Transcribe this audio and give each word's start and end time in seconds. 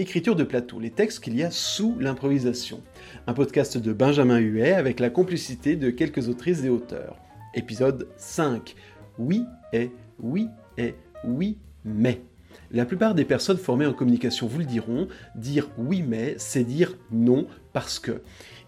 Écriture 0.00 0.34
de 0.34 0.44
plateau, 0.44 0.80
les 0.80 0.88
textes 0.88 1.22
qu'il 1.22 1.36
y 1.36 1.42
a 1.42 1.50
sous 1.50 1.94
l'improvisation. 2.00 2.80
Un 3.26 3.34
podcast 3.34 3.76
de 3.76 3.92
Benjamin 3.92 4.38
Huet 4.38 4.72
avec 4.72 4.98
la 4.98 5.10
complicité 5.10 5.76
de 5.76 5.90
quelques 5.90 6.30
autrices 6.30 6.64
et 6.64 6.70
auteurs. 6.70 7.18
Épisode 7.52 8.08
5. 8.16 8.76
Oui 9.18 9.44
et 9.74 9.90
oui 10.18 10.48
et 10.78 10.94
oui 11.22 11.58
mais. 11.84 12.22
La 12.70 12.86
plupart 12.86 13.14
des 13.14 13.26
personnes 13.26 13.58
formées 13.58 13.84
en 13.84 13.92
communication 13.92 14.46
vous 14.46 14.60
le 14.60 14.64
diront, 14.64 15.06
dire 15.34 15.68
oui 15.76 16.00
mais, 16.00 16.34
c'est 16.38 16.64
dire 16.64 16.96
non 17.12 17.46
parce 17.74 17.98
que. 17.98 18.22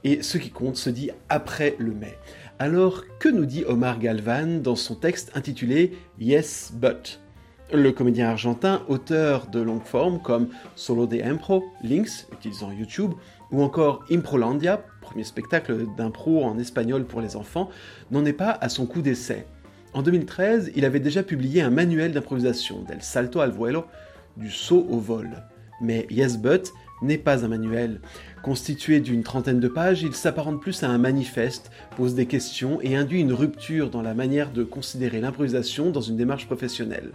Et 0.04 0.20
ce 0.20 0.36
qui 0.36 0.50
compte 0.50 0.76
se 0.76 0.90
dit 0.90 1.12
après 1.30 1.76
le 1.78 1.94
mais. 1.94 2.18
Alors, 2.58 3.04
que 3.18 3.30
nous 3.30 3.46
dit 3.46 3.64
Omar 3.66 3.98
Galvan 4.00 4.60
dans 4.60 4.76
son 4.76 4.96
texte 4.96 5.32
intitulé 5.34 5.92
Yes 6.18 6.74
But? 6.74 7.21
Le 7.72 7.90
comédien 7.92 8.28
argentin, 8.28 8.82
auteur 8.88 9.46
de 9.46 9.60
longues 9.60 9.84
formes 9.84 10.20
comme 10.20 10.48
Solo 10.76 11.06
de 11.06 11.20
Impro, 11.22 11.64
Links, 11.82 12.26
utilisant 12.32 12.70
YouTube, 12.70 13.12
ou 13.50 13.62
encore 13.62 14.04
Improlandia, 14.10 14.84
premier 15.00 15.24
spectacle 15.24 15.86
d'impro 15.96 16.44
en 16.44 16.58
espagnol 16.58 17.04
pour 17.04 17.20
les 17.20 17.36
enfants, 17.36 17.70
n'en 18.10 18.24
est 18.24 18.32
pas 18.32 18.50
à 18.60 18.68
son 18.68 18.86
coup 18.86 19.00
d'essai. 19.00 19.46
En 19.94 20.02
2013, 20.02 20.72
il 20.74 20.84
avait 20.84 21.00
déjà 21.00 21.22
publié 21.22 21.62
un 21.62 21.70
manuel 21.70 22.12
d'improvisation, 22.12 22.82
Del 22.82 23.02
Salto 23.02 23.40
al 23.40 23.50
Vuelo, 23.50 23.84
du 24.36 24.50
saut 24.50 24.86
au 24.90 24.98
vol. 24.98 25.42
Mais 25.80 26.06
Yes 26.10 26.38
But 26.38 26.72
n'est 27.02 27.18
pas 27.18 27.44
un 27.44 27.48
manuel. 27.48 28.00
Constitué 28.42 29.00
d'une 29.00 29.22
trentaine 29.22 29.60
de 29.60 29.68
pages, 29.68 30.02
il 30.02 30.14
s'apparente 30.14 30.60
plus 30.60 30.82
à 30.82 30.88
un 30.88 30.98
manifeste, 30.98 31.70
pose 31.96 32.14
des 32.14 32.26
questions 32.26 32.80
et 32.82 32.96
induit 32.96 33.20
une 33.20 33.32
rupture 33.32 33.90
dans 33.90 34.02
la 34.02 34.14
manière 34.14 34.50
de 34.50 34.62
considérer 34.62 35.20
l'improvisation 35.20 35.90
dans 35.90 36.00
une 36.00 36.16
démarche 36.16 36.46
professionnelle. 36.46 37.12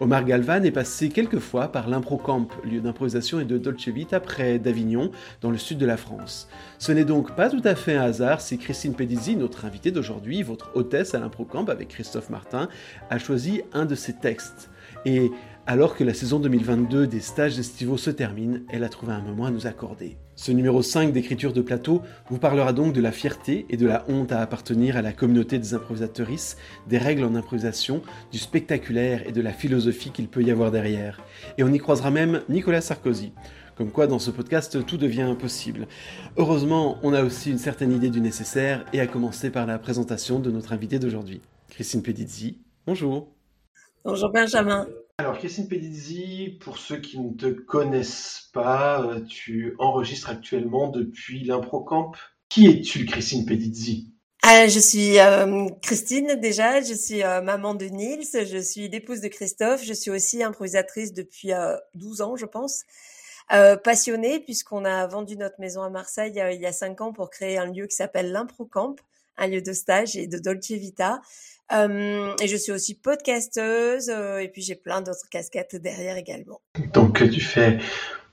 Omar 0.00 0.24
Galvan 0.24 0.64
est 0.64 0.70
passé 0.70 1.08
quelques 1.08 1.38
fois 1.38 1.68
par 1.68 1.88
l'Improcamp, 1.88 2.48
lieu 2.64 2.80
d'improvisation 2.80 3.40
et 3.40 3.44
de 3.44 3.58
Dolce 3.58 3.88
Vita 3.88 4.20
près 4.20 4.58
d'Avignon, 4.58 5.10
dans 5.40 5.50
le 5.50 5.58
sud 5.58 5.78
de 5.78 5.86
la 5.86 5.96
France. 5.96 6.48
Ce 6.78 6.92
n'est 6.92 7.04
donc 7.04 7.34
pas 7.34 7.50
tout 7.50 7.62
à 7.64 7.74
fait 7.74 7.94
un 7.94 8.02
hasard 8.02 8.40
si 8.40 8.58
Christine 8.58 8.94
Pedizzi, 8.94 9.36
notre 9.36 9.64
invitée 9.64 9.90
d'aujourd'hui, 9.90 10.42
votre 10.42 10.70
hôtesse 10.74 11.14
à 11.14 11.20
l'Improcamp 11.20 11.64
avec 11.66 11.88
Christophe 11.88 12.30
Martin, 12.30 12.68
a 13.10 13.18
choisi 13.18 13.62
un 13.72 13.84
de 13.84 13.94
ses 13.94 14.14
textes. 14.14 14.70
Et 15.04 15.30
alors 15.66 15.94
que 15.94 16.04
la 16.04 16.14
saison 16.14 16.40
2022 16.40 17.06
des 17.06 17.20
stages 17.20 17.58
estivaux 17.58 17.96
se 17.96 18.10
termine, 18.10 18.62
elle 18.68 18.84
a 18.84 18.88
trouvé 18.88 19.12
un 19.12 19.22
moment 19.22 19.46
à 19.46 19.50
nous 19.50 19.66
accorder. 19.66 20.16
Ce 20.42 20.50
numéro 20.50 20.82
5 20.82 21.12
d'écriture 21.12 21.52
de 21.52 21.62
plateau 21.62 22.02
vous 22.28 22.38
parlera 22.38 22.72
donc 22.72 22.92
de 22.92 23.00
la 23.00 23.12
fierté 23.12 23.64
et 23.70 23.76
de 23.76 23.86
la 23.86 24.04
honte 24.08 24.32
à 24.32 24.40
appartenir 24.40 24.96
à 24.96 25.00
la 25.00 25.12
communauté 25.12 25.60
des 25.60 25.72
improvisatrices, 25.72 26.56
des 26.88 26.98
règles 26.98 27.22
en 27.22 27.36
improvisation, 27.36 28.02
du 28.32 28.38
spectaculaire 28.38 29.24
et 29.24 29.30
de 29.30 29.40
la 29.40 29.52
philosophie 29.52 30.10
qu'il 30.10 30.26
peut 30.26 30.42
y 30.42 30.50
avoir 30.50 30.72
derrière. 30.72 31.20
Et 31.58 31.62
on 31.62 31.72
y 31.72 31.78
croisera 31.78 32.10
même 32.10 32.42
Nicolas 32.48 32.80
Sarkozy. 32.80 33.32
Comme 33.76 33.92
quoi, 33.92 34.08
dans 34.08 34.18
ce 34.18 34.32
podcast, 34.32 34.84
tout 34.84 34.96
devient 34.96 35.32
possible. 35.38 35.86
Heureusement, 36.36 36.98
on 37.04 37.14
a 37.14 37.22
aussi 37.22 37.52
une 37.52 37.58
certaine 37.58 37.92
idée 37.92 38.10
du 38.10 38.20
nécessaire, 38.20 38.84
et 38.92 38.98
à 38.98 39.06
commencer 39.06 39.48
par 39.48 39.64
la 39.66 39.78
présentation 39.78 40.40
de 40.40 40.50
notre 40.50 40.72
invité 40.72 40.98
d'aujourd'hui. 40.98 41.40
Christine 41.68 42.02
Pedizzi, 42.02 42.58
bonjour. 42.84 43.28
Bonjour 44.04 44.32
Benjamin. 44.32 44.88
Alors, 45.22 45.38
Christine 45.38 45.68
Pedizzi, 45.68 46.58
pour 46.60 46.78
ceux 46.78 46.96
qui 46.96 47.20
ne 47.20 47.32
te 47.32 47.46
connaissent 47.46 48.48
pas, 48.52 49.04
euh, 49.04 49.20
tu 49.20 49.76
enregistres 49.78 50.30
actuellement 50.30 50.88
depuis 50.88 51.44
l'Improcamp. 51.44 52.10
Qui 52.48 52.66
es-tu, 52.66 53.06
Christine 53.06 53.46
Pedizzi? 53.46 54.12
Ah, 54.42 54.66
je 54.66 54.80
suis 54.80 55.20
euh, 55.20 55.68
Christine 55.80 56.40
déjà, 56.40 56.80
je 56.80 56.92
suis 56.94 57.22
euh, 57.22 57.40
maman 57.40 57.76
de 57.76 57.84
Nils, 57.84 58.26
je 58.32 58.58
suis 58.60 58.88
l'épouse 58.88 59.20
de 59.20 59.28
Christophe, 59.28 59.84
je 59.84 59.92
suis 59.92 60.10
aussi 60.10 60.42
improvisatrice 60.42 61.12
depuis 61.12 61.52
12 61.94 62.20
ans 62.22 62.34
je 62.34 62.46
pense, 62.46 62.82
passionnée 63.84 64.40
puisqu'on 64.40 64.84
a 64.84 65.06
vendu 65.06 65.36
notre 65.36 65.60
maison 65.60 65.82
à 65.82 65.88
Marseille 65.88 66.32
il 66.34 66.60
y 66.60 66.66
a 66.66 66.72
5 66.72 67.00
ans 67.00 67.12
pour 67.12 67.30
créer 67.30 67.58
un 67.58 67.66
lieu 67.66 67.86
qui 67.86 67.94
s'appelle 67.94 68.32
l'Improcamp, 68.32 68.96
un 69.36 69.46
lieu 69.46 69.62
de 69.62 69.72
stage 69.72 70.16
et 70.16 70.26
de 70.26 70.38
Dolce 70.38 70.72
Vita. 70.72 71.20
Euh, 71.72 72.34
et 72.42 72.48
je 72.48 72.56
suis 72.56 72.72
aussi 72.72 72.94
podcasteuse 72.94 74.10
euh, 74.10 74.38
et 74.38 74.48
puis 74.48 74.62
j'ai 74.62 74.74
plein 74.74 75.00
d'autres 75.00 75.28
casquettes 75.30 75.76
derrière 75.76 76.16
également. 76.16 76.60
Donc 76.92 77.28
tu 77.30 77.40
fais 77.40 77.78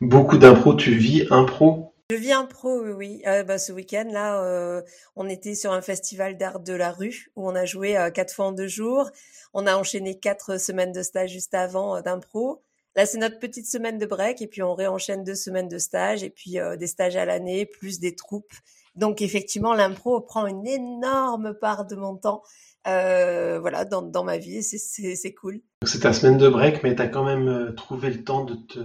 beaucoup 0.02 0.38
d'impro, 0.38 0.74
tu 0.74 0.96
vis 0.96 1.26
impro? 1.32 1.94
Je 2.12 2.18
vis 2.18 2.34
impro, 2.34 2.82
oui. 2.82 2.92
oui. 2.92 3.22
Euh, 3.28 3.44
bah, 3.44 3.58
ce 3.58 3.72
week-end 3.72 4.08
là, 4.12 4.84
on 5.16 5.30
était 5.30 5.56
sur 5.56 5.72
un 5.72 5.82
festival 5.82 6.38
d'art 6.38 6.60
de 6.60 6.74
la 6.74 6.92
rue 6.92 7.32
où 7.36 7.48
on 7.48 7.56
a 7.56 7.66
joué 7.66 7.98
quatre 8.14 8.34
fois 8.34 8.48
en 8.48 8.52
deux 8.52 8.68
jours. 8.68 9.10
On 9.54 9.68
a 9.68 9.76
enchaîné 9.76 10.20
quatre 10.20 10.60
semaines 10.60 10.92
de 10.92 11.02
stage 11.02 11.32
juste 11.32 11.54
avant 11.54 12.02
d'impro. 12.02 12.62
Là, 12.96 13.06
c'est 13.06 13.20
notre 13.20 13.40
petite 13.40 13.68
semaine 13.68 13.98
de 14.00 14.06
break 14.06 14.42
et 14.42 14.48
puis 14.48 14.64
on 14.64 14.74
réenchaîne 14.74 15.24
deux 15.24 15.36
semaines 15.36 15.70
de 15.70 15.78
stage 15.78 16.24
et 16.24 16.30
puis 16.30 16.58
des 16.78 16.88
stages 16.88 17.16
à 17.16 17.26
l'année 17.26 17.66
plus 17.66 18.00
des 18.00 18.16
troupes. 18.16 18.54
Donc 18.96 19.22
effectivement, 19.22 19.74
l'impro 19.74 20.20
prend 20.20 20.46
une 20.46 20.68
énorme 20.68 21.54
part 21.54 21.86
de 21.86 21.96
mon 21.96 22.18
temps 22.18 22.42
euh, 22.88 23.60
voilà, 23.60 23.86
dans, 23.86 24.02
dans, 24.02 24.24
ma 24.24 24.38
vie, 24.38 24.64
c'est 24.64 25.34
cool. 25.34 25.62
C'est 25.86 26.02
ta 26.02 26.14
semaine 26.14 26.38
de 26.38 26.48
break, 26.48 26.84
mais 26.84 26.96
tu 26.96 27.02
as 27.02 27.08
quand 27.08 27.24
même 27.24 27.48
euh, 27.48 27.72
trouvé 27.74 28.10
le 28.10 28.24
temps 28.24 28.46
de 28.46 28.56
te 28.56 28.80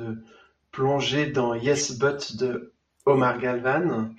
plonger 0.73 1.27
dans 1.27 1.55
Yes 1.55 1.99
But 1.99 2.37
de 2.37 2.75
Omar 3.07 3.39
Galvan. 3.39 4.11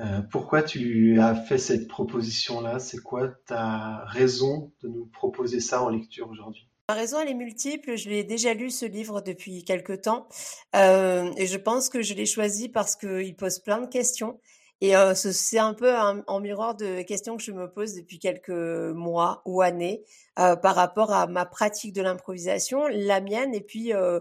Euh, 0.00 0.20
pourquoi 0.30 0.62
tu 0.62 1.20
as 1.20 1.34
fait 1.34 1.58
cette 1.58 1.86
proposition-là? 1.86 2.80
C'est 2.80 2.98
quoi 2.98 3.28
ta 3.46 4.04
raison 4.06 4.72
de 4.82 4.88
nous 4.88 5.06
proposer 5.06 5.60
ça 5.60 5.82
en 5.82 5.88
lecture 5.88 6.28
aujourd'hui? 6.28 6.68
Ma 6.88 6.94
raison, 6.96 7.20
elle 7.20 7.28
est 7.28 7.34
multiple. 7.34 7.96
Je 7.96 8.10
l'ai 8.10 8.24
déjà 8.24 8.52
lu 8.52 8.70
ce 8.70 8.84
livre 8.84 9.20
depuis 9.22 9.64
quelque 9.64 9.92
temps. 9.92 10.26
Euh, 10.74 11.30
et 11.36 11.46
je 11.46 11.56
pense 11.56 11.88
que 11.88 12.02
je 12.02 12.12
l'ai 12.14 12.26
choisi 12.26 12.68
parce 12.68 12.96
qu'il 12.96 13.34
pose 13.36 13.60
plein 13.60 13.80
de 13.80 13.86
questions. 13.86 14.38
Et 14.84 14.94
euh, 14.94 15.14
c'est 15.14 15.58
un 15.58 15.72
peu 15.72 15.94
en 15.96 16.40
miroir 16.40 16.76
de 16.76 17.00
questions 17.00 17.38
que 17.38 17.42
je 17.42 17.52
me 17.52 17.70
pose 17.70 17.94
depuis 17.94 18.18
quelques 18.18 18.50
mois 18.50 19.40
ou 19.46 19.62
années 19.62 20.04
euh, 20.38 20.56
par 20.56 20.74
rapport 20.74 21.10
à 21.10 21.26
ma 21.26 21.46
pratique 21.46 21.94
de 21.94 22.02
l'improvisation, 22.02 22.86
la 22.88 23.22
mienne 23.22 23.54
et 23.54 23.62
puis 23.62 23.94
euh, 23.94 24.20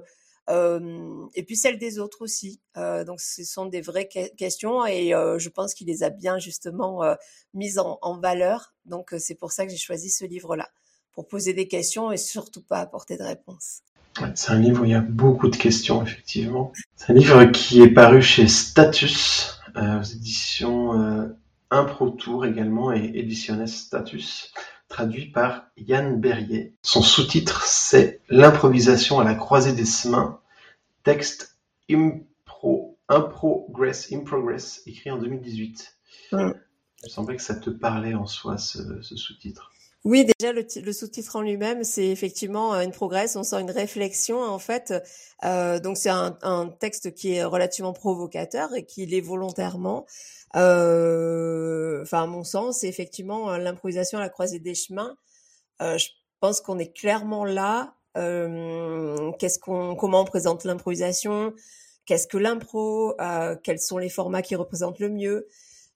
et 1.35 1.43
puis 1.43 1.57
celle 1.57 1.77
des 1.79 1.99
autres 1.99 2.21
aussi. 2.21 2.61
donc 2.77 3.19
ce 3.19 3.43
sont 3.43 3.65
des 3.65 3.81
vraies 3.81 4.07
questions 4.07 4.85
et 4.85 5.09
je 5.09 5.49
pense 5.49 5.73
qu'il 5.73 5.87
les 5.87 6.01
a 6.01 6.09
bien 6.09 6.39
justement 6.39 7.01
mises 7.53 7.77
en, 7.77 8.19
valeur. 8.19 8.73
Donc 8.85 9.13
c'est 9.17 9.35
pour 9.35 9.51
ça 9.51 9.65
que 9.65 9.71
j'ai 9.71 9.77
choisi 9.77 10.09
ce 10.09 10.23
livre-là 10.23 10.69
pour 11.11 11.27
poser 11.27 11.53
des 11.53 11.67
questions 11.67 12.09
et 12.13 12.17
surtout 12.17 12.61
pas 12.61 12.79
apporter 12.79 13.17
de 13.17 13.23
réponses. 13.23 13.81
C'est 14.35 14.51
un 14.51 14.59
livre 14.59 14.83
où 14.83 14.85
il 14.85 14.91
y 14.91 14.95
a 14.95 15.01
beaucoup 15.01 15.49
de 15.49 15.55
questions, 15.55 16.03
effectivement. 16.03 16.71
C'est 16.95 17.11
un 17.11 17.15
livre 17.15 17.45
qui 17.45 17.81
est 17.81 17.89
paru 17.89 18.21
chez 18.21 18.47
Status, 18.47 19.52
aux 19.75 20.03
éditions 20.03 21.01
euh, 21.01 21.27
Impro 21.69 22.09
Tour 22.11 22.45
également 22.45 22.91
et 22.93 23.11
Ediciones 23.15 23.67
Status, 23.67 24.53
traduit 24.87 25.31
par 25.31 25.67
Yann 25.77 26.19
Berrier. 26.19 26.75
Son 26.83 27.01
sous-titre, 27.01 27.63
c'est 27.65 28.21
L'improvisation 28.29 29.19
à 29.19 29.23
la 29.23 29.35
croisée 29.35 29.73
des 29.73 29.85
chemins, 29.85 30.39
texte 31.03 31.57
impro, 31.89 32.97
improgress, 33.09 34.11
improgress, 34.13 34.83
écrit 34.85 35.11
en 35.11 35.17
2018. 35.17 35.97
Il 36.31 36.37
me 36.37 37.09
semblait 37.09 37.35
que 37.35 37.41
ça 37.41 37.55
te 37.55 37.69
parlait 37.69 38.13
en 38.13 38.27
soi, 38.27 38.57
ce, 38.57 39.01
ce 39.01 39.15
sous-titre. 39.15 39.72
Oui, 40.05 40.25
déjà 40.25 40.51
le, 40.51 40.65
le 40.83 40.93
sous-titre 40.93 41.37
en 41.37 41.41
lui-même, 41.41 41.85
c'est 41.85 42.07
effectivement 42.07 42.73
une 42.75 42.91
progresse. 42.91 43.37
On 43.37 43.43
sent 43.43 43.61
une 43.61 43.71
réflexion 43.71 44.41
en 44.43 44.59
fait. 44.59 44.93
Euh, 45.45 45.79
donc 45.79 45.97
c'est 45.97 46.09
un, 46.09 46.37
un, 46.41 46.67
texte 46.67 47.13
qui 47.13 47.35
est 47.35 47.43
relativement 47.45 47.93
provocateur 47.93 48.75
et 48.75 48.85
qui 48.85 49.05
l'est 49.05 49.21
volontairement. 49.21 50.05
Euh, 50.57 52.01
enfin, 52.03 52.23
à 52.23 52.27
mon 52.27 52.43
sens, 52.43 52.79
c'est 52.79 52.89
effectivement 52.89 53.57
l'improvisation 53.57 54.17
à 54.17 54.21
la 54.21 54.29
croisée 54.29 54.59
des 54.59 54.75
chemins. 54.75 55.15
Euh, 55.81 55.97
je 55.97 56.09
pense 56.41 56.61
qu'on 56.61 56.79
est 56.79 56.93
clairement 56.95 57.45
là. 57.45 57.95
Euh, 58.17 59.31
qu'est-ce 59.39 59.59
qu'on, 59.59 59.95
comment 59.95 60.21
on 60.21 60.25
présente 60.25 60.65
l'improvisation 60.65 61.53
Qu'est-ce 62.05 62.27
que 62.27 62.37
l'impro 62.37 63.15
euh, 63.21 63.55
Quels 63.63 63.79
sont 63.79 63.97
les 63.97 64.09
formats 64.09 64.41
qui 64.41 64.55
représentent 64.55 64.99
le 64.99 65.09
mieux 65.09 65.47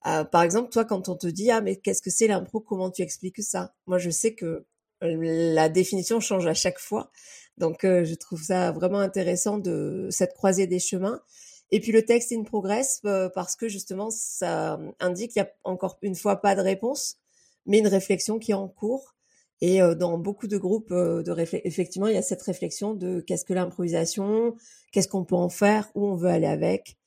euh, 0.07 0.23
par 0.23 0.43
exemple, 0.43 0.69
toi, 0.69 0.85
quand 0.85 1.09
on 1.09 1.15
te 1.15 1.27
dit 1.27 1.51
ah 1.51 1.61
mais 1.61 1.75
qu'est-ce 1.75 2.01
que 2.01 2.09
c'est 2.09 2.27
l'impro, 2.27 2.59
comment 2.59 2.89
tu 2.91 3.01
expliques 3.01 3.41
ça? 3.43 3.73
Moi, 3.87 3.97
je 3.97 4.09
sais 4.09 4.33
que 4.33 4.65
euh, 5.03 5.17
la 5.53 5.69
définition 5.69 6.19
change 6.19 6.47
à 6.47 6.53
chaque 6.53 6.79
fois, 6.79 7.11
donc 7.57 7.83
euh, 7.83 8.05
je 8.05 8.15
trouve 8.15 8.41
ça 8.41 8.71
vraiment 8.71 8.99
intéressant 8.99 9.57
de 9.57 10.07
cette 10.11 10.33
croisée 10.33 10.67
des 10.67 10.79
chemins. 10.79 11.21
Et 11.71 11.81
puis 11.81 11.91
le 11.91 12.05
texte 12.05 12.31
in 12.31 12.43
progress 12.43 13.01
parce 13.35 13.57
que 13.57 13.67
justement 13.67 14.09
ça 14.09 14.79
indique 15.01 15.31
qu'il 15.31 15.41
y 15.41 15.45
a 15.45 15.51
encore 15.65 15.97
une 16.01 16.15
fois 16.15 16.37
pas 16.37 16.55
de 16.55 16.61
réponse, 16.61 17.17
mais 17.65 17.79
une 17.79 17.87
réflexion 17.87 18.39
qui 18.39 18.51
est 18.51 18.55
en 18.55 18.69
cours. 18.69 19.15
Et 19.59 19.79
dans 19.97 20.17
beaucoup 20.17 20.47
de 20.47 20.57
groupes 20.57 20.93
de 20.93 21.35
effectivement, 21.65 22.07
il 22.07 22.13
y 22.13 22.17
a 22.17 22.21
cette 22.21 22.41
réflexion 22.41 22.93
de 22.93 23.19
qu'est-ce 23.19 23.43
que 23.43 23.53
l'improvisation, 23.53 24.55
qu'est-ce 24.93 25.09
qu'on 25.09 25.25
peut 25.25 25.35
en 25.35 25.49
faire, 25.49 25.89
où 25.93 26.07
on 26.07 26.15
veut 26.15 26.29
aller 26.29 26.47
avec? 26.47 26.97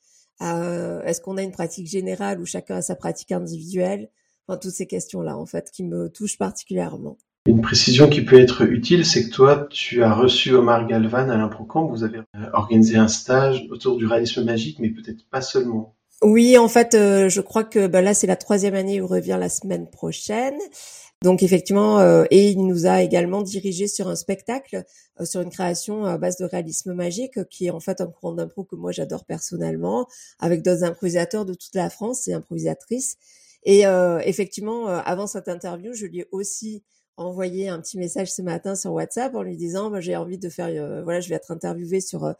Euh, 0.41 1.01
est-ce 1.03 1.21
qu'on 1.21 1.37
a 1.37 1.43
une 1.43 1.51
pratique 1.51 1.87
générale 1.87 2.39
où 2.39 2.45
chacun 2.45 2.77
a 2.77 2.81
sa 2.81 2.95
pratique 2.95 3.31
individuelle? 3.31 4.09
Enfin, 4.47 4.57
toutes 4.57 4.71
ces 4.71 4.87
questions-là, 4.87 5.37
en 5.37 5.45
fait, 5.45 5.69
qui 5.71 5.83
me 5.83 6.09
touchent 6.09 6.37
particulièrement. 6.37 7.17
Une 7.47 7.61
précision 7.61 8.07
qui 8.07 8.21
peut 8.21 8.39
être 8.39 8.61
utile, 8.63 9.05
c'est 9.05 9.25
que 9.25 9.33
toi, 9.33 9.67
tu 9.69 10.03
as 10.03 10.13
reçu 10.13 10.53
Omar 10.53 10.85
Galvan 10.87 11.29
à 11.29 11.37
l'Improcamp. 11.37 11.87
Vous 11.87 12.03
avez 12.03 12.19
organisé 12.53 12.97
un 12.97 13.07
stage 13.07 13.65
autour 13.71 13.97
du 13.97 14.05
réalisme 14.05 14.43
magique, 14.43 14.77
mais 14.79 14.89
peut-être 14.89 15.27
pas 15.29 15.41
seulement. 15.41 15.95
Oui, 16.23 16.55
en 16.59 16.67
fait, 16.67 16.93
euh, 16.93 17.29
je 17.29 17.41
crois 17.41 17.63
que 17.63 17.87
bah, 17.87 18.03
là, 18.03 18.13
c'est 18.13 18.27
la 18.27 18.35
troisième 18.35 18.75
année 18.75 19.01
où 19.01 19.07
revient 19.07 19.37
la 19.39 19.49
semaine 19.49 19.89
prochaine. 19.89 20.57
Donc 21.21 21.43
effectivement, 21.43 21.99
euh, 21.99 22.23
et 22.31 22.49
il 22.49 22.65
nous 22.65 22.87
a 22.87 23.03
également 23.03 23.43
dirigé 23.43 23.87
sur 23.87 24.07
un 24.07 24.15
spectacle, 24.15 24.83
euh, 25.19 25.25
sur 25.25 25.41
une 25.41 25.51
création 25.51 26.03
à 26.03 26.17
base 26.17 26.37
de 26.37 26.45
réalisme 26.45 26.93
magique, 26.93 27.47
qui 27.49 27.67
est 27.67 27.69
en 27.69 27.79
fait 27.79 28.01
un 28.01 28.07
courant 28.07 28.33
d'impro 28.33 28.63
que 28.63 28.75
moi 28.75 28.91
j'adore 28.91 29.25
personnellement, 29.25 30.07
avec 30.39 30.63
d'autres 30.63 30.83
improvisateurs 30.83 31.45
de 31.45 31.53
toute 31.53 31.75
la 31.75 31.91
France 31.91 32.27
et 32.27 32.33
improvisatrices. 32.33 33.17
Et 33.63 33.83
effectivement, 34.25 34.87
avant 34.87 35.27
cette 35.27 35.47
interview, 35.47 35.93
je 35.93 36.07
lui 36.07 36.21
ai 36.21 36.27
aussi 36.31 36.81
envoyé 37.15 37.69
un 37.69 37.79
petit 37.79 37.99
message 37.99 38.31
ce 38.31 38.41
matin 38.41 38.73
sur 38.73 38.93
WhatsApp 38.93 39.35
en 39.35 39.43
lui 39.43 39.55
disant 39.55 39.91
bah, 39.91 39.99
j'ai 39.99 40.15
envie 40.15 40.39
de 40.39 40.49
faire 40.49 41.03
voilà 41.03 41.19
je 41.19 41.29
vais 41.29 41.35
être 41.35 41.51
interviewée 41.51 42.01
sur 42.01 42.33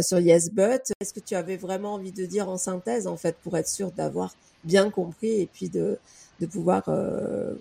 sur 0.00 0.18
Yes 0.18 0.50
But 0.50 0.92
est-ce 0.98 1.12
que 1.12 1.20
tu 1.20 1.34
avais 1.34 1.58
vraiment 1.58 1.92
envie 1.92 2.12
de 2.12 2.24
dire 2.24 2.48
en 2.48 2.56
synthèse 2.56 3.06
en 3.06 3.18
fait 3.18 3.36
pour 3.42 3.58
être 3.58 3.68
sûr 3.68 3.92
d'avoir 3.92 4.34
bien 4.64 4.88
compris 4.88 5.42
et 5.42 5.46
puis 5.46 5.68
de 5.68 5.98
de 6.42 6.46
pouvoir 6.46 6.82
euh, 6.88 7.54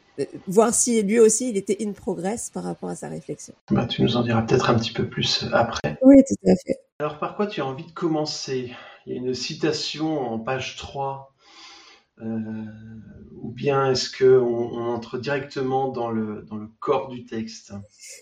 voir 0.48 0.74
si 0.74 1.04
lui 1.04 1.20
aussi 1.20 1.50
il 1.50 1.58
était 1.58 1.78
in 1.82 1.92
progress 1.92 2.50
par 2.50 2.64
rapport 2.64 2.90
à 2.90 2.96
sa 2.96 3.10
réflexion. 3.10 3.54
Bah, 3.70 3.86
tu 3.86 4.02
nous 4.02 4.18
en 4.18 4.24
diras 4.24 4.42
peut-être 4.42 4.72
un 4.72 4.76
petit 4.76 4.92
peu 4.92 5.08
plus 5.08 5.46
après. 5.54 6.00
Oui, 6.02 6.16
tout 6.28 6.50
à 6.50 6.56
fait. 6.56 6.80
Alors 7.00 7.20
par 7.20 7.36
quoi 7.36 7.46
tu 7.46 7.62
as 7.62 7.66
envie 7.66 7.86
de 7.86 7.92
commencer? 7.92 8.72
Il 9.06 9.14
y 9.14 9.16
a 9.16 9.20
une 9.20 9.36
citation 9.36 10.20
en 10.20 10.40
page 10.40 10.76
3. 10.78 11.34
Euh, 12.22 12.26
ou 13.42 13.50
bien 13.50 13.92
est-ce 13.92 14.16
qu'on 14.16 14.46
on 14.46 14.94
entre 14.94 15.18
directement 15.18 15.88
dans 15.88 16.12
le, 16.12 16.46
dans 16.48 16.56
le 16.56 16.68
corps 16.80 17.10
du 17.10 17.26
texte? 17.26 17.74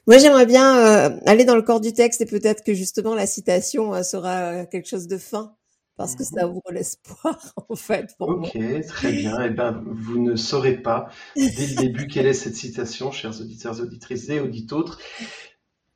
Moi 0.07 0.17
j'aimerais 0.17 0.45
bien 0.45 0.77
euh, 0.77 1.19
aller 1.25 1.44
dans 1.44 1.55
le 1.55 1.62
corps 1.62 1.81
du 1.81 1.94
texte 1.94 2.21
et 2.21 2.25
peut-être 2.25 2.63
que 2.63 2.73
justement 2.73 3.15
la 3.15 3.25
citation 3.25 4.01
sera 4.03 4.65
quelque 4.65 4.88
chose 4.88 5.07
de 5.07 5.17
fin 5.17 5.55
parce 6.00 6.16
que 6.16 6.24
ça 6.24 6.48
mhm. 6.48 6.54
ouvre 6.54 6.72
l'espoir 6.72 7.54
en 7.69 7.75
fait 7.75 8.16
pour 8.18 8.30
Ok, 8.30 8.57
très 8.88 9.12
bien. 9.12 9.38
Eh 9.42 9.50
ben, 9.50 9.84
vous 9.86 10.18
ne 10.18 10.38
saurez 10.38 10.78
pas 10.78 11.10
dès 11.36 11.68
le 11.68 11.75
début 11.75 12.07
quelle 12.07 12.25
est 12.25 12.34
cette 12.34 12.56
citation, 12.56 13.12
chers 13.12 13.42
auditeurs, 13.42 13.81
auditrices 13.81 14.30
et 14.30 14.40
auditeurs. 14.40 14.98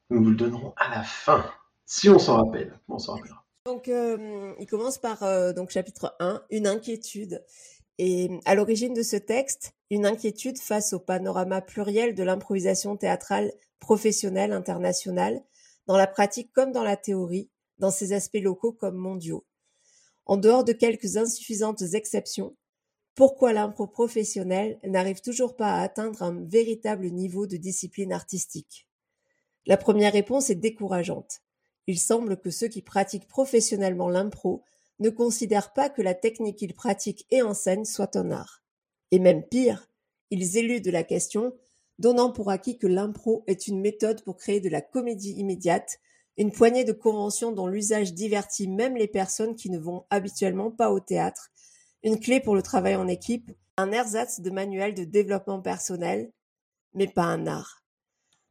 Nous 0.10 0.22
vous 0.22 0.32
le 0.32 0.36
donnerons 0.36 0.74
à 0.76 0.94
la 0.94 1.04
fin, 1.04 1.50
si 1.86 2.10
on 2.10 2.20
s'en 2.20 2.44
rappelle. 2.44 2.78
On 2.90 3.00
s'en 3.00 3.14
rappellera. 3.14 3.46
Donc, 3.66 3.88
euh, 3.88 4.54
il 4.60 4.66
commence 4.66 4.98
par 4.98 5.24
euh, 5.24 5.54
donc 5.54 5.70
chapitre 5.70 6.14
1, 6.20 6.44
une 6.50 6.68
inquiétude. 6.68 7.42
Et 7.98 8.30
à 8.44 8.56
l'origine 8.56 8.94
de 8.94 9.04
ce 9.04 9.16
texte, 9.16 9.72
une 9.90 10.06
inquiétude 10.06 10.60
face 10.60 10.92
au 10.92 11.00
panorama 11.00 11.62
pluriel 11.62 12.14
de 12.14 12.24
l'improvisation 12.24 12.98
théâtrale 12.98 13.54
professionnelle 13.80 14.52
internationale, 14.52 15.42
dans 15.88 15.96
la 15.96 16.08
pratique 16.08 16.52
comme 16.52 16.74
dans 16.74 16.84
la 16.84 16.98
théorie, 16.98 17.50
dans 17.78 17.92
ses 17.92 18.12
aspects 18.12 18.42
locaux 18.42 18.74
comme 18.74 18.98
mondiaux. 18.98 19.46
En 20.26 20.38
dehors 20.38 20.64
de 20.64 20.74
quelques 20.74 21.18
insuffisantes 21.18 21.82
exceptions, 21.94 22.56
pourquoi 23.16 23.54
l'impro 23.54 23.88
professionnel 23.88 24.80
n'arrive 24.84 25.22
toujours 25.22 25.56
pas 25.56 25.74
à 25.74 25.82
atteindre 25.82 26.24
un 26.24 26.42
véritable 26.42 27.08
niveau 27.12 27.46
de 27.46 27.58
discipline 27.58 28.12
artistique? 28.12 28.88
La 29.66 29.78
première 29.78 30.14
réponse 30.14 30.50
est 30.50 30.56
décourageante. 30.56 31.42
Il 31.88 32.00
semble 32.00 32.38
que 32.38 32.50
ceux 32.50 32.70
qui 32.70 32.82
pratiquent 32.82 33.28
professionnellement 33.28 34.10
l'impro 34.10 34.64
ne 35.00 35.10
considèrent 35.10 35.74
pas 35.74 35.90
que 35.90 36.02
la 36.02 36.14
technique 36.14 36.58
qu'ils 36.58 36.74
pratiquent 36.74 37.26
et 37.30 37.42
enseignent 37.42 37.86
soit 37.86 38.16
un 38.16 38.32
art. 38.32 38.64
Et 39.12 39.20
même 39.20 39.44
pire, 39.44 39.90
ils 40.32 40.58
éludent 40.58 40.92
la 40.92 41.04
question, 41.04 41.54
donnant 42.00 42.32
pour 42.32 42.50
acquis 42.50 42.78
que 42.78 42.88
l'impro 42.88 43.44
est 43.48 43.68
une 43.68 43.82
méthode 43.82 44.24
pour 44.24 44.38
créer 44.38 44.60
de 44.60 44.70
la 44.70 44.82
comédie 44.82 45.34
immédiate 45.34 46.00
une 46.38 46.52
poignée 46.52 46.84
de 46.84 46.94
conventions 46.94 47.52
dont 47.52 47.68
l'usage 47.68 48.14
divertit 48.14 48.68
même 48.68 48.96
les 48.96 49.08
personnes 49.08 49.56
qui 49.56 49.70
ne 49.70 49.78
vont 49.78 50.06
habituellement 50.10 50.72
pas 50.72 50.92
au 50.92 51.00
théâtre, 51.00 51.52
une 52.04 52.20
clé 52.20 52.40
pour 52.40 52.56
le 52.56 52.62
travail 52.62 52.96
en 52.96 53.08
équipe, 53.08 53.52
un 53.78 53.92
ersatz 53.92 54.42
de 54.42 54.50
manuel 54.50 54.94
de 54.94 55.04
développement 55.04 55.62
personnel, 55.62 56.32
mais 56.94 57.08
pas 57.08 57.24
un 57.24 57.48
art. 57.48 57.84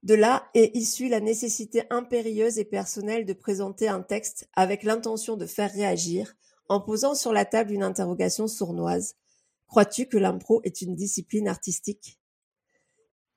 De 0.03 0.15
là 0.15 0.49
est 0.55 0.75
issue 0.77 1.09
la 1.09 1.21
nécessité 1.21 1.85
impérieuse 1.91 2.59
et 2.59 2.65
personnelle 2.65 3.25
de 3.25 3.33
présenter 3.33 3.89
un 3.89 4.03
texte 4.03 4.49
avec 4.55 4.83
l'intention 4.83 5.37
de 5.37 5.47
faire 5.47 5.73
réagir, 5.73 6.35
en 6.69 6.81
posant 6.81 7.15
sur 7.15 7.33
la 7.33 7.45
table 7.45 7.73
une 7.73 7.83
interrogation 7.83 8.49
sournoise. 8.49 9.15
Crois-tu 9.67 10.07
que 10.07 10.19
l'impro 10.19 10.61
est 10.65 10.83
une 10.83 10.95
discipline 10.95 11.49
artistique? 11.49 12.19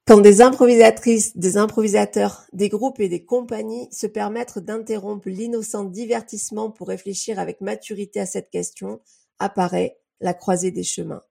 Quand 0.08 0.22
des 0.22 0.42
improvisatrices, 0.42 1.36
des 1.36 1.58
improvisateurs, 1.58 2.46
des 2.54 2.70
groupes 2.70 3.00
et 3.00 3.10
des 3.10 3.26
compagnies 3.26 3.88
se 3.92 4.06
permettent 4.06 4.60
d'interrompre 4.60 5.30
l'innocent 5.30 5.84
divertissement 5.84 6.70
pour 6.70 6.90
réfléchir 6.90 7.40
avec 7.40 7.60
maturité 7.60 8.20
à 8.20 8.28
cette 8.28 8.52
question, 8.52 9.02
apparaît 9.40 9.98
la 10.20 10.36
croisée 10.36 10.70
des 10.70 10.84
chemins. 10.84 11.24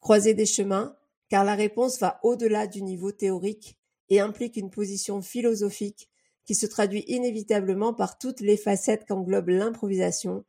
Croisée 0.00 0.32
des 0.32 0.46
chemins, 0.46 0.96
car 1.28 1.44
la 1.44 1.54
réponse 1.54 2.00
va 2.00 2.20
au-delà 2.22 2.66
du 2.66 2.80
niveau 2.82 3.12
théorique 3.12 3.76
et 4.08 4.18
implique 4.18 4.56
une 4.56 4.70
position 4.70 5.20
philosophique 5.20 6.08
qui 6.46 6.54
se 6.54 6.66
traduit 6.66 7.04
inévitablement 7.06 7.92
par 7.92 8.16
toutes 8.18 8.40
les 8.40 8.56
facettes 8.56 9.04
qu'englobe 9.06 9.48
l'improvisation, 9.48 10.44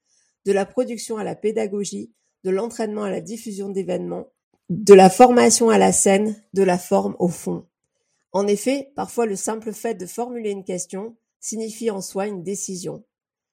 de 0.46 0.54
la 0.54 0.66
production 0.66 1.18
à 1.18 1.26
la 1.26 1.36
pédagogie, 1.36 2.14
de 2.46 2.50
l'entraînement 2.50 3.04
à 3.04 3.10
la 3.10 3.22
diffusion 3.22 3.70
d'événements, 3.70 4.32
de 4.70 4.94
la 4.94 5.10
formation 5.10 5.70
à 5.70 5.78
la 5.78 5.92
scène, 5.92 6.36
de 6.54 6.64
la 6.64 6.78
forme 6.78 7.16
au 7.20 7.28
fond. 7.28 7.66
En 8.32 8.48
effet, 8.48 8.92
parfois 8.96 9.26
le 9.26 9.36
simple 9.36 9.72
fait 9.72 9.94
de 9.94 10.06
formuler 10.06 10.52
une 10.52 10.64
question 10.64 11.16
signifie 11.40 11.92
en 11.92 12.02
soi 12.02 12.28
une 12.28 12.44
décision. 12.44 13.04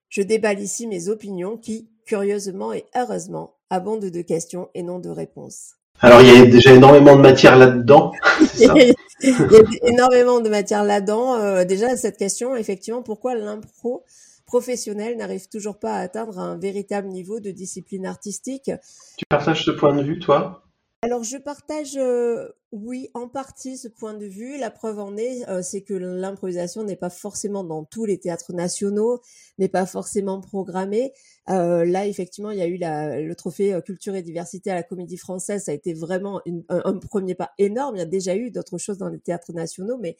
Je 0.09 0.23
déballe 0.23 0.61
ici 0.61 0.87
mes 0.87 1.09
opinions 1.09 1.57
qui, 1.57 1.89
curieusement 2.07 2.73
et 2.73 2.87
heureusement, 2.97 3.55
abondent 3.71 4.11
de 4.11 4.23
questions 4.23 4.69
et 4.75 4.83
non 4.83 4.99
de 4.99 5.09
réponses. 5.09 5.75
Alors 6.01 6.21
il 6.21 6.27
y 6.27 6.41
a 6.41 6.47
déjà 6.47 6.73
énormément 6.75 7.17
de 7.17 7.23
matière 7.23 7.57
là-dedans. 7.57 8.13
il 8.59 8.61
y 8.61 9.37
a 9.37 9.89
énormément 9.89 10.41
de 10.41 10.49
matière 10.49 10.85
là-dedans. 10.85 11.37
Euh, 11.37 11.65
déjà 11.65 11.97
cette 11.97 12.17
question, 12.17 12.57
effectivement, 12.57 13.03
pourquoi 13.03 13.35
l'impro 13.35 14.05
professionnel 14.47 15.17
n'arrive 15.17 15.49
toujours 15.49 15.79
pas 15.79 15.95
à 15.95 16.01
atteindre 16.01 16.39
un 16.39 16.59
véritable 16.59 17.09
niveau 17.09 17.41
de 17.41 17.51
discipline 17.51 18.05
artistique? 18.05 18.71
Tu 19.17 19.25
partages 19.29 19.65
ce 19.65 19.71
point 19.71 19.95
de 19.95 20.03
vue, 20.03 20.19
toi? 20.19 20.65
Alors 21.05 21.25
je 21.25 21.37
partage, 21.37 21.97
euh, 21.97 22.49
oui, 22.71 23.09
en 23.15 23.29
partie 23.29 23.77
ce 23.77 23.89
point 23.89 24.15
de 24.15 24.25
vue. 24.25 24.57
La 24.57 24.71
preuve 24.71 25.01
en 25.01 25.17
est, 25.17 25.49
euh, 25.49 25.61
c'est 25.61 25.83
que 25.83 25.95
l'improvisation 25.95 26.85
n'est 26.85 26.95
pas 26.95 27.11
forcément 27.11 27.65
dans 27.65 27.83
tous 27.83 28.05
les 28.05 28.21
théâtres 28.21 28.53
nationaux, 28.53 29.21
n'est 29.59 29.69
pas 29.69 29.85
forcément 29.85 30.41
programmée. 30.41 31.13
Euh, 31.51 31.85
là, 31.85 32.07
effectivement, 32.07 32.53
il 32.53 32.59
y 32.59 32.63
a 32.63 32.69
eu 32.69 32.79
le 33.27 33.35
trophée 33.35 33.77
culture 33.85 34.15
et 34.15 34.23
diversité 34.23 34.71
à 34.71 34.77
la 34.77 34.85
Comédie 34.85 35.17
Française. 35.17 35.65
Ça 35.65 35.73
a 35.73 35.75
été 35.75 35.93
vraiment 35.93 36.41
un, 36.69 36.99
premier 36.99 37.35
pas 37.35 37.51
énorme. 37.59 37.97
Il 37.97 37.99
y 37.99 38.03
a 38.03 38.07
déjà 38.07 38.37
eu 38.37 38.53
d'autres 38.53 38.79
choses 38.79 38.99
dans 38.99 39.09
les 39.09 39.19
théâtres 39.19 39.53
nationaux, 39.53 39.99
mais 39.99 40.17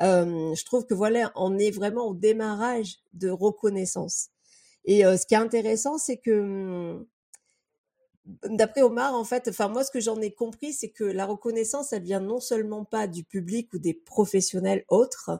je 0.00 0.64
trouve 0.64 0.86
que 0.86 0.94
voilà, 0.94 1.32
on 1.34 1.58
est 1.58 1.72
vraiment 1.72 2.06
au 2.06 2.14
démarrage 2.14 2.98
de 3.14 3.30
reconnaissance. 3.30 4.28
Et 4.84 5.02
ce 5.02 5.26
qui 5.26 5.34
est 5.34 5.38
intéressant, 5.38 5.98
c'est 5.98 6.18
que 6.18 6.40
hum, 6.40 7.06
d'après 8.44 8.82
Omar, 8.82 9.14
en 9.14 9.24
fait, 9.24 9.48
enfin 9.48 9.68
moi 9.68 9.84
ce 9.84 9.90
que 9.90 10.00
j'en 10.00 10.20
ai 10.20 10.32
compris, 10.32 10.72
c'est 10.72 10.90
que 10.90 11.04
la 11.04 11.26
reconnaissance, 11.26 11.92
elle 11.92 12.02
vient 12.02 12.20
non 12.20 12.40
seulement 12.40 12.84
pas 12.84 13.06
du 13.06 13.24
public 13.24 13.72
ou 13.72 13.78
des 13.78 13.94
professionnels 13.94 14.84
autres, 14.88 15.30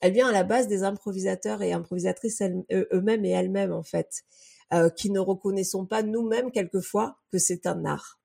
elle 0.00 0.12
vient 0.12 0.28
à 0.28 0.32
la 0.32 0.44
base 0.44 0.68
des 0.68 0.82
improvisateurs 0.82 1.62
et 1.62 1.72
improvisatrices 1.72 2.42
eux-mêmes 2.72 3.24
et 3.24 3.30
elles-mêmes 3.30 3.72
en 3.72 3.82
fait, 3.82 4.24
euh, 4.72 4.90
qui 4.90 5.10
ne 5.10 5.20
reconnaissons 5.20 5.86
pas 5.86 6.02
nous-mêmes 6.02 6.50
quelquefois 6.50 7.16
que 7.30 7.38
c'est 7.38 7.66
un 7.66 7.84
art. 7.84 8.18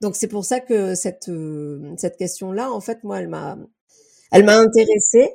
Donc 0.00 0.16
c'est 0.16 0.28
pour 0.28 0.44
ça 0.44 0.60
que 0.60 0.94
cette 0.94 1.28
euh, 1.28 1.94
cette 1.98 2.16
question-là, 2.16 2.70
en 2.72 2.80
fait, 2.80 3.04
moi, 3.04 3.20
elle 3.20 3.28
m'a 3.28 3.58
elle 4.30 4.44
m'a 4.44 4.58
intéressée 4.58 5.30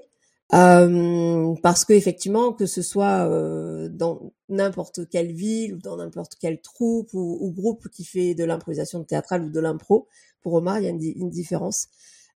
euh, 0.53 1.55
parce 1.61 1.83
que 1.83 1.93
effectivement, 1.93 2.53
que 2.53 2.65
ce 2.65 2.81
soit 2.81 3.29
euh, 3.29 3.89
dans 3.89 4.31
n'importe 4.47 5.09
quelle 5.09 5.33
ville 5.33 5.73
ou 5.75 5.77
dans 5.79 5.97
n'importe 5.97 6.35
quelle 6.39 6.61
troupe 6.61 7.13
ou, 7.13 7.37
ou, 7.41 7.51
groupe 7.51 7.89
qui 7.89 8.05
fait 8.05 8.33
de 8.33 8.45
l'improvisation 8.45 9.03
théâtrale 9.03 9.43
ou 9.43 9.49
de 9.49 9.59
l'impro, 9.59 10.07
pour 10.41 10.53
Omar, 10.53 10.79
il 10.79 10.85
y 10.85 10.87
a 10.87 10.91
une, 10.91 11.29
différence. 11.29 11.87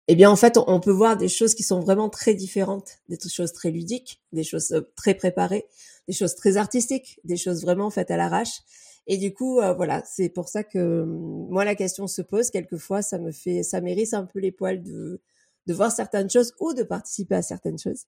Eh 0.09 0.15
bien, 0.15 0.29
en 0.29 0.35
fait, 0.35 0.57
on, 0.57 0.79
peut 0.81 0.91
voir 0.91 1.15
des 1.15 1.29
choses 1.29 1.55
qui 1.55 1.63
sont 1.63 1.79
vraiment 1.79 2.09
très 2.09 2.33
différentes, 2.33 2.97
des 3.07 3.17
choses 3.29 3.53
très 3.53 3.71
ludiques, 3.71 4.21
des 4.33 4.43
choses 4.43 4.71
euh, 4.73 4.81
très 4.97 5.13
préparées, 5.13 5.65
des 6.09 6.13
choses 6.13 6.35
très 6.35 6.57
artistiques, 6.57 7.21
des 7.23 7.37
choses 7.37 7.61
vraiment 7.61 7.89
faites 7.89 8.11
à 8.11 8.17
l'arrache. 8.17 8.59
Et 9.07 9.17
du 9.17 9.33
coup, 9.33 9.59
euh, 9.59 9.73
voilà, 9.73 10.03
c'est 10.05 10.27
pour 10.27 10.49
ça 10.49 10.65
que 10.65 11.05
moi 11.05 11.63
la 11.63 11.75
question 11.75 12.07
se 12.07 12.21
pose. 12.21 12.49
Quelquefois, 12.49 13.01
ça 13.01 13.17
me 13.17 13.31
fait, 13.31 13.63
ça 13.63 13.79
mérite 13.79 14.13
un 14.13 14.25
peu 14.25 14.39
les 14.39 14.51
poils 14.51 14.83
de 14.83 15.21
de 15.67 15.73
voir 15.73 15.91
certaines 15.91 16.29
choses 16.29 16.53
ou 16.59 16.73
de 16.73 16.83
participer 16.83 17.35
à 17.35 17.41
certaines 17.41 17.79
choses. 17.79 18.05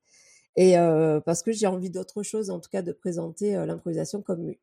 Et 0.55 0.77
euh, 0.77 1.19
parce 1.19 1.41
que 1.41 1.51
j'ai 1.51 1.67
envie 1.67 1.89
d'autre 1.89 2.23
chose, 2.23 2.49
en 2.49 2.59
tout 2.59 2.69
cas 2.71 2.81
de 2.81 2.91
présenter 2.91 3.55
euh, 3.55 3.65
l'improvisation 3.65 4.21
comme 4.21 4.53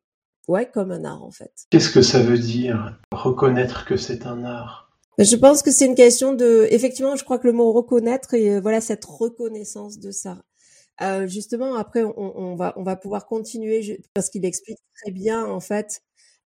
ouais 0.47 0.69
comme 0.69 0.91
un 0.91 1.03
art 1.03 1.23
en 1.23 1.31
fait. 1.31 1.51
Qu'est-ce 1.69 1.89
que 1.89 2.01
ça 2.01 2.21
veut 2.21 2.37
dire 2.37 2.97
reconnaître 3.11 3.85
que 3.85 3.97
c'est 3.97 4.25
un 4.25 4.43
art? 4.43 4.89
Je 5.17 5.35
pense 5.35 5.61
que 5.61 5.71
c'est 5.71 5.85
une 5.85 5.95
question 5.95 6.33
de, 6.33 6.67
effectivement, 6.71 7.15
je 7.15 7.23
crois 7.23 7.37
que 7.37 7.47
le 7.47 7.53
mot 7.53 7.71
reconnaître 7.73 8.33
et 8.33 8.59
voilà 8.61 8.79
cette 8.79 9.05
reconnaissance 9.05 9.99
de 9.99 10.11
ça. 10.11 10.41
Euh, 11.01 11.27
justement, 11.27 11.75
après, 11.75 12.03
on, 12.03 12.15
on, 12.17 12.55
va 12.55 12.73
on 12.77 12.83
va 12.83 12.95
pouvoir 12.95 13.25
continuer 13.25 14.01
parce 14.13 14.29
qu'il 14.29 14.45
explique 14.45 14.79
très 15.01 15.11
bien 15.11 15.45
en 15.45 15.59
fait. 15.59 16.01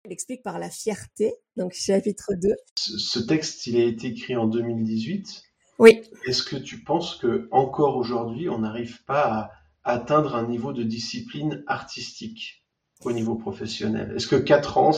Il 0.05 0.13
explique 0.13 0.43
par 0.43 0.59
la 0.59 0.69
fierté, 0.69 1.35
donc 1.57 1.73
chapitre 1.73 2.35
2. 2.35 2.55
Ce, 2.77 3.19
texte, 3.21 3.67
il 3.67 3.77
a 3.81 3.85
été 3.85 4.09
écrit 4.09 4.37
en 4.37 4.47
2018. 4.47 5.43
Oui. 5.79 6.03
Est-ce 6.27 6.43
que 6.43 6.57
tu 6.57 6.83
penses 6.83 7.17
que 7.17 7.49
encore 7.51 7.97
aujourd'hui, 7.97 8.49
on 8.49 8.59
n'arrive 8.59 9.05
pas 9.05 9.51
à 9.85 9.93
atteindre 9.93 10.35
un 10.35 10.47
niveau 10.47 10.73
de 10.73 10.83
discipline 10.83 11.65
artistique 11.67 12.65
au 13.05 13.13
niveau 13.13 13.35
professionnel? 13.35 14.13
Est-ce 14.17 14.29
que 14.29 14.37
4 14.37 14.79
ans, 14.79 14.93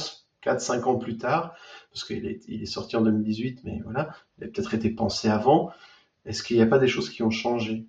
4-5 0.45 0.83
ans 0.85 0.97
plus 0.97 1.19
tard, 1.19 1.55
parce 1.93 2.05
qu'il 2.05 2.27
est, 2.27 2.41
il 2.49 2.63
est 2.63 2.67
sorti 2.67 2.97
en 2.97 3.03
2018, 3.03 3.61
mais 3.65 3.81
voilà, 3.83 4.15
il 4.39 4.45
a 4.45 4.49
peut-être 4.49 4.75
été 4.75 4.91
pensé 4.91 5.29
avant, 5.29 5.71
est-ce 6.25 6.43
qu'il 6.43 6.57
n'y 6.57 6.63
a 6.63 6.67
pas 6.67 6.79
des 6.79 6.89
choses 6.89 7.11
qui 7.11 7.23
ont 7.23 7.31
changé? 7.31 7.87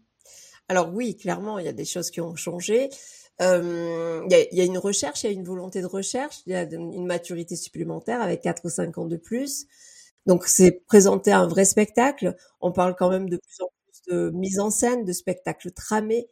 Alors 0.69 0.93
oui, 0.93 1.15
clairement, 1.15 1.59
il 1.59 1.65
y 1.65 1.69
a 1.69 1.73
des 1.73 1.85
choses 1.85 2.11
qui 2.11 2.21
ont 2.21 2.35
changé. 2.35 2.89
Euh, 3.41 4.21
il, 4.25 4.31
y 4.31 4.35
a, 4.35 4.39
il, 4.51 4.57
y 4.57 4.61
a, 4.61 4.65
une 4.65 4.77
recherche, 4.77 5.23
il 5.23 5.27
y 5.27 5.29
a 5.29 5.33
une 5.33 5.43
volonté 5.43 5.81
de 5.81 5.85
recherche, 5.85 6.41
il 6.45 6.53
y 6.53 6.55
a 6.55 6.63
une 6.63 7.05
maturité 7.05 7.55
supplémentaire 7.55 8.21
avec 8.21 8.41
4 8.41 8.65
ou 8.65 8.69
5 8.69 8.97
ans 8.97 9.05
de 9.05 9.17
plus. 9.17 9.67
Donc 10.27 10.45
c'est 10.45 10.83
présenter 10.85 11.31
un 11.31 11.47
vrai 11.47 11.65
spectacle. 11.65 12.35
On 12.61 12.71
parle 12.71 12.95
quand 12.95 13.09
même 13.09 13.29
de 13.29 13.37
plus 13.37 13.61
en 13.61 13.69
plus 13.85 14.13
de 14.13 14.29
mise 14.31 14.59
en 14.59 14.69
scène, 14.69 15.05
de 15.05 15.13
spectacle 15.13 15.71
tramé. 15.71 16.27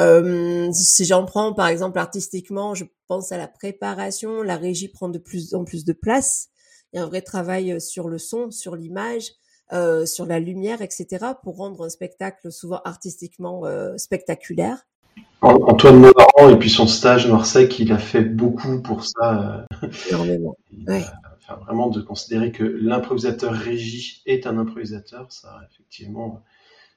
Euh, 0.00 0.72
si 0.72 1.04
j'en 1.04 1.26
prends 1.26 1.52
par 1.52 1.68
exemple 1.68 1.98
artistiquement, 1.98 2.74
je 2.74 2.84
pense 3.08 3.30
à 3.30 3.36
la 3.36 3.46
préparation, 3.46 4.42
la 4.42 4.56
régie 4.56 4.88
prend 4.88 5.08
de 5.08 5.18
plus 5.18 5.54
en 5.54 5.64
plus 5.64 5.84
de 5.84 5.92
place. 5.92 6.48
Il 6.92 6.96
y 6.96 6.98
a 6.98 7.04
un 7.04 7.08
vrai 7.08 7.20
travail 7.20 7.80
sur 7.80 8.08
le 8.08 8.18
son, 8.18 8.50
sur 8.50 8.74
l'image, 8.74 9.32
euh, 9.72 10.06
sur 10.06 10.26
la 10.26 10.38
lumière, 10.38 10.80
etc., 10.80 11.26
pour 11.42 11.56
rendre 11.56 11.84
un 11.84 11.88
spectacle 11.88 12.50
souvent 12.52 12.80
artistiquement 12.84 13.66
euh, 13.66 13.96
spectaculaire. 13.98 14.86
Antoine 15.42 15.98
Moran 15.98 16.50
et 16.50 16.56
puis 16.58 16.70
son 16.70 16.86
stage 16.86 17.28
Norsec, 17.28 17.78
il 17.78 17.92
a 17.92 17.98
fait 17.98 18.22
beaucoup 18.22 18.80
pour 18.80 19.04
ça. 19.04 19.66
Euh, 19.82 19.88
Énormément. 20.08 20.56
Ouais. 20.86 21.02
Enfin, 21.48 21.60
vraiment 21.64 21.88
de 21.88 22.00
considérer 22.00 22.50
que 22.50 22.64
l'improvisateur 22.64 23.52
régie 23.52 24.22
est 24.26 24.46
un 24.46 24.58
improvisateur, 24.58 25.30
ça 25.30 25.48
a 25.50 25.64
effectivement 25.70 26.42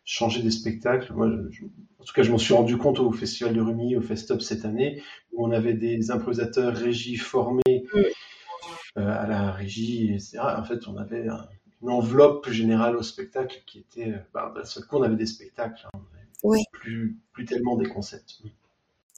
changé 0.05 0.41
des 0.41 0.49
spectacles. 0.49 1.13
Moi, 1.13 1.29
je, 1.51 1.65
en 1.65 2.03
tout 2.03 2.13
cas, 2.13 2.23
je 2.23 2.31
m'en 2.31 2.39
suis 2.39 2.55
rendu 2.55 2.77
compte 2.77 2.99
au 2.99 3.11
Festival 3.11 3.53
de 3.53 3.61
Rumi, 3.61 3.95
au 3.95 4.01
Festop 4.01 4.41
cette 4.41 4.65
année, 4.65 5.03
où 5.31 5.45
on 5.45 5.51
avait 5.51 5.75
des 5.75 6.09
improvisateurs 6.09 6.75
régie 6.75 7.15
formés 7.15 7.85
à 8.95 9.27
la 9.27 9.51
régie, 9.51 10.13
etc. 10.13 10.39
En 10.39 10.63
fait, 10.63 10.87
on 10.87 10.97
avait 10.97 11.27
un, 11.27 11.47
une 11.81 11.89
enveloppe 11.89 12.49
générale 12.49 12.95
au 12.95 13.03
spectacle 13.03 13.61
qui 13.65 13.79
était, 13.79 14.11
euh, 14.11 14.17
bah, 14.33 14.51
d'un 14.55 14.65
seul 14.65 14.83
coup, 14.85 14.97
on 14.97 15.03
avait 15.03 15.15
des 15.15 15.25
spectacles, 15.25 15.87
hein, 15.93 15.99
oui. 16.43 16.63
plus, 16.73 17.17
plus 17.31 17.45
tellement 17.45 17.77
des 17.77 17.87
concepts. 17.87 18.41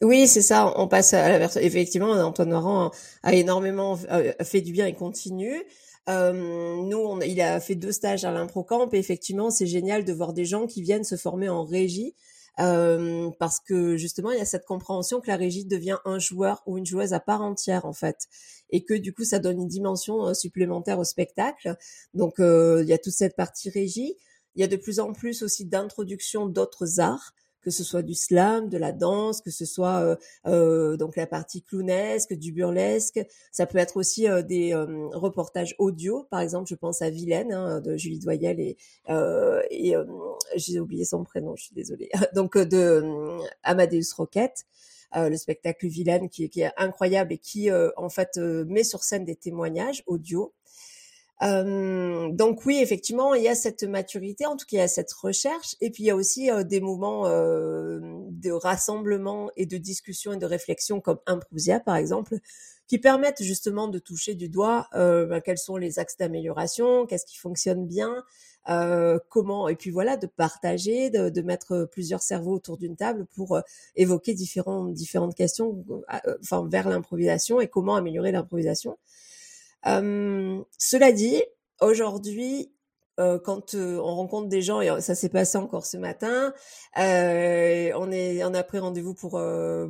Oui, 0.01 0.27
c'est 0.27 0.41
ça. 0.41 0.73
On 0.77 0.87
passe 0.87 1.13
à 1.13 1.29
la 1.29 1.37
version. 1.37 1.61
Effectivement, 1.61 2.11
Antoine 2.11 2.49
Laurent 2.49 2.91
a 3.23 3.33
énormément 3.33 3.99
euh, 4.11 4.33
fait 4.43 4.61
du 4.61 4.71
bien 4.71 4.87
et 4.87 4.93
continue. 4.95 5.63
Euh, 6.09 6.33
nous, 6.33 6.97
on, 6.97 7.19
il 7.21 7.39
a 7.41 7.59
fait 7.59 7.75
deux 7.75 7.91
stages 7.91 8.25
à 8.25 8.31
l'improcamp 8.31 8.89
et 8.91 8.97
effectivement, 8.97 9.51
c'est 9.51 9.67
génial 9.67 10.03
de 10.03 10.13
voir 10.13 10.33
des 10.33 10.45
gens 10.45 10.65
qui 10.65 10.81
viennent 10.81 11.03
se 11.03 11.15
former 11.17 11.49
en 11.49 11.63
régie 11.63 12.15
euh, 12.59 13.29
parce 13.39 13.59
que 13.59 13.95
justement 13.95 14.31
il 14.31 14.37
y 14.37 14.41
a 14.41 14.45
cette 14.45 14.65
compréhension 14.65 15.21
que 15.21 15.27
la 15.27 15.37
régie 15.37 15.65
devient 15.65 15.97
un 16.03 16.19
joueur 16.19 16.61
ou 16.65 16.77
une 16.77 16.85
joueuse 16.85 17.13
à 17.13 17.21
part 17.21 17.41
entière 17.41 17.85
en 17.85 17.93
fait 17.93 18.27
et 18.71 18.83
que 18.83 18.93
du 18.93 19.13
coup 19.13 19.23
ça 19.23 19.39
donne 19.39 19.61
une 19.61 19.67
dimension 19.69 20.27
euh, 20.27 20.33
supplémentaire 20.33 20.99
au 20.99 21.05
spectacle 21.05 21.77
donc 22.13 22.39
euh, 22.41 22.81
il 22.83 22.89
y 22.89 22.93
a 22.93 22.97
toute 22.97 23.13
cette 23.13 23.37
partie 23.37 23.69
régie 23.69 24.15
il 24.55 24.61
y 24.61 24.65
a 24.65 24.67
de 24.67 24.75
plus 24.75 24.99
en 24.99 25.13
plus 25.13 25.43
aussi 25.43 25.63
d'introduction 25.65 26.45
d'autres 26.45 26.99
arts 26.99 27.33
que 27.61 27.71
ce 27.71 27.83
soit 27.83 28.01
du 28.01 28.15
slam, 28.15 28.69
de 28.69 28.77
la 28.77 28.91
danse, 28.91 29.41
que 29.41 29.51
ce 29.51 29.65
soit 29.65 30.01
euh, 30.01 30.15
euh, 30.47 30.97
donc 30.97 31.15
la 31.15 31.27
partie 31.27 31.61
clownesque, 31.61 32.33
du 32.33 32.51
burlesque. 32.51 33.21
Ça 33.51 33.65
peut 33.65 33.77
être 33.77 33.97
aussi 33.97 34.27
euh, 34.27 34.41
des 34.41 34.73
reportages 35.13 35.75
audio, 35.77 36.27
par 36.29 36.39
exemple, 36.39 36.67
je 36.69 36.75
pense 36.75 37.01
à 37.01 37.09
Vilaine 37.09 37.51
hein, 37.51 37.81
de 37.81 37.97
Julie 37.97 38.19
Doyel 38.19 38.59
et, 38.59 38.77
et 39.69 39.95
j'ai 40.55 40.79
oublié 40.79 41.05
son 41.05 41.23
prénom, 41.23 41.55
je 41.55 41.65
suis 41.65 41.75
désolée. 41.75 42.09
Donc 42.35 42.57
de 42.57 43.03
Amadeus 43.63 44.13
Roquette. 44.15 44.65
le 45.13 45.35
spectacle 45.35 45.87
Vilaine 45.87 46.29
qui, 46.29 46.49
qui, 46.49 46.61
est 46.61 46.71
incroyable 46.77 47.33
et 47.33 47.37
qui 47.37 47.69
en 47.71 48.09
fait 48.09 48.37
met 48.37 48.83
sur 48.83 49.03
scène 49.03 49.25
des 49.25 49.35
témoignages 49.35 50.03
audio 50.07 50.53
euh, 51.43 52.29
donc 52.31 52.65
oui, 52.65 52.79
effectivement, 52.81 53.33
il 53.33 53.43
y 53.43 53.47
a 53.47 53.55
cette 53.55 53.83
maturité, 53.83 54.45
en 54.45 54.57
tout 54.57 54.65
cas 54.67 54.77
il 54.77 54.79
y 54.79 54.83
a 54.83 54.87
cette 54.87 55.11
recherche, 55.11 55.75
et 55.81 55.89
puis 55.89 56.03
il 56.03 56.05
y 56.05 56.11
a 56.11 56.15
aussi 56.15 56.51
euh, 56.51 56.63
des 56.63 56.81
moments 56.81 57.25
euh, 57.25 57.99
de 58.29 58.51
rassemblement 58.51 59.49
et 59.57 59.65
de 59.65 59.77
discussion 59.77 60.33
et 60.33 60.37
de 60.37 60.45
réflexion 60.45 61.01
comme 61.01 61.17
Improsia 61.25 61.79
par 61.79 61.95
exemple, 61.95 62.37
qui 62.87 62.99
permettent 62.99 63.41
justement 63.41 63.87
de 63.87 63.97
toucher 63.97 64.35
du 64.35 64.49
doigt 64.49 64.87
ben, 64.93 65.41
quels 65.41 65.57
sont 65.57 65.77
les 65.77 65.97
axes 65.97 66.17
d'amélioration, 66.17 67.05
qu'est-ce 67.05 67.25
qui 67.25 67.37
fonctionne 67.37 67.87
bien, 67.87 68.23
comment, 69.29 69.69
et 69.69 69.75
puis 69.75 69.91
voilà, 69.91 70.17
de 70.17 70.27
partager, 70.27 71.09
de, 71.09 71.29
de 71.29 71.41
mettre 71.41 71.87
plusieurs 71.89 72.21
cerveaux 72.21 72.53
autour 72.53 72.77
d'une 72.77 72.97
table 72.97 73.25
pour 73.33 73.57
évoquer 73.95 74.33
différentes 74.33 74.93
différentes 74.93 75.35
questions, 75.35 75.85
enfin 76.41 76.67
vers 76.69 76.89
l'improvisation 76.89 77.61
et 77.61 77.67
comment 77.69 77.95
améliorer 77.95 78.33
l'improvisation. 78.33 78.97
Euh, 79.87 80.63
cela 80.77 81.11
dit, 81.11 81.41
aujourd'hui, 81.79 82.71
euh, 83.19 83.37
quand 83.37 83.75
euh, 83.75 83.97
on 83.99 84.15
rencontre 84.15 84.47
des 84.47 84.61
gens 84.61 84.81
et 84.81 85.01
ça 85.01 85.15
s'est 85.15 85.29
passé 85.29 85.57
encore 85.57 85.85
ce 85.85 85.97
matin, 85.97 86.53
euh, 86.97 87.91
on 87.95 88.11
est 88.11 88.43
on 88.43 88.53
a 88.53 88.63
pris 88.63 88.79
rendez-vous 88.79 89.13
pour 89.13 89.31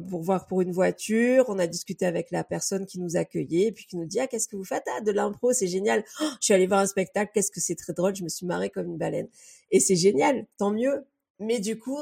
pour 0.10 0.22
voir 0.22 0.48
pour 0.48 0.62
une 0.62 0.72
voiture, 0.72 1.46
on 1.48 1.60
a 1.60 1.68
discuté 1.68 2.06
avec 2.06 2.32
la 2.32 2.44
personne 2.44 2.86
qui 2.86 3.00
nous 3.00 3.16
accueillait 3.18 3.72
puis 3.72 3.86
qui 3.86 3.96
nous 3.96 4.06
dit 4.06 4.20
ah 4.20 4.28
qu'est-ce 4.28 4.48
que 4.48 4.56
vous 4.56 4.66
faites 4.66 4.84
ah 4.98 5.02
de 5.02 5.12
l'impro 5.12 5.54
c'est 5.54 5.68
génial, 5.68 6.04
oh, 6.20 6.26
je 6.42 6.46
suis 6.46 6.54
allée 6.54 6.68
voir 6.68 6.80
un 6.80 6.88
spectacle 6.88 7.32
qu'est-ce 7.34 7.52
que 7.52 7.62
c'est 7.62 7.76
très 7.76 7.94
drôle, 7.94 8.16
je 8.16 8.24
me 8.24 8.30
suis 8.30 8.46
marrée 8.46 8.70
comme 8.72 8.88
une 8.88 8.98
baleine 8.98 9.28
et 9.70 9.80
c'est 9.80 9.96
génial, 9.96 10.48
tant 10.58 10.72
mieux. 10.72 11.06
Mais 11.42 11.60
du 11.60 11.80
coup, 11.80 11.98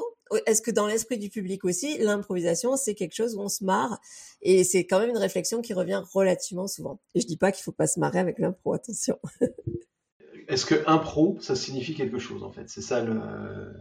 est-ce 0.46 0.62
que 0.62 0.70
dans 0.70 0.86
l'esprit 0.86 1.18
du 1.18 1.30
public 1.30 1.64
aussi, 1.64 1.98
l'improvisation, 1.98 2.76
c'est 2.76 2.94
quelque 2.94 3.16
chose 3.16 3.36
où 3.36 3.40
on 3.40 3.48
se 3.48 3.64
marre 3.64 4.00
Et 4.42 4.66
c'est 4.66 4.86
quand 4.86 5.00
même 5.00 5.12
une 5.12 5.18
réflexion 5.18 5.62
qui 5.62 5.74
revient 5.74 6.04
relativement 6.14 6.68
souvent. 6.68 7.00
Et 7.16 7.22
je 7.22 7.26
dis 7.26 7.38
pas 7.38 7.54
qu'il 7.54 7.64
faut 7.64 7.72
pas 7.72 7.88
se 7.88 8.02
marrer 8.02 8.20
avec 8.20 8.38
l'impro, 8.38 8.74
attention. 8.74 9.18
Est-ce 10.50 10.66
que 10.66 10.84
impro, 10.88 11.38
ça 11.40 11.56
signifie 11.56 11.94
quelque 11.94 12.20
chose 12.20 12.44
en 12.44 12.52
fait? 12.52 12.70
C'est 12.70 12.82
ça 12.82 13.02
le. 13.02 13.74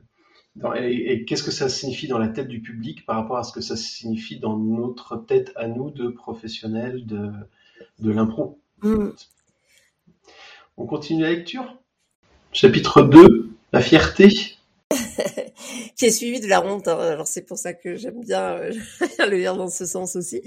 Et, 0.77 1.25
qu'est-ce 1.25 1.43
que 1.43 1.51
ça 1.51 1.69
signifie 1.69 2.09
dans 2.09 2.19
la 2.19 2.29
tête 2.29 2.49
du 2.49 2.61
public 2.61 3.07
par 3.07 3.17
rapport 3.17 3.39
à 3.39 3.43
ce 3.43 3.53
que 3.53 3.61
ça 3.61 3.77
signifie 3.77 4.39
dans 4.39 4.57
notre 4.59 5.17
tête 5.17 5.53
à 5.57 5.67
nous 5.67 5.91
de 5.91 6.09
professionnels 6.09 7.07
de, 7.07 7.31
de 8.01 8.11
l'impro? 8.11 8.61
Mm. 8.83 9.09
On 10.77 10.87
continue 10.87 11.23
la 11.23 11.31
lecture? 11.31 11.79
Chapitre 12.53 13.03
2, 13.03 13.51
la 13.73 13.81
fierté. 13.81 14.58
qui 15.97 16.07
est 16.07 16.11
suivi 16.11 16.41
de 16.41 16.47
la 16.47 16.65
honte. 16.65 16.89
Hein. 16.89 16.99
Alors 16.99 17.27
c'est 17.27 17.43
pour 17.43 17.59
ça 17.59 17.75
que 17.75 17.97
j'aime 17.97 18.21
bien 18.21 18.57
euh, 18.57 18.73
le 19.19 19.37
lire 19.37 19.57
dans 19.57 19.71
ce 19.71 19.87
sens 19.87 20.17
aussi. 20.17 20.43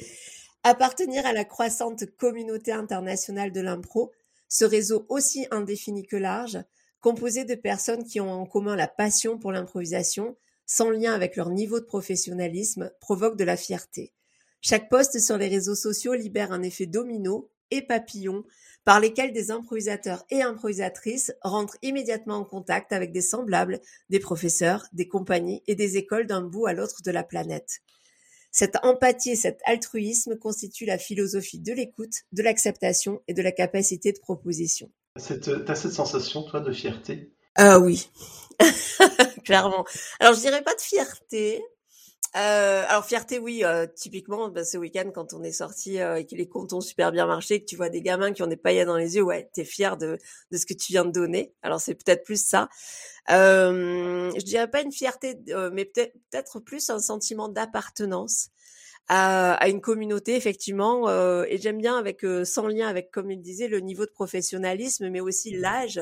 Appartenir 0.63 1.25
à 1.25 1.33
la 1.33 1.45
croissante 1.45 2.05
communauté 2.17 2.71
internationale 2.71 3.51
de 3.51 3.61
l'impro, 3.61 4.11
ce 4.47 4.65
réseau 4.65 5.05
aussi 5.09 5.47
indéfini 5.49 6.05
que 6.05 6.17
large, 6.17 6.59
composé 6.99 7.45
de 7.45 7.55
personnes 7.55 8.03
qui 8.03 8.21
ont 8.21 8.31
en 8.31 8.45
commun 8.45 8.75
la 8.75 8.87
passion 8.87 9.39
pour 9.39 9.51
l'improvisation, 9.51 10.37
sans 10.65 10.89
lien 10.89 11.13
avec 11.13 11.35
leur 11.35 11.49
niveau 11.49 11.79
de 11.79 11.85
professionnalisme, 11.85 12.91
provoque 12.99 13.37
de 13.37 13.43
la 13.43 13.57
fierté. 13.57 14.13
Chaque 14.61 14.89
poste 14.89 15.19
sur 15.19 15.37
les 15.37 15.47
réseaux 15.47 15.75
sociaux 15.75 16.13
libère 16.13 16.51
un 16.51 16.61
effet 16.61 16.85
domino 16.85 17.49
et 17.71 17.81
papillon 17.81 18.43
par 18.83 18.99
lesquels 18.99 19.33
des 19.33 19.51
improvisateurs 19.51 20.23
et 20.29 20.41
improvisatrices 20.41 21.33
rentrent 21.41 21.77
immédiatement 21.81 22.37
en 22.37 22.45
contact 22.45 22.91
avec 22.93 23.11
des 23.11 23.21
semblables, 23.21 23.79
des 24.09 24.19
professeurs, 24.19 24.87
des 24.93 25.07
compagnies 25.07 25.63
et 25.67 25.75
des 25.75 25.97
écoles 25.97 26.27
d'un 26.27 26.41
bout 26.41 26.65
à 26.65 26.73
l'autre 26.73 27.01
de 27.03 27.11
la 27.11 27.23
planète. 27.23 27.81
Cette 28.51 28.77
empathie 28.83 29.31
et 29.31 29.35
cet 29.35 29.59
altruisme 29.65 30.37
constituent 30.37 30.85
la 30.85 30.97
philosophie 30.97 31.59
de 31.59 31.71
l'écoute, 31.71 32.23
de 32.33 32.43
l'acceptation 32.43 33.21
et 33.27 33.33
de 33.33 33.41
la 33.41 33.51
capacité 33.51 34.11
de 34.11 34.19
proposition. 34.19 34.91
T'as 35.15 35.75
cette 35.75 35.93
sensation, 35.93 36.43
toi, 36.43 36.59
de 36.59 36.71
fierté? 36.71 37.31
Ah 37.55 37.79
oui, 37.79 38.09
clairement. 39.45 39.85
Alors, 40.19 40.33
je 40.33 40.39
dirais 40.39 40.63
pas 40.63 40.75
de 40.75 40.81
fierté, 40.81 41.61
euh, 42.37 42.85
alors 42.87 43.05
fierté, 43.05 43.39
oui, 43.39 43.63
euh, 43.65 43.85
typiquement, 43.93 44.47
bah, 44.49 44.63
ce 44.63 44.77
week-end 44.77 45.11
quand 45.13 45.33
on 45.33 45.43
est 45.43 45.51
sorti 45.51 45.99
euh, 45.99 46.15
et 46.15 46.25
que 46.25 46.35
les 46.35 46.47
comptes 46.47 46.71
ont 46.71 46.79
super 46.79 47.11
bien 47.11 47.25
marché, 47.25 47.59
que 47.59 47.65
tu 47.65 47.75
vois 47.75 47.89
des 47.89 48.01
gamins 48.01 48.31
qui 48.31 48.41
ont 48.41 48.47
des 48.47 48.55
paillettes 48.55 48.87
dans 48.87 48.95
les 48.95 49.15
yeux, 49.17 49.21
ouais, 49.21 49.49
t'es 49.53 49.65
fier 49.65 49.97
de 49.97 50.17
de 50.51 50.57
ce 50.57 50.65
que 50.65 50.73
tu 50.73 50.93
viens 50.93 51.03
de 51.03 51.11
donner. 51.11 51.53
Alors 51.61 51.81
c'est 51.81 51.95
peut-être 51.95 52.23
plus 52.23 52.41
ça. 52.41 52.69
Euh, 53.29 54.31
je 54.37 54.45
dirais 54.45 54.69
pas 54.69 54.81
une 54.81 54.93
fierté, 54.93 55.37
mais 55.73 55.85
peut-être 55.85 56.13
peut-être 56.31 56.59
plus 56.61 56.89
un 56.89 56.99
sentiment 56.99 57.49
d'appartenance. 57.49 58.49
À, 59.07 59.67
une 59.67 59.81
communauté 59.81 60.35
effectivement 60.35 61.09
euh, 61.09 61.43
et 61.49 61.57
j'aime 61.57 61.79
bien 61.79 61.97
avec 61.97 62.23
euh, 62.23 62.45
sans 62.45 62.67
lien 62.67 62.87
avec 62.87 63.11
comme 63.11 63.29
il 63.29 63.41
disait 63.41 63.67
le 63.67 63.79
niveau 63.81 64.05
de 64.05 64.11
professionnalisme 64.11 65.09
mais 65.09 65.19
aussi 65.19 65.51
l'âge 65.51 65.99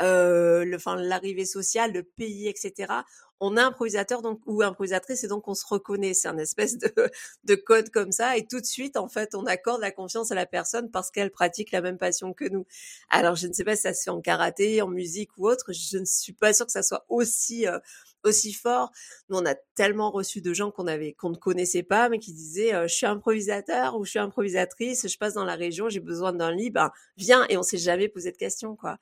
euh, 0.00 0.64
le 0.64 0.76
enfin 0.76 0.94
l'arrivée 0.94 1.44
sociale 1.44 1.92
le 1.92 2.04
pays 2.04 2.46
etc 2.46 3.02
on 3.44 3.56
a 3.56 3.64
improvisateur 3.64 4.22
donc 4.22 4.40
ou 4.46 4.62
improvisatrice 4.62 5.24
et 5.24 5.26
donc 5.26 5.48
on 5.48 5.54
se 5.54 5.66
reconnaît. 5.66 6.14
C'est 6.14 6.28
un 6.28 6.38
espèce 6.38 6.78
de, 6.78 6.92
de 7.44 7.54
code 7.56 7.90
comme 7.90 8.12
ça 8.12 8.36
et 8.36 8.46
tout 8.46 8.60
de 8.60 8.64
suite 8.64 8.96
en 8.96 9.08
fait 9.08 9.34
on 9.34 9.46
accorde 9.46 9.80
la 9.80 9.90
confiance 9.90 10.30
à 10.30 10.36
la 10.36 10.46
personne 10.46 10.90
parce 10.92 11.10
qu'elle 11.10 11.32
pratique 11.32 11.72
la 11.72 11.80
même 11.80 11.98
passion 11.98 12.32
que 12.32 12.44
nous. 12.44 12.66
Alors 13.10 13.34
je 13.34 13.48
ne 13.48 13.52
sais 13.52 13.64
pas 13.64 13.74
si 13.74 13.82
ça 13.82 13.94
se 13.94 14.04
fait 14.04 14.10
en 14.10 14.20
karaté 14.20 14.80
en 14.80 14.86
musique 14.88 15.30
ou 15.38 15.48
autre 15.48 15.72
je 15.72 15.98
ne 15.98 16.04
suis 16.04 16.32
pas 16.32 16.52
sûre 16.52 16.66
que 16.66 16.72
ça 16.72 16.84
soit 16.84 17.04
aussi 17.08 17.66
aussi 18.24 18.52
fort. 18.52 18.90
Nous, 19.28 19.36
on 19.38 19.46
a 19.46 19.54
tellement 19.74 20.10
reçu 20.10 20.40
de 20.40 20.52
gens 20.54 20.70
qu'on 20.70 20.86
avait, 20.86 21.12
qu'on 21.14 21.30
ne 21.30 21.36
connaissait 21.36 21.82
pas, 21.82 22.08
mais 22.08 22.18
qui 22.18 22.32
disaient, 22.32 22.74
euh, 22.74 22.88
je 22.88 22.94
suis 22.94 23.06
improvisateur 23.06 23.96
ou 23.96 24.04
je 24.04 24.10
suis 24.10 24.18
improvisatrice, 24.18 25.06
je 25.08 25.18
passe 25.18 25.34
dans 25.34 25.44
la 25.44 25.54
région, 25.54 25.88
j'ai 25.88 26.00
besoin 26.00 26.32
d'un 26.32 26.52
lit, 26.52 26.70
ben, 26.70 26.90
viens. 27.16 27.46
Et 27.48 27.56
on 27.56 27.62
s'est 27.62 27.78
jamais 27.78 28.08
posé 28.08 28.32
de 28.32 28.36
questions, 28.36 28.76
quoi. 28.76 28.98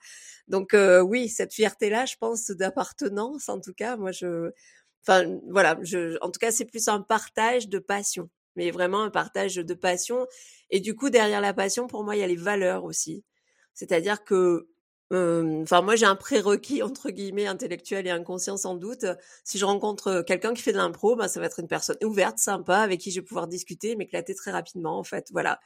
Donc, 0.47 0.73
euh, 0.73 1.01
oui, 1.01 1.29
cette 1.29 1.53
fierté-là, 1.53 2.05
je 2.05 2.15
pense, 2.19 2.51
d'appartenance, 2.51 3.49
en 3.49 3.59
tout 3.59 3.73
cas, 3.73 3.97
moi, 3.97 4.11
je, 4.11 4.51
enfin, 5.07 5.39
voilà, 5.49 5.77
je, 5.81 6.17
en 6.21 6.31
tout 6.31 6.39
cas, 6.39 6.51
c'est 6.51 6.65
plus 6.65 6.87
un 6.87 7.01
partage 7.01 7.69
de 7.69 7.79
passion, 7.79 8.29
mais 8.55 8.71
vraiment 8.71 9.03
un 9.03 9.09
partage 9.11 9.55
de 9.55 9.73
passion. 9.73 10.27
Et 10.69 10.79
du 10.79 10.95
coup, 10.95 11.09
derrière 11.09 11.41
la 11.41 11.53
passion, 11.53 11.87
pour 11.87 12.03
moi, 12.03 12.15
il 12.15 12.19
y 12.19 12.23
a 12.23 12.27
les 12.27 12.35
valeurs 12.35 12.83
aussi. 12.85 13.23
C'est-à-dire 13.73 14.23
que 14.23 14.67
Enfin, 15.11 15.81
moi, 15.81 15.95
j'ai 15.95 16.05
un 16.05 16.15
prérequis 16.15 16.83
entre 16.83 17.09
guillemets 17.09 17.47
intellectuel 17.47 18.07
et 18.07 18.11
inconscient 18.11 18.57
sans 18.57 18.75
doute. 18.75 19.05
Si 19.43 19.57
je 19.57 19.65
rencontre 19.65 20.23
quelqu'un 20.25 20.53
qui 20.53 20.61
fait 20.61 20.71
de 20.71 20.77
l'impro, 20.77 21.15
ben, 21.15 21.27
ça 21.27 21.39
va 21.39 21.47
être 21.47 21.59
une 21.59 21.67
personne 21.67 21.97
ouverte, 22.03 22.37
sympa, 22.37 22.77
avec 22.77 22.99
qui 22.99 23.11
je 23.11 23.19
vais 23.19 23.25
pouvoir 23.25 23.47
discuter, 23.47 23.95
m'éclater 23.95 24.33
très 24.35 24.51
rapidement, 24.51 24.97
en 24.97 25.03
fait. 25.03 25.27
Voilà. 25.31 25.59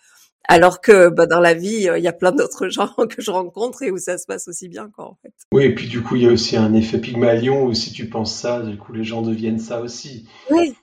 Alors 0.47 0.81
que 0.81 1.09
bah, 1.09 1.25
dans 1.25 1.39
la 1.39 1.53
vie, 1.53 1.87
il 1.95 2.03
y 2.03 2.07
a 2.07 2.13
plein 2.13 2.31
d'autres 2.31 2.69
gens 2.69 2.93
que 3.09 3.21
je 3.21 3.31
rencontre 3.31 3.83
et 3.83 3.91
où 3.91 3.97
ça 3.97 4.17
se 4.17 4.25
passe 4.25 4.47
aussi 4.47 4.67
bien, 4.67 4.89
quoi, 4.89 5.05
en 5.05 5.17
fait. 5.21 5.33
Oui, 5.51 5.65
et 5.65 5.75
puis 5.75 5.87
du 5.87 6.01
coup, 6.01 6.15
il 6.15 6.23
y 6.23 6.27
a 6.27 6.31
aussi 6.31 6.57
un 6.57 6.73
effet 6.73 6.99
Pygmalion 6.99 7.65
où 7.65 7.73
si 7.73 7.91
tu 7.91 8.09
penses 8.09 8.33
ça, 8.33 8.61
du 8.61 8.77
coup, 8.77 8.93
les 8.93 9.03
gens 9.03 9.21
deviennent 9.21 9.59
ça 9.59 9.81
aussi. 9.81 10.27
Oui. 10.49 10.75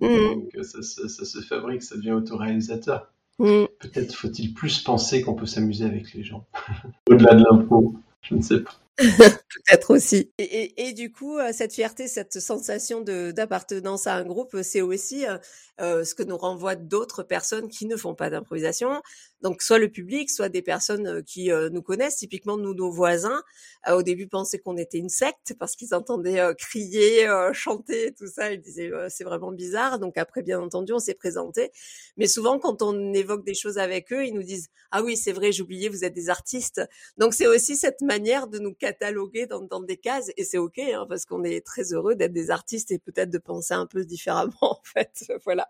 Donc, 0.00 0.54
mmh. 0.54 0.62
ça, 0.62 0.82
ça, 0.82 1.24
se 1.24 1.40
fabrique, 1.40 1.82
ça 1.82 1.96
devient 1.96 2.12
autoréalisateur. 2.12 3.12
Mmh. 3.38 3.64
Peut-être 3.80 4.14
faut-il 4.14 4.52
plus 4.52 4.82
penser 4.82 5.22
qu'on 5.22 5.34
peut 5.34 5.46
s'amuser 5.46 5.84
avec 5.84 6.12
les 6.12 6.22
gens, 6.22 6.46
au-delà 7.10 7.34
de 7.34 7.44
l'impro. 7.44 7.94
Je 8.28 8.34
ne 8.34 8.42
sais 8.42 8.60
pas. 8.60 8.85
Peut-être 8.98 9.94
aussi. 9.94 10.32
Et, 10.38 10.94
du 10.94 11.12
coup, 11.12 11.38
euh, 11.38 11.50
cette 11.52 11.74
fierté, 11.74 12.08
cette 12.08 12.40
sensation 12.40 13.02
d'appartenance 13.02 14.06
à 14.06 14.14
un 14.14 14.24
groupe, 14.24 14.56
c'est 14.62 14.80
aussi 14.80 15.26
euh, 15.26 15.36
euh, 15.82 16.02
ce 16.02 16.14
que 16.14 16.22
nous 16.22 16.38
renvoient 16.38 16.76
d'autres 16.76 17.22
personnes 17.22 17.68
qui 17.68 17.84
ne 17.84 17.96
font 17.96 18.14
pas 18.14 18.30
d'improvisation. 18.30 19.02
Donc, 19.42 19.60
soit 19.60 19.78
le 19.78 19.90
public, 19.90 20.30
soit 20.30 20.48
des 20.48 20.62
personnes 20.62 21.06
euh, 21.06 21.22
qui 21.22 21.50
nous 21.72 21.82
connaissent. 21.82 22.16
Typiquement, 22.16 22.56
nous, 22.56 22.72
nos 22.72 22.90
voisins, 22.90 23.42
au 23.86 24.02
début, 24.02 24.28
pensaient 24.28 24.58
qu'on 24.58 24.78
était 24.78 24.98
une 24.98 25.10
secte 25.10 25.54
parce 25.58 25.76
qu'ils 25.76 25.94
entendaient 25.94 26.40
crier, 26.56 27.28
chanter, 27.52 28.14
tout 28.14 28.26
ça. 28.26 28.52
Ils 28.52 28.60
disaient 28.60 28.90
c'est 29.08 29.24
vraiment 29.24 29.52
bizarre. 29.52 29.98
Donc 29.98 30.16
après, 30.16 30.42
bien 30.42 30.58
entendu, 30.60 30.92
on 30.94 30.98
s'est 30.98 31.14
présenté. 31.14 31.70
Mais 32.16 32.26
souvent, 32.26 32.58
quand 32.58 32.80
on 32.82 33.12
évoque 33.12 33.44
des 33.44 33.54
choses 33.54 33.78
avec 33.78 34.12
eux, 34.12 34.24
ils 34.24 34.34
nous 34.34 34.42
disent 34.42 34.68
ah 34.90 35.02
oui, 35.02 35.16
c'est 35.16 35.32
vrai, 35.32 35.52
j'oubliais, 35.52 35.88
vous 35.88 36.04
êtes 36.04 36.14
des 36.14 36.30
artistes. 36.30 36.80
Donc 37.18 37.34
c'est 37.34 37.46
aussi 37.46 37.76
cette 37.76 38.00
manière 38.00 38.46
de 38.48 38.58
nous 38.58 38.72
cataloguer 38.86 39.46
dans, 39.46 39.62
dans 39.62 39.80
des 39.80 39.96
cases 39.96 40.30
et 40.36 40.44
c'est 40.44 40.58
ok 40.58 40.78
hein, 40.78 41.06
parce 41.08 41.24
qu'on 41.24 41.42
est 41.42 41.64
très 41.66 41.92
heureux 41.92 42.14
d'être 42.14 42.32
des 42.32 42.50
artistes 42.52 42.92
et 42.92 43.00
peut-être 43.00 43.30
de 43.30 43.38
penser 43.38 43.74
un 43.74 43.86
peu 43.86 44.04
différemment 44.04 44.52
en 44.60 44.78
fait 44.84 45.24
voilà. 45.44 45.68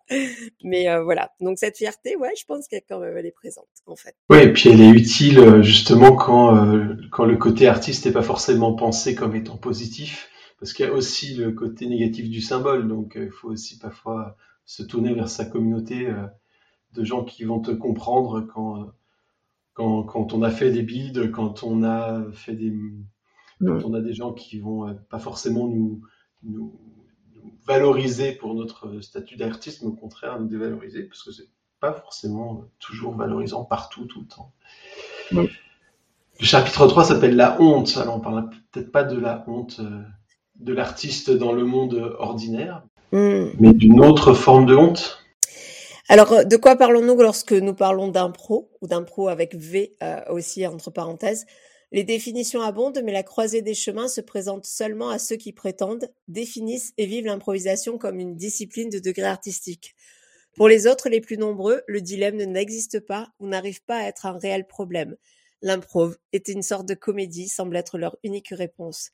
Mais 0.63 0.89
euh, 0.91 1.03
voilà. 1.03 1.33
Donc 1.41 1.59
cette 1.59 1.79
fierté 1.79 2.17
ouais 2.17 2.33
je 2.39 2.45
pense 2.45 2.69
qu'elle 2.69 2.83
quand 2.87 3.01
même 3.01 3.17
elle 3.17 3.25
est 3.25 3.31
présente 3.31 3.69
en 3.87 3.97
fait. 3.97 4.15
Oui 4.29 4.41
et 4.41 4.53
puis 4.53 4.69
elle 4.69 4.83
est 4.83 4.91
utile 4.91 5.39
euh, 5.39 5.63
justement 5.63 6.15
quand 6.15 6.57
euh, 6.57 6.95
quand 7.11 7.25
le 7.25 7.39
côté 7.39 7.67
artiste 7.69 8.05
n'est 8.05 8.13
pas 8.13 8.23
forcément 8.23 8.75
pensé 8.75 9.15
comme 9.15 9.35
étant 9.35 9.57
positif 9.57 10.29
parce 10.61 10.75
qu'il 10.75 10.85
y 10.85 10.89
a 10.89 10.93
aussi 10.93 11.35
le 11.35 11.53
côté 11.53 11.87
négatif 11.87 12.29
du 12.29 12.43
symbole. 12.43 12.87
Donc 12.87 13.15
il 13.17 13.31
faut 13.31 13.49
aussi 13.49 13.79
parfois 13.79 14.37
se 14.67 14.83
tourner 14.83 15.15
vers 15.15 15.29
sa 15.29 15.45
communauté 15.45 16.09
de 16.95 17.05
gens 17.05 17.25
qui 17.25 17.45
vont 17.45 17.61
te 17.61 17.71
comprendre 17.71 18.41
quand 18.53 18.91
quand, 19.77 20.05
quand, 20.05 20.33
on 20.33 20.43
a 20.43 20.51
fait 20.51 20.71
des 20.71 20.83
bides, 20.83 21.31
quand 21.31 21.63
on 21.63 21.85
a 21.85 22.25
fait 22.33 22.55
des, 22.55 22.75
quand 23.61 23.85
on 23.85 23.93
a 23.93 24.01
des 24.01 24.15
gens 24.15 24.33
qui 24.33 24.59
vont 24.59 24.89
euh, 24.89 24.95
pas 25.11 25.19
forcément 25.19 25.69
nous, 25.69 26.01
nous, 26.43 26.81
valoriser 27.67 28.33
pour 28.33 28.55
notre 28.55 29.01
statut 29.03 29.37
d'artiste, 29.37 29.83
mais 29.83 29.89
au 29.89 29.95
contraire 29.95 30.41
nous 30.41 30.49
dévaloriser, 30.49 31.05
parce 31.05 31.23
que 31.23 31.31
c'est 31.31 31.51
pas 31.79 31.93
forcément 31.93 32.65
toujours 32.79 33.15
valorisant 33.15 33.65
partout, 33.65 34.07
tout 34.07 34.21
le 34.21 34.27
temps. 34.27 34.55
Le 35.33 35.47
chapitre 36.41 36.87
3 36.87 37.05
s'appelle 37.05 37.37
La 37.37 37.61
honte. 37.61 37.99
Alors 38.01 38.17
on 38.17 38.21
parle 38.21 38.49
peut-être 38.73 38.91
pas 38.91 39.05
de 39.05 39.19
la 39.19 39.45
honte 39.47 39.81
euh, 39.81 40.03
de 40.59 40.73
l'artiste 40.73 41.31
dans 41.31 41.53
le 41.53 41.65
monde 41.65 42.17
ordinaire, 42.19 42.83
mm. 43.13 43.49
mais 43.61 43.75
d'une 43.75 44.01
autre 44.01 44.33
forme 44.33 44.65
de 44.65 44.75
honte. 44.75 45.26
Alors, 46.09 46.33
euh, 46.33 46.45
de 46.45 46.57
quoi 46.57 46.77
parlons-nous 46.77 47.21
lorsque 47.21 47.53
nous 47.53 47.75
parlons 47.75 48.09
d'impro 48.09 48.71
ou 48.81 48.87
d'impro 48.87 49.29
avec 49.29 49.57
V 49.57 49.97
euh, 50.05 50.21
aussi 50.29 50.65
entre 50.65 50.91
parenthèses? 50.91 51.47
Les 51.91 52.05
définitions 52.05 52.61
abondent, 52.61 53.01
mais 53.05 53.13
la 53.13 53.25
croisée 53.25 53.61
des 53.61 53.75
chemins 53.75 54.07
se 54.07 54.21
présente 54.21 54.67
seulement 54.67 55.09
à 55.11 55.19
ceux 55.19 55.35
qui 55.37 55.53
prétendent, 55.53 56.09
définissent 56.29 56.93
et 56.97 57.07
vivent 57.07 57.27
l'improvisation 57.27 57.99
comme 57.99 58.21
une 58.21 58.37
discipline 58.37 58.89
de 58.89 59.01
degré 59.01 59.25
artistique. 59.25 59.97
Pour 60.55 60.69
les 60.69 60.87
autres, 60.87 61.09
les 61.09 61.21
plus 61.21 61.39
nombreux, 61.39 61.83
le 61.89 62.01
dilemme 62.01 62.37
n'existe 62.37 63.01
pas 63.01 63.29
ou 63.41 63.49
n'arrive 63.49 63.83
pas 63.85 63.99
à 63.99 64.05
être 64.05 64.27
un 64.27 64.39
réel 64.39 64.67
problème. 64.67 65.17
L'improv 65.61 66.17
était 66.33 66.53
une 66.53 66.63
sorte 66.63 66.87
de 66.87 66.95
comédie, 66.95 67.49
semble 67.49 67.77
être 67.77 67.99
leur 67.99 68.17
unique 68.23 68.51
réponse. 68.51 69.11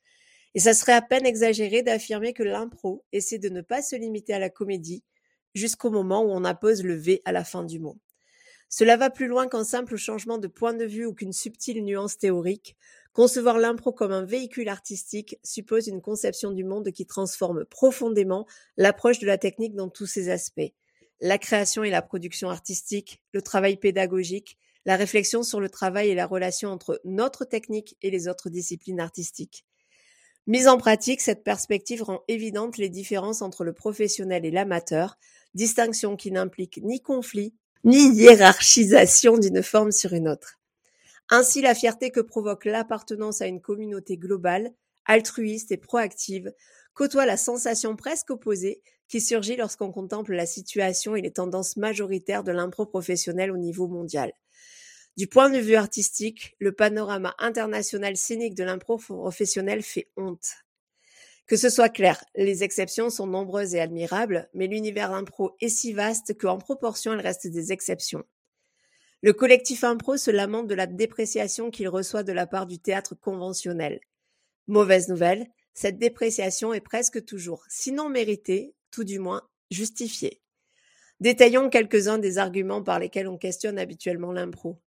Et 0.55 0.59
ça 0.59 0.75
serait 0.75 0.93
à 0.93 1.01
peine 1.01 1.25
exagéré 1.25 1.81
d'affirmer 1.81 2.33
que 2.33 2.43
l'impro 2.43 3.03
essaie 3.11 3.39
de 3.39 3.49
ne 3.49 3.61
pas 3.61 3.81
se 3.81 3.95
limiter 3.95 4.33
à 4.33 4.39
la 4.39 4.51
comédie, 4.51 5.03
jusqu'au 5.53 5.91
moment 5.91 6.23
où 6.23 6.31
on 6.31 6.43
appose 6.43 6.83
le 6.83 6.95
V 6.95 7.21
à 7.25 7.31
la 7.31 7.43
fin 7.43 7.63
du 7.63 7.79
mot. 7.79 7.97
Cela 8.69 8.97
va 8.97 9.11
plus 9.11 9.27
loin 9.27 9.47
qu'un 9.47 9.63
simple 9.63 9.97
changement 9.97 10.39
de 10.39 10.47
point 10.47 10.73
de 10.73 10.85
vue 10.85 11.05
ou 11.05 11.13
qu'une 11.13 11.31
subtile 11.31 11.83
nuance 11.83 12.17
théorique. 12.17 12.75
Concevoir 13.13 13.59
l'impro 13.59 13.91
comme 13.91 14.11
un 14.11 14.25
véhicule 14.25 14.67
artistique 14.67 15.37
suppose 15.43 15.85
une 15.87 16.01
conception 16.01 16.49
du 16.49 16.63
monde 16.63 16.89
qui 16.91 17.05
transforme 17.05 17.65
profondément 17.65 18.47
l'approche 18.77 19.19
de 19.19 19.27
la 19.27 19.37
technique 19.37 19.75
dans 19.75 19.89
tous 19.89 20.07
ses 20.07 20.29
aspects. 20.29 20.73
La 21.21 21.37
création 21.37 21.83
et 21.83 21.91
la 21.91 22.01
production 22.01 22.49
artistique, 22.49 23.21
le 23.31 23.43
travail 23.43 23.77
pédagogique, 23.77 24.57
la 24.85 24.95
réflexion 24.95 25.43
sur 25.43 25.59
le 25.59 25.69
travail 25.69 26.09
et 26.09 26.15
la 26.15 26.25
relation 26.25 26.69
entre 26.69 26.99
notre 27.05 27.45
technique 27.45 27.95
et 28.01 28.09
les 28.09 28.27
autres 28.27 28.49
disciplines 28.49 28.99
artistiques. 28.99 29.65
Mise 30.45 30.67
en 30.67 30.77
pratique, 30.77 31.21
cette 31.21 31.43
perspective 31.43 32.03
rend 32.03 32.23
évidente 32.27 32.77
les 32.77 32.89
différences 32.89 33.41
entre 33.41 33.63
le 33.63 33.71
professionnel 33.71 34.45
et 34.45 34.51
l'amateur, 34.51 35.17
distinction 35.53 36.15
qui 36.15 36.31
n'implique 36.31 36.79
ni 36.83 37.01
conflit, 37.01 37.53
ni 37.83 38.13
hiérarchisation 38.15 39.37
d'une 39.37 39.63
forme 39.63 39.91
sur 39.91 40.13
une 40.13 40.27
autre. 40.27 40.59
Ainsi, 41.29 41.61
la 41.61 41.75
fierté 41.75 42.11
que 42.11 42.19
provoque 42.19 42.65
l'appartenance 42.65 43.41
à 43.41 43.47
une 43.47 43.61
communauté 43.61 44.17
globale, 44.17 44.71
altruiste 45.05 45.71
et 45.71 45.77
proactive, 45.77 46.53
côtoie 46.93 47.25
la 47.25 47.37
sensation 47.37 47.95
presque 47.95 48.29
opposée 48.29 48.81
qui 49.07 49.21
surgit 49.21 49.55
lorsqu'on 49.55 49.91
contemple 49.91 50.33
la 50.33 50.45
situation 50.45 51.15
et 51.15 51.21
les 51.21 51.31
tendances 51.31 51.77
majoritaires 51.77 52.43
de 52.43 52.51
l'impro 52.51 52.85
professionnel 52.85 53.51
au 53.51 53.57
niveau 53.57 53.87
mondial. 53.87 54.33
Du 55.15 55.27
point 55.27 55.49
de 55.49 55.59
vue 55.59 55.75
artistique, 55.75 56.55
le 56.59 56.71
panorama 56.71 57.35
international 57.37 58.17
scénique 58.17 58.55
de 58.55 58.63
l'impro 58.63 58.97
professionnel 58.97 59.83
fait 59.83 60.09
honte. 60.17 60.55
Que 61.45 61.57
ce 61.57 61.69
soit 61.69 61.89
clair, 61.89 62.23
les 62.35 62.63
exceptions 62.63 63.09
sont 63.09 63.27
nombreuses 63.27 63.75
et 63.75 63.81
admirables, 63.81 64.49
mais 64.53 64.67
l'univers 64.67 65.11
impro 65.11 65.55
est 65.59 65.69
si 65.69 65.91
vaste 65.91 66.37
qu'en 66.37 66.57
proportion, 66.57 67.13
il 67.13 67.19
reste 67.19 67.47
des 67.47 67.73
exceptions. 67.73 68.23
Le 69.21 69.33
collectif 69.33 69.83
impro 69.83 70.17
se 70.17 70.31
lamente 70.31 70.67
de 70.67 70.75
la 70.75 70.87
dépréciation 70.87 71.69
qu'il 71.69 71.89
reçoit 71.89 72.23
de 72.23 72.33
la 72.33 72.47
part 72.47 72.65
du 72.65 72.79
théâtre 72.79 73.15
conventionnel. 73.15 73.99
Mauvaise 74.67 75.09
nouvelle, 75.09 75.47
cette 75.73 75.97
dépréciation 75.97 76.73
est 76.73 76.81
presque 76.81 77.23
toujours, 77.25 77.65
sinon 77.67 78.09
méritée, 78.09 78.73
tout 78.91 79.03
du 79.03 79.19
moins 79.19 79.41
justifiée. 79.71 80.41
Détaillons 81.19 81.69
quelques-uns 81.69 82.19
des 82.19 82.37
arguments 82.37 82.83
par 82.83 82.99
lesquels 82.99 83.27
on 83.27 83.37
questionne 83.37 83.79
habituellement 83.79 84.31
l'impro. 84.31 84.81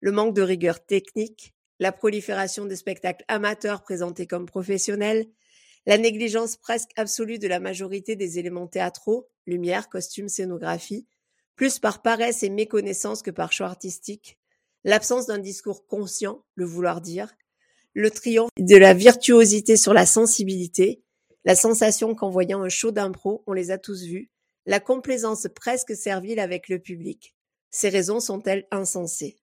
Le 0.00 0.12
manque 0.12 0.34
de 0.34 0.42
rigueur 0.42 0.84
technique, 0.84 1.54
la 1.78 1.92
prolifération 1.92 2.66
des 2.66 2.76
spectacles 2.76 3.24
amateurs 3.28 3.82
présentés 3.82 4.26
comme 4.26 4.46
professionnels, 4.46 5.26
la 5.88 5.96
négligence 5.96 6.58
presque 6.58 6.90
absolue 6.96 7.38
de 7.38 7.48
la 7.48 7.60
majorité 7.60 8.14
des 8.14 8.38
éléments 8.38 8.66
théâtraux, 8.66 9.26
lumière, 9.46 9.88
costumes, 9.88 10.28
scénographie, 10.28 11.06
plus 11.56 11.78
par 11.78 12.02
paresse 12.02 12.42
et 12.42 12.50
méconnaissance 12.50 13.22
que 13.22 13.30
par 13.30 13.54
choix 13.54 13.68
artistique, 13.68 14.38
l'absence 14.84 15.24
d'un 15.24 15.38
discours 15.38 15.86
conscient, 15.86 16.44
le 16.56 16.66
vouloir 16.66 17.00
dire, 17.00 17.34
le 17.94 18.10
triomphe 18.10 18.50
de 18.58 18.76
la 18.76 18.92
virtuosité 18.92 19.78
sur 19.78 19.94
la 19.94 20.04
sensibilité, 20.04 21.02
la 21.46 21.56
sensation 21.56 22.14
qu'en 22.14 22.28
voyant 22.28 22.62
un 22.62 22.68
show 22.68 22.90
d'impro, 22.90 23.42
on 23.46 23.54
les 23.54 23.70
a 23.70 23.78
tous 23.78 24.02
vus, 24.02 24.30
la 24.66 24.80
complaisance 24.80 25.46
presque 25.54 25.96
servile 25.96 26.38
avec 26.38 26.68
le 26.68 26.80
public. 26.80 27.34
Ces 27.70 27.88
raisons 27.88 28.20
sont-elles 28.20 28.66
insensées? 28.70 29.37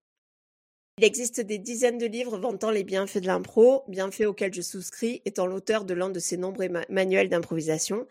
Il 0.97 1.03
existe 1.03 1.41
des 1.41 1.57
dizaines 1.57 1.97
de 1.97 2.05
livres 2.05 2.37
vantant 2.37 2.71
les 2.71 2.85
bienfaits 2.85 3.17
de 3.17 3.27
l'impro, 3.27 3.83
bienfaits 3.89 4.27
auxquels 4.27 4.53
je 4.53 4.61
souscris, 4.61 5.21
étant 5.25 5.45
l'auteur 5.45 5.83
de 5.83 5.93
l'un 5.93 6.09
de 6.09 6.19
ces 6.19 6.37
nombreux 6.37 6.69
manuels 6.87 7.27
d'improvisation. 7.27 8.07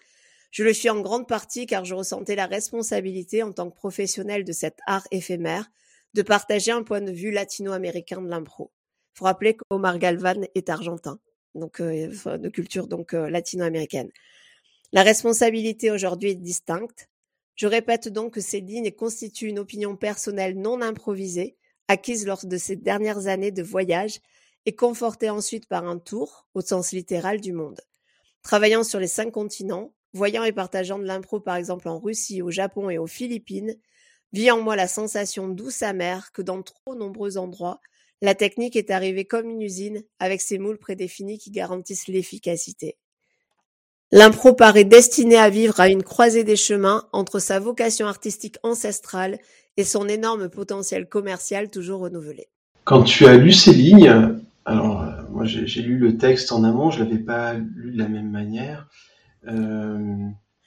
Je 0.51 0.65
le 0.65 0.75
suis 0.75 0.91
en 0.91 1.01
grande 1.01 1.27
partie 1.27 1.65
car 1.65 1.87
je 1.87 1.95
ressentais 1.95 2.37
la 2.37 2.45
responsabilité 2.45 3.43
en 3.43 3.53
tant 3.53 3.71
que 3.71 3.75
professionnel 3.75 4.45
de 4.45 4.53
cet 4.53 4.81
art 4.87 5.07
éphémère 5.13 5.71
de 6.13 6.21
partager 6.21 6.73
un 6.73 6.83
point 6.83 7.01
de 7.01 7.11
vue 7.11 7.31
latino-américain 7.31 8.21
de 8.21 8.29
l'impro. 8.29 8.71
Faut 9.15 9.25
rappeler 9.25 9.57
qu'Omar 9.57 9.99
Galvan 9.99 10.43
est 10.55 10.69
argentin, 10.69 11.19
donc 11.55 11.81
euh, 11.81 12.37
de 12.37 12.49
culture 12.51 12.87
donc 12.87 13.15
euh, 13.15 13.31
latino-américaine. 13.31 14.11
La 14.93 15.05
responsabilité 15.05 15.91
aujourd'hui 15.91 16.33
est 16.33 16.35
distincte. 16.35 17.09
Je 17.55 17.67
répète 17.67 18.09
donc 18.09 18.35
que 18.35 18.43
ces 18.43 18.61
lignes 18.61 18.91
constituent 18.91 19.49
une 19.49 19.59
opinion 19.59 19.97
personnelle 19.97 20.61
non 20.61 20.83
improvisée, 20.83 21.57
acquise 21.89 22.27
lors 22.27 22.45
de 22.45 22.57
ces 22.57 22.77
dernières 22.77 23.27
années 23.27 23.51
de 23.51 23.63
voyage 23.63 24.21
et 24.67 24.75
confortée 24.75 25.31
ensuite 25.31 25.67
par 25.67 25.87
un 25.87 25.99
tour, 25.99 26.47
au 26.55 26.61
sens 26.61 26.93
littéral 26.93 27.41
du 27.41 27.53
monde. 27.53 27.81
Travaillant 28.43 28.85
sur 28.85 29.01
les 29.01 29.07
cinq 29.07 29.31
continents, 29.33 29.95
voyant 30.13 30.45
et 30.45 30.53
partageant 30.53 30.99
de 30.99 31.05
l'impro 31.05 31.41
par 31.41 31.57
exemple 31.57 31.89
en 31.89 31.99
Russie, 31.99 32.43
au 32.43 32.51
Japon 32.51 32.91
et 32.91 32.99
aux 32.99 33.07
Philippines, 33.07 33.77
vit 34.33 34.51
en 34.51 34.61
moi 34.61 34.77
la 34.77 34.89
sensation 34.89 35.49
douce 35.49 35.83
amère 35.83 36.33
que 36.33 36.43
dans 36.43 36.63
trop 36.63 36.95
nombreux 36.95 37.37
endroits, 37.39 37.81
la 38.21 38.35
technique 38.35 38.77
est 38.77 38.91
arrivée 38.91 39.27
comme 39.27 39.51
une 39.51 39.63
usine 39.63 40.03
avec 40.19 40.41
ses 40.41 40.59
moules 40.59 40.79
prédéfinis 40.79 41.39
qui 41.39 41.51
garantissent 41.51 42.09
l'efficacité. 42.09 42.97
L'impro 44.13 44.55
paraît 44.55 44.85
destiné 44.85 45.37
à 45.37 45.51
vivre 45.51 45.81
à 45.81 45.89
une 45.89 46.03
croisée 46.03 46.45
des 46.45 46.57
chemins 46.57 47.09
entre 47.13 47.39
sa 47.39 47.59
vocation 47.59 48.07
artistique 48.07 48.57
ancestrale 48.63 49.39
et 49.77 49.85
son 49.85 50.09
énorme 50.09 50.49
potentiel 50.49 51.09
commercial 51.09 51.71
toujours 51.71 52.01
renouvelé. 52.01 52.49
Quand 52.85 53.03
tu 53.03 53.27
as 53.27 53.37
lu 53.37 53.53
ces 53.53 53.73
lignes, 53.73 54.39
alors 54.65 55.03
euh, 55.03 55.23
moi 55.31 55.45
j'ai 55.45 55.83
lu 55.83 55.99
le 55.99 56.17
texte 56.17 56.53
en 56.53 56.65
amont, 56.65 56.91
je 56.91 57.03
l'avais 57.03 57.19
pas 57.19 57.55
lu 57.55 57.93
de 57.93 57.99
la 57.99 58.09
même 58.09 58.31
manière, 58.31 58.89
euh, 59.49 59.99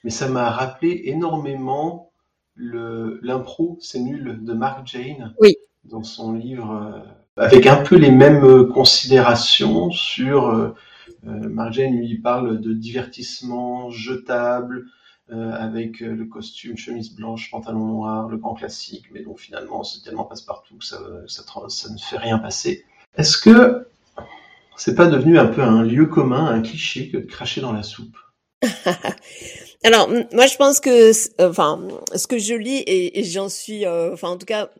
mais 0.04 0.10
ça 0.10 0.28
m'a 0.28 0.50
rappelé 0.50 1.02
énormément 1.04 2.12
l'impro, 2.56 3.78
c'est 3.80 4.00
nul 4.00 4.40
de 4.42 4.52
Mark 4.52 4.84
Jane 4.84 5.32
oui. 5.40 5.56
dans 5.84 6.02
son 6.02 6.32
livre, 6.32 6.72
euh, 6.72 7.44
avec 7.44 7.66
un 7.66 7.76
peu 7.76 7.96
les 7.96 8.10
mêmes 8.10 8.68
considérations 8.68 9.92
sur 9.92 10.74
euh, 11.26 11.48
Marjane 11.48 11.96
lui 11.96 12.18
parle 12.18 12.60
de 12.60 12.72
divertissement 12.72 13.90
jetable, 13.90 14.86
euh, 15.30 15.52
avec 15.52 16.02
euh, 16.02 16.14
le 16.14 16.24
costume, 16.24 16.78
chemise 16.78 17.14
blanche, 17.14 17.50
pantalon 17.50 17.84
noir, 17.84 18.28
le 18.28 18.38
grand 18.38 18.54
classique, 18.54 19.04
mais 19.12 19.20
donc 19.20 19.38
finalement 19.40 19.84
c'est 19.84 20.02
tellement 20.02 20.24
passe-partout 20.24 20.78
que 20.78 20.84
ça, 20.86 20.98
ne 21.00 21.98
fait 21.98 22.16
rien 22.16 22.38
passer. 22.38 22.86
Est-ce 23.14 23.36
que 23.36 23.86
c'est 24.76 24.94
pas 24.94 25.06
devenu 25.06 25.38
un 25.38 25.46
peu 25.46 25.60
un 25.60 25.82
lieu 25.82 26.06
commun, 26.06 26.46
un 26.46 26.62
cliché 26.62 27.10
que 27.10 27.18
de 27.18 27.26
cracher 27.26 27.60
dans 27.60 27.72
la 27.72 27.82
soupe? 27.82 28.16
Alors 29.84 30.08
moi 30.32 30.46
je 30.46 30.56
pense 30.56 30.80
que, 30.80 31.12
enfin, 31.46 31.86
ce 32.14 32.26
que 32.26 32.38
je 32.38 32.54
lis 32.54 32.82
et, 32.86 33.22
j'en 33.24 33.50
suis, 33.50 33.86
enfin 33.86 34.28
en 34.28 34.38
tout 34.38 34.46
cas 34.46 34.70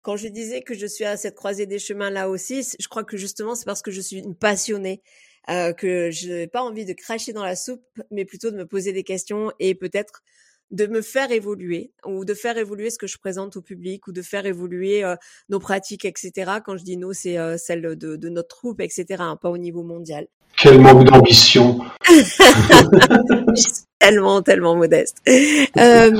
quand 0.00 0.16
je 0.16 0.28
disais 0.28 0.62
que 0.62 0.72
je 0.72 0.86
suis 0.86 1.04
à 1.04 1.18
cette 1.18 1.34
croisée 1.34 1.66
des 1.66 1.78
chemins 1.78 2.08
là 2.08 2.30
aussi, 2.30 2.66
je 2.78 2.88
crois 2.88 3.04
que 3.04 3.18
justement 3.18 3.54
c'est 3.54 3.66
parce 3.66 3.82
que 3.82 3.90
je 3.90 4.00
suis 4.00 4.20
une 4.20 4.34
passionnée 4.34 5.02
euh, 5.50 5.72
que 5.72 6.10
je 6.10 6.28
n'ai 6.28 6.46
pas 6.46 6.62
envie 6.62 6.84
de 6.84 6.92
cracher 6.92 7.32
dans 7.32 7.44
la 7.44 7.56
soupe, 7.56 7.82
mais 8.10 8.24
plutôt 8.24 8.50
de 8.50 8.56
me 8.56 8.66
poser 8.66 8.92
des 8.92 9.02
questions 9.02 9.52
et 9.58 9.74
peut-être 9.74 10.22
de 10.70 10.86
me 10.86 11.02
faire 11.02 11.32
évoluer 11.32 11.92
ou 12.04 12.24
de 12.24 12.34
faire 12.34 12.56
évoluer 12.56 12.90
ce 12.90 12.98
que 12.98 13.06
je 13.06 13.18
présente 13.18 13.56
au 13.56 13.62
public 13.62 14.06
ou 14.06 14.12
de 14.12 14.22
faire 14.22 14.46
évoluer 14.46 15.02
euh, 15.02 15.16
nos 15.48 15.58
pratiques, 15.58 16.04
etc. 16.04 16.52
Quand 16.64 16.76
je 16.76 16.84
dis 16.84 16.96
nous, 16.96 17.12
c'est 17.12 17.38
euh, 17.38 17.56
celle 17.58 17.82
de, 17.96 18.16
de, 18.16 18.28
notre 18.28 18.48
troupe, 18.48 18.80
etc. 18.80 19.06
Hein, 19.18 19.36
pas 19.40 19.50
au 19.50 19.58
niveau 19.58 19.82
mondial. 19.82 20.28
Quel 20.56 20.80
manque 20.80 21.04
d'ambition. 21.04 21.80
tellement, 23.98 24.42
tellement 24.42 24.76
modeste. 24.76 25.18
Euh, 25.26 26.10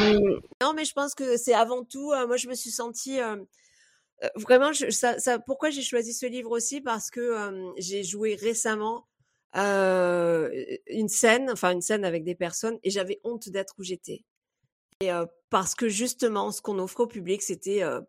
non, 0.60 0.72
mais 0.74 0.84
je 0.84 0.92
pense 0.92 1.14
que 1.14 1.36
c'est 1.36 1.54
avant 1.54 1.84
tout. 1.84 2.12
moi, 2.26 2.36
je 2.36 2.48
me 2.48 2.54
suis 2.54 2.70
sentie 2.70 3.18
vraiment. 4.36 4.72
Je, 4.72 4.90
ça, 4.90 5.18
ça, 5.18 5.38
pourquoi 5.38 5.70
j'ai 5.70 5.82
choisi 5.82 6.12
ce 6.12 6.26
livre 6.26 6.50
aussi? 6.52 6.80
Parce 6.80 7.10
que 7.10 7.72
j'ai 7.76 8.02
joué 8.02 8.34
récemment 8.34 9.04
euh, 9.56 10.50
une 10.86 11.08
scène, 11.08 11.50
enfin 11.50 11.72
une 11.72 11.82
scène 11.82 12.04
avec 12.04 12.24
des 12.24 12.34
personnes, 12.34 12.78
et 12.82 12.90
j'avais 12.90 13.20
honte 13.24 13.48
d'être 13.48 13.74
où 13.78 13.82
j'étais. 13.82 14.24
Et 15.00 15.12
euh, 15.12 15.26
parce 15.50 15.74
que 15.74 15.88
justement, 15.88 16.52
ce 16.52 16.62
qu'on 16.62 16.78
offre 16.78 17.00
au 17.00 17.06
public, 17.06 17.42
c'était 17.42 17.82
euh, 17.82 18.00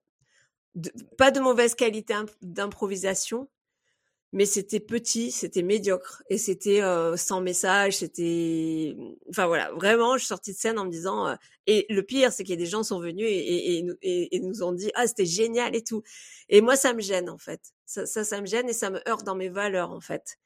pas 1.18 1.32
de 1.32 1.40
mauvaise 1.40 1.76
qualité 1.76 2.14
d'improvisation, 2.42 3.50
mais 4.34 4.46
c'était 4.46 4.80
petit, 4.80 5.32
c'était 5.32 5.62
médiocre, 5.62 6.24
et 6.30 6.38
c'était 6.38 6.82
euh, 6.82 7.18
sans 7.18 7.42
message, 7.42 7.98
c'était, 7.98 8.96
enfin 9.30 9.48
voilà, 9.48 9.72
vraiment, 9.74 10.14
je 10.14 10.20
suis 10.20 10.28
sortie 10.28 10.54
de 10.54 10.58
scène 10.58 10.80
en 10.80 10.86
me 10.86 10.90
disant, 10.92 11.28
euh, 11.28 11.36
et 11.68 11.86
le 11.90 12.02
pire, 12.04 12.32
c'est 12.32 12.44
qu'il 12.44 12.52
y 12.52 12.58
a 12.58 12.64
des 12.64 12.66
gens 12.70 12.84
sont 12.84 13.00
venus 13.02 13.26
et, 13.28 13.78
et, 13.78 13.86
et, 14.02 14.36
et 14.36 14.40
nous 14.40 14.64
ont 14.64 14.72
dit, 14.72 14.90
ah 14.96 15.06
c'était 15.06 15.26
génial 15.26 15.76
et 15.76 15.84
tout, 15.84 16.04
et 16.48 16.62
moi 16.62 16.78
ça 16.78 16.94
me 16.94 17.02
gêne 17.02 17.30
en 17.30 17.38
fait, 17.38 17.60
ça, 17.86 18.06
ça, 18.06 18.24
ça 18.24 18.40
me 18.40 18.46
gêne 18.46 18.70
et 18.70 18.74
ça 18.74 18.90
me 18.90 19.06
heurte 19.10 19.26
dans 19.26 19.36
mes 19.36 19.50
valeurs 19.50 19.92
en 19.92 20.00
fait. 20.00 20.38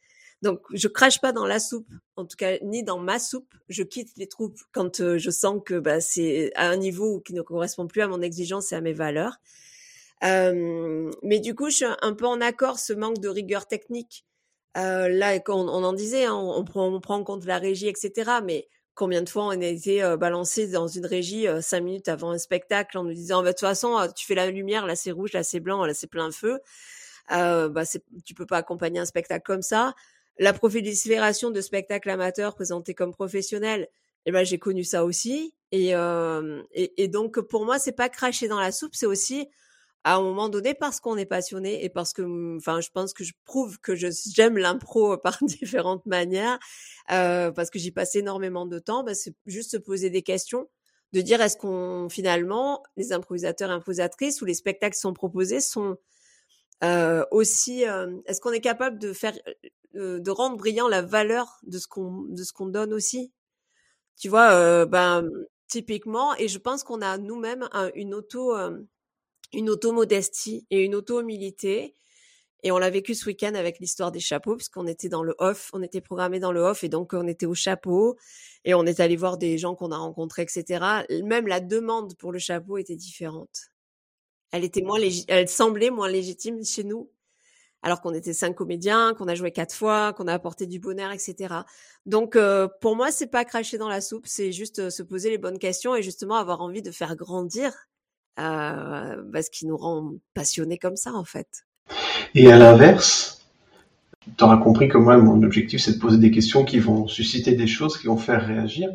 Donc, 0.45 0.61
je 0.71 0.87
crache 0.87 1.19
pas 1.21 1.31
dans 1.31 1.47
la 1.47 1.57
soupe, 1.57 1.89
en 2.17 2.23
tout 2.23 2.37
cas 2.37 2.59
ni 2.61 2.83
dans 2.83 2.99
ma 2.99 3.17
soupe. 3.17 3.51
Je 3.67 3.81
quitte 3.81 4.11
les 4.15 4.27
troupes 4.27 4.59
quand 4.71 5.17
je 5.17 5.29
sens 5.31 5.59
que 5.65 5.79
bah, 5.79 5.99
c'est 6.01 6.51
à 6.53 6.69
un 6.69 6.75
niveau 6.75 7.19
qui 7.19 7.33
ne 7.33 7.41
correspond 7.41 7.87
plus 7.87 8.03
à 8.03 8.07
mon 8.07 8.21
exigence 8.21 8.71
et 8.71 8.75
à 8.75 8.81
mes 8.81 8.93
valeurs. 8.93 9.37
Euh, 10.23 11.11
mais 11.23 11.39
du 11.39 11.55
coup, 11.55 11.71
je 11.71 11.77
suis 11.77 11.85
un 11.99 12.13
peu 12.13 12.27
en 12.27 12.41
accord 12.41 12.77
ce 12.77 12.93
manque 12.93 13.17
de 13.17 13.27
rigueur 13.27 13.65
technique. 13.65 14.23
Euh, 14.77 15.09
là, 15.09 15.39
on, 15.47 15.67
on 15.67 15.83
en 15.83 15.93
disait, 15.93 16.25
hein, 16.25 16.35
on, 16.35 16.63
prend, 16.63 16.93
on 16.93 17.01
prend 17.01 17.15
en 17.15 17.23
compte 17.23 17.45
la 17.45 17.57
régie, 17.57 17.87
etc. 17.87 18.33
Mais 18.43 18.67
combien 18.93 19.23
de 19.23 19.29
fois 19.29 19.45
on 19.45 19.49
a 19.49 19.65
été 19.65 20.15
balancé 20.19 20.67
dans 20.67 20.87
une 20.87 21.07
régie 21.07 21.47
cinq 21.61 21.81
minutes 21.81 22.07
avant 22.07 22.29
un 22.29 22.37
spectacle 22.37 22.99
en 22.99 23.03
nous 23.03 23.13
disant 23.13 23.41
bah, 23.41 23.49
de 23.49 23.53
toute 23.53 23.61
façon 23.61 23.97
tu 24.15 24.27
fais 24.27 24.35
la 24.35 24.49
lumière 24.51 24.85
là 24.85 24.95
c'est 24.95 25.11
rouge 25.11 25.33
là 25.33 25.43
c'est 25.43 25.59
blanc 25.59 25.83
là 25.85 25.93
c'est 25.93 26.07
plein 26.07 26.31
feu 26.31 26.61
euh, 27.31 27.69
bah 27.69 27.83
tu 28.23 28.35
peux 28.35 28.45
pas 28.45 28.57
accompagner 28.57 28.99
un 28.99 29.05
spectacle 29.05 29.43
comme 29.43 29.63
ça 29.63 29.95
la 30.37 30.53
prolifération 30.53 31.51
de 31.51 31.61
spectacles 31.61 32.09
amateurs 32.09 32.55
présentés 32.55 32.93
comme 32.93 33.11
professionnels, 33.11 33.87
eh 34.25 34.31
ben 34.31 34.43
j'ai 34.43 34.59
connu 34.59 34.83
ça 34.83 35.05
aussi. 35.05 35.53
Et, 35.71 35.95
euh, 35.95 36.61
et, 36.73 37.07
donc 37.07 37.39
pour 37.41 37.65
moi, 37.65 37.79
c'est 37.79 37.91
pas 37.91 38.09
cracher 38.09 38.47
dans 38.47 38.59
la 38.59 38.71
soupe, 38.71 38.95
c'est 38.95 39.05
aussi 39.05 39.49
à 40.03 40.15
un 40.15 40.21
moment 40.21 40.49
donné 40.49 40.75
parce 40.75 40.99
qu'on 40.99 41.17
est 41.17 41.25
passionné 41.25 41.83
et 41.83 41.89
parce 41.89 42.13
que, 42.13 42.57
enfin, 42.57 42.79
je 42.79 42.89
pense 42.93 43.11
que 43.13 43.23
je 43.23 43.33
prouve 43.43 43.79
que 43.79 43.95
j'aime 43.95 44.57
l'impro 44.57 45.17
par 45.23 45.37
différentes 45.41 46.05
manières, 46.05 46.59
euh, 47.11 47.51
parce 47.51 47.69
que 47.69 47.79
j'y 47.79 47.91
passe 47.91 48.15
énormément 48.15 48.65
de 48.65 48.79
temps. 48.79 49.03
Bah, 49.03 49.15
c'est 49.15 49.33
juste 49.47 49.71
se 49.71 49.77
poser 49.77 50.09
des 50.09 50.21
questions, 50.21 50.69
de 51.13 51.21
dire 51.21 51.41
est-ce 51.41 51.57
qu'on 51.57 52.07
finalement 52.09 52.83
les 52.97 53.13
improvisateurs 53.13 53.71
improvisatrices 53.71 54.41
ou 54.41 54.45
les 54.45 54.53
spectacles 54.53 54.93
qui 54.93 55.01
sont 55.01 55.13
proposés 55.13 55.59
sont 55.59 55.97
euh, 56.83 57.25
aussi, 57.31 57.87
euh, 57.87 58.17
est-ce 58.25 58.41
qu'on 58.41 58.51
est 58.51 58.61
capable 58.61 58.99
de 58.99 59.13
faire 59.13 59.33
euh, 59.95 60.19
de 60.19 60.31
rendre 60.31 60.57
brillant 60.57 60.87
la 60.87 61.01
valeur 61.01 61.59
de 61.63 61.77
ce 61.79 61.87
qu'on 61.87 62.23
de 62.29 62.43
ce 62.43 62.53
qu'on 62.53 62.67
donne 62.67 62.93
aussi? 62.93 63.31
Tu 64.17 64.29
vois, 64.29 64.51
euh, 64.51 64.85
ben 64.85 65.29
typiquement, 65.67 66.35
et 66.37 66.47
je 66.47 66.57
pense 66.59 66.83
qu'on 66.83 67.01
a 67.01 67.17
nous-mêmes 67.17 67.67
une 67.95 68.13
auto 68.13 68.55
euh, 68.55 68.79
une 69.53 69.69
auto 69.69 69.91
modestie 69.93 70.65
et 70.71 70.83
une 70.83 70.95
auto 70.95 71.21
humilité. 71.21 71.93
Et 72.63 72.71
on 72.71 72.79
l'a 72.79 72.89
vécu 72.89 73.13
ce 73.15 73.25
week-end 73.27 73.53
avec 73.55 73.79
l'histoire 73.79 74.11
des 74.11 74.19
chapeaux, 74.19 74.55
puisqu'on 74.55 74.87
était 74.87 75.09
dans 75.09 75.23
le 75.23 75.35
off, 75.37 75.69
on 75.73 75.83
était 75.83 76.01
programmé 76.01 76.39
dans 76.39 76.51
le 76.51 76.61
off, 76.61 76.83
et 76.83 76.89
donc 76.89 77.13
on 77.13 77.27
était 77.27 77.45
au 77.45 77.53
chapeau, 77.53 78.17
et 78.63 78.73
on 78.73 78.85
est 78.87 78.99
allé 79.01 79.15
voir 79.15 79.37
des 79.37 79.57
gens 79.59 79.75
qu'on 79.75 79.91
a 79.91 79.97
rencontrés, 79.97 80.41
etc. 80.43 81.05
Même 81.23 81.47
la 81.47 81.59
demande 81.59 82.15
pour 82.17 82.31
le 82.31 82.39
chapeau 82.39 82.77
était 82.77 82.95
différente. 82.95 83.69
Elle 84.55 84.63
était 84.63 84.81
moins 84.81 84.99
elle 85.27 85.49
semblait 85.49 85.89
moins 85.89 86.09
légitime 86.09 86.63
chez 86.63 86.83
nous 86.83 87.09
alors 87.85 88.01
qu'on 88.01 88.15
était 88.15 88.33
cinq 88.33 88.55
comédiens, 88.55 89.13
qu'on 89.13 89.27
a 89.27 89.35
joué 89.35 89.51
quatre 89.51 89.75
fois, 89.75 90.11
qu'on 90.13 90.27
a 90.27 90.33
apporté 90.33 90.65
du 90.65 90.79
bonheur, 90.79 91.11
etc. 91.11 91.53
Donc 92.07 92.35
euh, 92.35 92.67
pour 92.81 92.95
moi, 92.95 93.11
c'est 93.11 93.27
pas 93.27 93.45
cracher 93.45 93.77
dans 93.77 93.87
la 93.87 94.01
soupe, 94.01 94.25
c'est 94.25 94.51
juste 94.51 94.79
euh, 94.79 94.89
se 94.89 95.03
poser 95.03 95.29
les 95.29 95.37
bonnes 95.37 95.59
questions 95.59 95.95
et 95.95 96.01
justement 96.01 96.35
avoir 96.35 96.61
envie 96.61 96.81
de 96.81 96.89
faire 96.89 97.15
grandir 97.15 97.71
euh, 98.39 99.21
bah, 99.27 99.43
ce 99.43 99.51
qui 99.51 99.67
nous 99.67 99.77
rend 99.77 100.13
passionnés 100.33 100.79
comme 100.79 100.95
ça 100.95 101.13
en 101.13 101.25
fait. 101.25 101.67
Et 102.33 102.51
à 102.51 102.57
l'inverse, 102.57 103.45
tu 104.35 104.43
auras 104.43 104.57
compris 104.57 104.89
que 104.89 104.97
moi, 104.97 105.17
mon 105.17 105.43
objectif, 105.43 105.79
c'est 105.79 105.93
de 105.93 105.99
poser 105.99 106.17
des 106.17 106.31
questions 106.31 106.65
qui 106.65 106.79
vont 106.79 107.07
susciter 107.07 107.53
des 107.53 107.67
choses, 107.67 107.99
qui 107.99 108.07
vont 108.07 108.17
faire 108.17 108.47
réagir. 108.47 108.89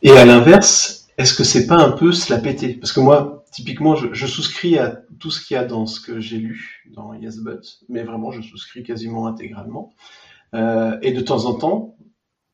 Et 0.00 0.12
à 0.12 0.24
l'inverse, 0.24 1.08
est-ce 1.18 1.34
que 1.34 1.44
c'est 1.44 1.66
pas 1.66 1.76
un 1.76 1.90
peu 1.90 2.12
se 2.12 2.32
la 2.32 2.40
péter? 2.40 2.72
Parce 2.72 2.92
que 2.92 3.00
moi, 3.00 3.39
typiquement, 3.50 3.96
je, 3.96 4.26
souscris 4.26 4.78
à 4.78 5.02
tout 5.18 5.30
ce 5.30 5.44
qu'il 5.44 5.54
y 5.54 5.58
a 5.58 5.64
dans 5.64 5.86
ce 5.86 6.00
que 6.00 6.20
j'ai 6.20 6.38
lu 6.38 6.84
dans 6.90 7.12
Yes 7.14 7.38
But, 7.38 7.80
mais 7.88 8.02
vraiment, 8.02 8.30
je 8.30 8.42
souscris 8.42 8.82
quasiment 8.82 9.26
intégralement. 9.26 9.92
Euh, 10.54 10.98
et 11.02 11.12
de 11.12 11.20
temps 11.20 11.44
en 11.46 11.54
temps, 11.54 11.96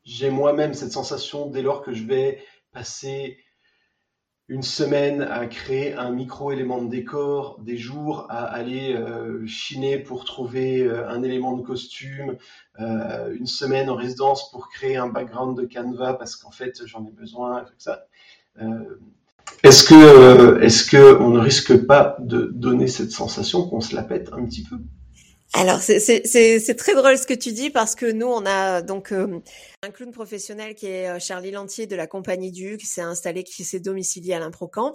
j'ai 0.05 0.31
moi-même 0.31 0.75
cette 0.75 0.93
sensation, 0.93 1.49
dès 1.49 1.63
lors 1.63 1.83
que 1.83 1.93
je 1.93 2.05
vais 2.05 2.43
passer 2.73 3.39
une 4.49 4.63
semaine 4.63 5.23
à 5.23 5.47
créer 5.47 5.95
un 5.95 6.11
micro-élément 6.11 6.81
de 6.81 6.89
décor, 6.89 7.59
des 7.61 7.77
jours 7.77 8.27
à 8.29 8.45
aller 8.45 8.95
euh, 8.95 9.45
chiner 9.47 9.99
pour 9.99 10.25
trouver 10.25 10.83
euh, 10.83 11.09
un 11.09 11.25
élément 11.25 11.57
de 11.57 11.63
costume, 11.63 12.37
une 12.79 13.47
semaine 13.47 13.89
en 13.91 13.97
résidence 13.97 14.51
pour 14.51 14.69
créer 14.69 14.97
un 14.97 15.09
background 15.09 15.57
de 15.59 15.67
Canva 15.67 16.15
parce 16.15 16.37
qu'en 16.37 16.51
fait 16.51 16.87
j'en 16.87 17.07
ai 17.07 17.11
besoin, 17.11 17.65
ça. 17.79 18.07
Est-ce 19.67 19.83
que, 19.83 20.63
est-ce 20.63 20.85
que 20.85 21.19
on 21.21 21.31
ne 21.31 21.41
risque 21.41 21.87
pas 21.87 22.17
de 22.21 22.53
donner 22.55 22.87
cette 22.87 23.11
sensation 23.11 23.69
qu'on 23.69 23.81
se 23.81 23.95
la 23.95 24.03
pète 24.03 24.31
un 24.33 24.45
petit 24.45 24.63
peu? 24.63 24.77
Alors 25.55 25.81
c'est 25.81 26.75
très 26.77 26.95
drôle 26.95 27.17
ce 27.17 27.27
que 27.27 27.35
tu 27.35 27.53
dis 27.53 27.71
parce 27.71 27.95
que 27.95 28.11
nous 28.11 28.27
on 28.27 28.45
a 28.45 28.83
donc 28.83 29.11
euh, 29.13 29.41
un 29.83 29.91
clown 29.91 30.13
professionnel 30.13 30.75
qui 30.75 30.87
est 30.87 31.09
euh, 31.09 31.19
Charlie 31.19 31.51
Lantier 31.51 31.87
de 31.87 31.97
la 31.97 32.07
compagnie 32.07 32.53
du 32.53 32.77
qui 32.77 32.87
s'est 32.87 33.01
installé, 33.01 33.43
qui 33.43 33.65
s'est 33.65 33.81
domicilié 33.81 34.35
à 34.35 34.39
l'Improcamp. 34.39 34.93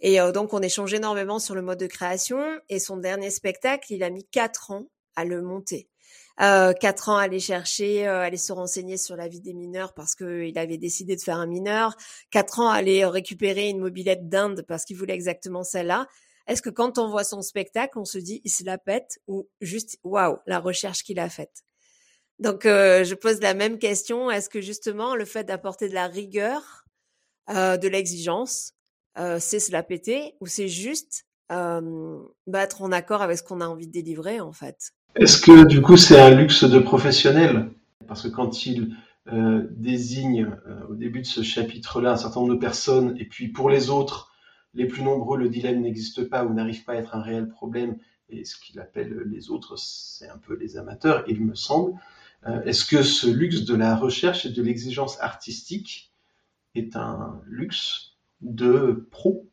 Et 0.00 0.20
euh, 0.20 0.32
donc 0.32 0.54
on 0.54 0.60
échange 0.60 0.92
énormément 0.92 1.38
sur 1.38 1.54
le 1.54 1.62
mode 1.62 1.78
de 1.78 1.86
création. 1.86 2.40
Et 2.68 2.80
son 2.80 2.96
dernier 2.96 3.30
spectacle 3.30 3.92
il 3.92 4.02
a 4.02 4.10
mis 4.10 4.26
quatre 4.26 4.72
ans 4.72 4.88
à 5.14 5.24
le 5.24 5.40
monter. 5.40 5.88
Quatre 6.38 7.08
ans 7.08 7.16
aller 7.16 7.40
chercher, 7.40 8.06
aller 8.06 8.36
se 8.36 8.52
renseigner 8.52 8.96
sur 8.96 9.16
la 9.16 9.28
vie 9.28 9.40
des 9.40 9.54
mineurs 9.54 9.94
parce 9.94 10.14
qu'il 10.14 10.58
avait 10.58 10.78
décidé 10.78 11.16
de 11.16 11.20
faire 11.20 11.38
un 11.38 11.46
mineur. 11.46 11.96
Quatre 12.30 12.60
ans 12.60 12.68
aller 12.68 13.04
récupérer 13.04 13.68
une 13.68 13.78
mobilette 13.78 14.28
d'Inde 14.28 14.64
parce 14.66 14.84
qu'il 14.84 14.96
voulait 14.96 15.14
exactement 15.14 15.62
celle-là. 15.64 16.06
Est-ce 16.46 16.62
que 16.62 16.70
quand 16.70 16.98
on 16.98 17.08
voit 17.08 17.24
son 17.24 17.42
spectacle, 17.42 17.98
on 17.98 18.04
se 18.04 18.18
dit 18.18 18.40
il 18.44 18.50
se 18.50 18.64
la 18.64 18.78
pète 18.78 19.20
ou 19.26 19.48
juste 19.60 19.98
waouh 20.02 20.38
la 20.46 20.58
recherche 20.58 21.04
qu'il 21.04 21.18
a 21.18 21.28
faite? 21.28 21.62
Donc 22.38 22.66
euh, 22.66 23.04
je 23.04 23.14
pose 23.14 23.40
la 23.40 23.54
même 23.54 23.78
question. 23.78 24.30
Est-ce 24.30 24.48
que 24.48 24.60
justement 24.60 25.14
le 25.14 25.24
fait 25.24 25.44
d'apporter 25.44 25.88
de 25.88 25.94
la 25.94 26.08
rigueur, 26.08 26.84
euh, 27.50 27.76
de 27.76 27.88
l'exigence, 27.88 28.72
euh, 29.18 29.38
c'est 29.38 29.60
se 29.60 29.70
la 29.72 29.82
péter 29.82 30.34
ou 30.40 30.46
c'est 30.46 30.68
juste 30.68 31.24
être 31.50 32.82
en 32.82 32.92
accord 32.92 33.20
avec 33.20 33.36
ce 33.36 33.42
qu'on 33.42 33.60
a 33.60 33.66
envie 33.66 33.86
de 33.86 33.92
délivrer 33.92 34.40
en 34.40 34.52
fait? 34.52 34.92
Est-ce 35.16 35.40
que 35.40 35.64
du 35.64 35.82
coup 35.82 35.96
c'est 35.96 36.20
un 36.20 36.30
luxe 36.30 36.64
de 36.64 36.78
professionnel? 36.78 37.70
Parce 38.06 38.22
que 38.22 38.28
quand 38.28 38.66
il 38.66 38.96
désigne 39.70 40.48
au 40.88 40.94
début 40.94 41.20
de 41.20 41.26
ce 41.26 41.42
chapitre-là 41.42 42.12
un 42.12 42.16
certain 42.16 42.40
nombre 42.40 42.54
de 42.54 42.58
personnes 42.58 43.14
et 43.18 43.24
puis 43.24 43.48
pour 43.48 43.70
les 43.70 43.88
autres 43.88 44.32
les 44.74 44.86
plus 44.86 45.02
nombreux, 45.02 45.38
le 45.38 45.48
dilemme 45.48 45.80
n'existe 45.80 46.24
pas 46.28 46.44
ou 46.44 46.52
n'arrive 46.52 46.84
pas 46.84 46.92
à 46.92 46.96
être 46.96 47.14
un 47.14 47.22
réel 47.22 47.48
problème. 47.48 47.96
Et 48.28 48.44
ce 48.44 48.56
qu'il 48.56 48.80
appelle 48.80 49.24
les 49.26 49.50
autres, 49.50 49.76
c'est 49.78 50.28
un 50.28 50.38
peu 50.38 50.56
les 50.56 50.78
amateurs, 50.78 51.24
il 51.28 51.44
me 51.44 51.54
semble. 51.54 51.92
Euh, 52.46 52.62
est-ce 52.64 52.84
que 52.84 53.02
ce 53.02 53.28
luxe 53.28 53.64
de 53.64 53.74
la 53.74 53.94
recherche 53.94 54.46
et 54.46 54.50
de 54.50 54.62
l'exigence 54.62 55.20
artistique 55.20 56.10
est 56.74 56.96
un 56.96 57.40
luxe 57.46 58.14
de 58.40 59.06
pro? 59.10 59.46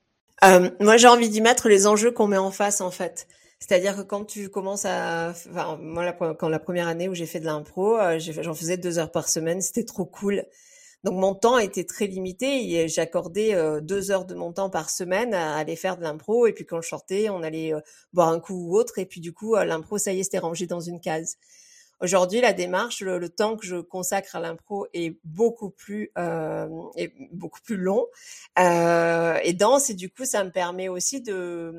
Euh, 0.43 0.69
Moi, 0.79 0.97
j'ai 0.97 1.07
envie 1.07 1.29
d'y 1.29 1.41
mettre 1.41 1.67
les 1.67 1.85
enjeux 1.85 2.11
qu'on 2.11 2.27
met 2.27 2.37
en 2.37 2.51
face, 2.51 2.81
en 2.81 2.91
fait. 2.91 3.27
C'est-à-dire 3.59 3.95
que 3.97 4.01
quand 4.01 4.25
tu 4.25 4.49
commences 4.49 4.85
à, 4.85 5.29
enfin, 5.31 5.77
moi, 5.81 6.13
quand 6.13 6.49
la 6.49 6.59
première 6.59 6.87
année 6.87 7.09
où 7.09 7.13
j'ai 7.13 7.25
fait 7.25 7.39
de 7.41 7.45
l'impro, 7.45 7.97
euh, 7.97 8.17
j'en 8.19 8.53
faisais 8.53 8.77
deux 8.77 8.99
heures 8.99 9.11
par 9.11 9.27
semaine, 9.27 9.61
c'était 9.61 9.83
trop 9.83 10.05
cool. 10.05 10.45
Donc 11.03 11.15
mon 11.15 11.35
temps 11.35 11.57
était 11.59 11.83
très 11.85 12.07
limité. 12.07 12.87
J'accordais 12.87 13.53
euh, 13.55 13.81
deux 13.81 14.11
heures 14.11 14.25
de 14.25 14.35
mon 14.35 14.53
temps 14.53 14.69
par 14.69 14.89
semaine 14.89 15.33
à 15.33 15.55
aller 15.55 15.75
faire 15.75 15.97
de 15.97 16.03
l'impro. 16.03 16.47
Et 16.47 16.53
puis 16.53 16.65
quand 16.65 16.81
je 16.81 16.89
sortais, 16.89 17.29
on 17.29 17.43
allait 17.43 17.73
euh, 17.73 17.79
boire 18.13 18.29
un 18.29 18.39
coup 18.39 18.69
ou 18.69 18.77
autre. 18.77 18.97
Et 18.99 19.05
puis 19.05 19.21
du 19.21 19.33
coup, 19.33 19.55
l'impro, 19.55 19.97
ça 19.97 20.13
y 20.13 20.19
est, 20.19 20.23
c'était 20.23 20.39
rangé 20.39 20.65
dans 20.65 20.81
une 20.81 21.01
case. 21.01 21.37
Aujourd'hui, 22.01 22.39
la 22.41 22.53
démarche, 22.53 23.01
le, 23.01 23.29
temps 23.29 23.57
que 23.57 23.65
je 23.65 23.75
consacre 23.77 24.35
à 24.35 24.39
l'impro 24.39 24.87
est 24.93 25.17
beaucoup 25.25 25.69
plus 25.69 26.11
euh, 26.17 26.67
est 26.95 27.13
beaucoup 27.31 27.59
plus 27.61 27.75
long 27.75 28.07
euh, 28.57 29.37
et 29.43 29.53
dense. 29.53 29.89
Et 29.89 29.93
du 29.93 30.09
coup, 30.09 30.25
ça 30.25 30.43
me 30.43 30.51
permet 30.51 30.87
aussi 30.87 31.21
de 31.21 31.73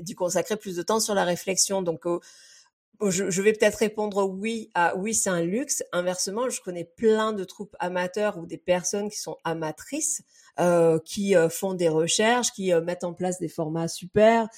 d'y 0.00 0.14
consacrer 0.14 0.56
plus 0.56 0.76
de 0.76 0.82
temps 0.82 1.00
sur 1.00 1.14
la 1.14 1.24
réflexion. 1.24 1.82
Donc 1.82 2.04
je, 3.08 3.40
vais 3.40 3.52
peut-être 3.52 3.76
répondre 3.76 4.24
oui 4.24 4.70
à 4.74 4.94
oui, 4.96 5.14
c'est 5.14 5.30
un 5.30 5.42
luxe. 5.42 5.82
Inversement, 5.92 6.50
je 6.50 6.60
connais 6.60 6.84
plein 6.84 7.32
de 7.32 7.44
troupes 7.44 7.74
amateurs 7.78 8.38
ou 8.38 8.44
des 8.44 8.58
personnes 8.58 9.08
qui 9.08 9.18
sont 9.18 9.38
amatrices, 9.44 10.22
euh, 10.58 10.98
qui 10.98 11.34
euh, 11.34 11.48
font 11.48 11.72
des 11.72 11.88
recherches, 11.88 12.52
qui 12.52 12.72
euh, 12.74 12.82
mettent 12.82 13.04
en 13.04 13.14
place 13.14 13.38
des 13.38 13.48
formats 13.48 13.88
super, 13.88 14.48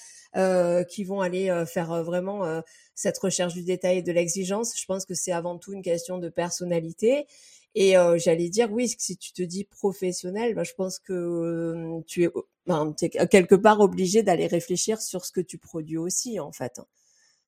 qui 0.89 1.05
vont 1.05 1.21
aller 1.21 1.65
faire 1.67 2.03
vraiment 2.03 2.63
cette 2.95 3.19
recherche 3.19 3.55
du 3.55 3.63
détail 3.63 3.99
et 3.99 4.03
de 4.03 4.13
l'exigence. 4.13 4.79
Je 4.79 4.85
pense 4.87 5.05
que 5.05 5.15
c'est 5.15 5.33
avant 5.33 5.59
tout 5.59 5.73
une 5.73 5.83
question 5.83 6.19
de 6.19 6.29
personnalité. 6.29 7.27
Et 7.75 7.95
j'allais 8.17 8.51
dire 8.51 8.71
oui, 8.71 8.95
si 8.99 9.17
tu 9.17 9.33
te 9.33 9.43
dis 9.43 9.65
professionnel, 9.65 10.55
ben, 10.55 10.63
je 10.63 10.75
pense 10.75 10.99
que 10.99 12.03
tu 12.07 12.25
es, 12.25 12.29
ben, 12.67 12.95
es 13.01 13.09
quelque 13.29 13.55
part 13.55 13.81
obligé 13.81 14.23
d'aller 14.23 14.47
réfléchir 14.47 15.01
sur 15.01 15.25
ce 15.25 15.33
que 15.33 15.41
tu 15.41 15.57
produis 15.59 15.97
aussi 15.97 16.39
en 16.39 16.53
fait 16.53 16.81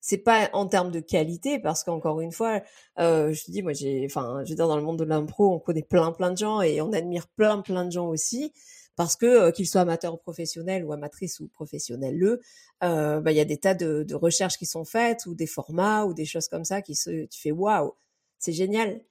c'est 0.05 0.19
pas 0.19 0.51
en 0.53 0.67
termes 0.67 0.91
de 0.91 0.99
qualité 0.99 1.57
parce 1.57 1.83
qu'encore 1.83 2.21
une 2.21 2.31
fois 2.31 2.61
euh, 2.99 3.33
je 3.33 3.45
te 3.45 3.51
dis 3.51 3.63
moi 3.63 3.73
j'ai 3.73 4.05
enfin 4.05 4.43
je 4.45 4.51
veux 4.51 4.55
dire 4.55 4.67
dans 4.67 4.77
le 4.77 4.83
monde 4.83 4.99
de 4.99 5.03
l'impro 5.03 5.51
on 5.51 5.57
connaît 5.57 5.81
plein 5.81 6.11
plein 6.11 6.29
de 6.29 6.37
gens 6.37 6.61
et 6.61 6.79
on 6.79 6.93
admire 6.93 7.27
plein 7.27 7.59
plein 7.61 7.85
de 7.85 7.91
gens 7.91 8.07
aussi 8.07 8.53
parce 8.95 9.15
que 9.15 9.25
euh, 9.25 9.51
qu'ils 9.51 9.67
soient 9.67 9.81
amateurs 9.81 10.13
ou 10.13 10.17
professionnels 10.17 10.85
ou 10.85 10.93
amatrices 10.93 11.39
ou 11.39 11.47
professionnels 11.47 12.21
eux 12.23 12.41
euh, 12.83 13.21
bah 13.21 13.31
il 13.31 13.37
y 13.37 13.41
a 13.41 13.45
des 13.45 13.57
tas 13.57 13.73
de, 13.73 14.03
de, 14.03 14.15
recherches 14.15 14.57
qui 14.57 14.65
sont 14.65 14.85
faites 14.85 15.25
ou 15.25 15.35
des 15.35 15.47
formats 15.47 16.05
ou 16.05 16.13
des 16.13 16.25
choses 16.25 16.47
comme 16.47 16.65
ça 16.65 16.81
qui 16.81 16.95
se 16.95 17.25
tu 17.25 17.39
fais 17.41 17.51
waouh 17.51 17.93
c'est 18.39 18.53
génial. 18.53 19.01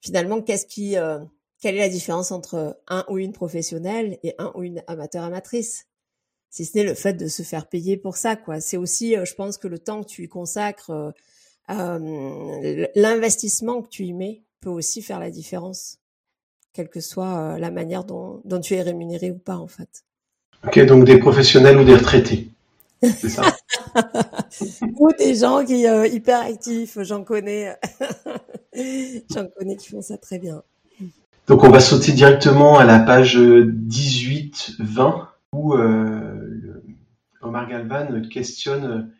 Finalement 0.00 0.42
qu'est-ce 0.42 0.66
qui 0.66 0.96
euh, 0.96 1.18
quelle 1.60 1.76
est 1.76 1.80
la 1.80 1.88
différence 1.88 2.30
entre 2.32 2.80
un 2.88 3.04
ou 3.08 3.18
une 3.18 3.32
professionnelle 3.32 4.18
et 4.22 4.34
un 4.38 4.52
ou 4.54 4.62
une 4.62 4.82
amateur 4.86 5.24
amatrice? 5.24 5.86
Si 6.50 6.64
ce 6.64 6.78
n'est 6.78 6.84
le 6.84 6.94
fait 6.94 7.14
de 7.14 7.28
se 7.28 7.42
faire 7.42 7.68
payer 7.68 7.96
pour 7.96 8.16
ça 8.16 8.36
quoi. 8.36 8.60
C'est 8.60 8.76
aussi 8.76 9.14
je 9.22 9.34
pense 9.34 9.58
que 9.58 9.68
le 9.68 9.78
temps 9.78 10.02
que 10.02 10.08
tu 10.08 10.24
y 10.24 10.28
consacres 10.28 11.12
euh, 11.70 12.86
l'investissement 12.94 13.82
que 13.82 13.88
tu 13.88 14.04
y 14.04 14.12
mets 14.14 14.42
peut 14.60 14.70
aussi 14.70 15.02
faire 15.02 15.20
la 15.20 15.30
différence 15.30 15.98
quelle 16.78 16.88
que 16.88 17.00
soit 17.00 17.58
la 17.58 17.72
manière 17.72 18.04
dont, 18.04 18.40
dont 18.44 18.60
tu 18.60 18.74
es 18.74 18.82
rémunéré 18.82 19.32
ou 19.32 19.38
pas 19.38 19.56
en 19.56 19.66
fait. 19.66 20.04
Ok 20.64 20.78
donc 20.86 21.04
des 21.04 21.18
professionnels 21.18 21.76
ou 21.76 21.82
des 21.82 21.96
retraités. 21.96 22.50
C'est 23.02 23.28
ça. 23.28 23.42
Ou 24.96 25.10
des 25.18 25.34
gens 25.34 25.64
qui 25.64 25.88
euh, 25.88 26.06
hyper 26.06 26.42
actifs 26.42 26.96
j'en 27.00 27.24
connais. 27.24 27.76
J'en 29.34 29.48
connais 29.58 29.74
qui 29.74 29.88
font 29.88 30.02
ça 30.02 30.18
très 30.18 30.38
bien. 30.38 30.62
Donc 31.48 31.64
on 31.64 31.70
va 31.70 31.80
sauter 31.80 32.12
directement 32.12 32.78
à 32.78 32.84
la 32.84 33.00
page 33.00 33.36
18 33.36 34.76
20 34.78 35.28
où 35.52 35.74
euh, 35.74 36.80
Omar 37.40 37.68
Galvan 37.68 38.22
questionne 38.30 39.10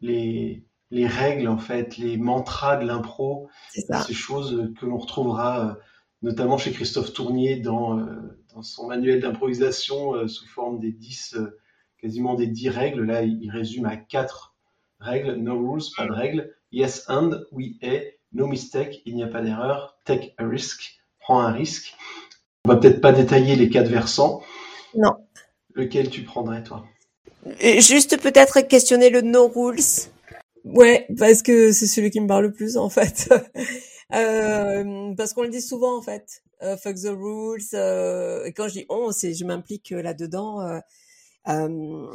les, 0.00 0.62
les 0.92 1.06
règles, 1.08 1.48
en 1.48 1.58
fait, 1.58 1.96
les 1.96 2.16
mantras 2.16 2.76
de 2.76 2.86
l'impro, 2.86 3.48
ces 3.72 4.14
choses 4.14 4.72
que 4.80 4.86
l'on 4.86 4.98
retrouvera 4.98 5.66
euh, 5.66 5.74
notamment 6.22 6.58
chez 6.58 6.72
Christophe 6.72 7.12
Tournier 7.12 7.56
dans, 7.56 7.98
euh, 7.98 8.04
dans 8.54 8.62
son 8.62 8.86
manuel 8.86 9.20
d'improvisation 9.20 10.26
sous 10.28 10.46
forme 10.46 10.80
des 10.80 10.92
10, 10.92 11.36
quasiment 12.00 12.34
des 12.34 12.46
10 12.46 12.68
règles. 12.70 13.04
Là, 13.04 13.22
il, 13.22 13.50
résume 13.50 13.86
à 13.86 13.96
4 13.96 14.54
règles. 15.00 15.34
No 15.36 15.70
rules, 15.70 15.82
pas 15.96 16.06
de 16.06 16.12
règles. 16.12 16.54
Yes 16.72 17.04
and, 17.08 17.30
oui 17.52 17.78
et. 17.82 18.18
No 18.32 18.46
mistake, 18.46 19.00
il 19.06 19.16
n'y 19.16 19.22
a 19.22 19.28
pas 19.28 19.40
d'erreur. 19.40 19.96
Take 20.04 20.34
a 20.36 20.46
risk, 20.46 20.98
prends 21.18 21.40
un 21.40 21.52
risque. 21.52 21.94
On 22.66 22.68
va 22.68 22.76
peut-être 22.76 23.00
pas 23.00 23.12
détailler 23.12 23.56
les 23.56 23.70
quatre 23.70 23.88
versants. 23.88 24.42
Non. 24.94 25.14
Lequel 25.74 26.10
tu 26.10 26.24
prendrais, 26.24 26.62
toi? 26.62 26.84
Juste 27.60 28.20
peut-être 28.20 28.60
questionner 28.60 29.08
le 29.08 29.22
no 29.22 29.48
rules. 29.48 29.80
Ouais, 30.64 31.06
parce 31.18 31.42
que 31.42 31.72
c'est 31.72 31.86
celui 31.86 32.10
qui 32.10 32.20
me 32.20 32.26
parle 32.26 32.46
le 32.46 32.52
plus, 32.52 32.76
en 32.76 32.90
fait. 32.90 33.30
Euh, 34.14 35.14
parce 35.16 35.32
qu'on 35.34 35.42
le 35.42 35.48
dit 35.50 35.62
souvent, 35.62 35.96
en 35.98 36.02
fait. 36.02 36.42
Euh, 36.62 36.76
fuck 36.76 36.96
the 36.96 37.08
rules. 37.08 37.62
Euh, 37.74 38.44
et 38.44 38.52
quand 38.52 38.68
je 38.68 38.74
dis 38.74 38.86
on, 38.88 39.12
c'est 39.12 39.34
je 39.34 39.44
m'implique 39.44 39.90
là-dedans. 39.90 40.60
Euh, 40.62 40.80
euh, 41.48 42.06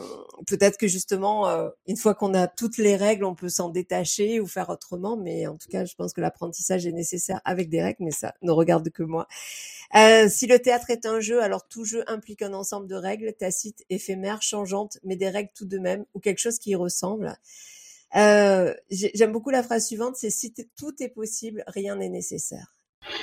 peut-être 0.47 0.77
que 0.77 0.87
justement, 0.87 1.47
une 1.87 1.97
fois 1.97 2.13
qu'on 2.15 2.33
a 2.35 2.47
toutes 2.47 2.77
les 2.77 2.95
règles, 2.95 3.25
on 3.25 3.35
peut 3.35 3.49
s'en 3.49 3.69
détacher 3.69 4.39
ou 4.39 4.47
faire 4.47 4.69
autrement. 4.69 5.17
Mais 5.17 5.47
en 5.47 5.57
tout 5.57 5.69
cas, 5.69 5.85
je 5.85 5.95
pense 5.95 6.13
que 6.13 6.21
l'apprentissage 6.21 6.85
est 6.85 6.91
nécessaire 6.91 7.41
avec 7.45 7.69
des 7.69 7.81
règles, 7.81 8.03
mais 8.05 8.11
ça 8.11 8.35
ne 8.43 8.51
regarde 8.51 8.89
que 8.91 9.03
moi. 9.03 9.27
Si 10.29 10.47
le 10.47 10.59
théâtre 10.59 10.89
est 10.91 11.05
un 11.05 11.19
jeu, 11.19 11.41
alors 11.41 11.67
tout 11.67 11.85
jeu 11.85 12.03
implique 12.07 12.41
un 12.43 12.53
ensemble 12.53 12.87
de 12.87 12.95
règles 12.95 13.33
tacites, 13.33 13.83
éphémères, 13.89 14.41
changeantes, 14.41 14.99
mais 15.03 15.15
des 15.15 15.29
règles 15.29 15.51
tout 15.55 15.65
de 15.65 15.79
même, 15.79 16.05
ou 16.13 16.19
quelque 16.19 16.39
chose 16.39 16.59
qui 16.59 16.71
y 16.71 16.75
ressemble. 16.75 17.35
J'aime 18.13 19.31
beaucoup 19.31 19.49
la 19.49 19.63
phrase 19.63 19.87
suivante, 19.87 20.15
c'est 20.15 20.29
si 20.29 20.53
tout 20.53 20.93
est 20.99 21.09
possible, 21.09 21.63
rien 21.67 21.95
n'est 21.95 22.09
nécessaire. 22.09 22.75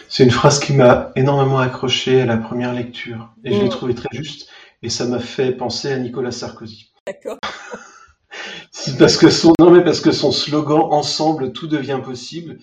C'est 0.08 0.24
une 0.24 0.30
phrase 0.30 0.58
qui 0.58 0.72
m'a 0.72 1.12
énormément 1.16 1.58
accroché 1.58 2.20
à 2.20 2.26
la 2.26 2.36
première 2.36 2.74
lecture 2.74 3.34
et 3.44 3.52
je 3.52 3.60
l'ai 3.60 3.66
mm. 3.66 3.70
trouvée 3.70 3.94
très 3.94 4.14
juste 4.14 4.48
et 4.82 4.88
ça 4.88 5.06
m'a 5.06 5.20
fait 5.20 5.52
penser 5.52 5.92
à 5.92 5.98
Nicolas 5.98 6.32
Sarkozy. 6.32 6.92
D'accord. 7.06 7.38
parce 8.98 9.16
que 9.16 9.30
son 9.30 9.52
non 9.58 9.70
mais 9.70 9.82
parce 9.82 10.00
que 10.00 10.12
son 10.12 10.32
slogan 10.32 10.80
ensemble 10.90 11.52
tout 11.52 11.66
devient 11.66 12.00
possible. 12.02 12.58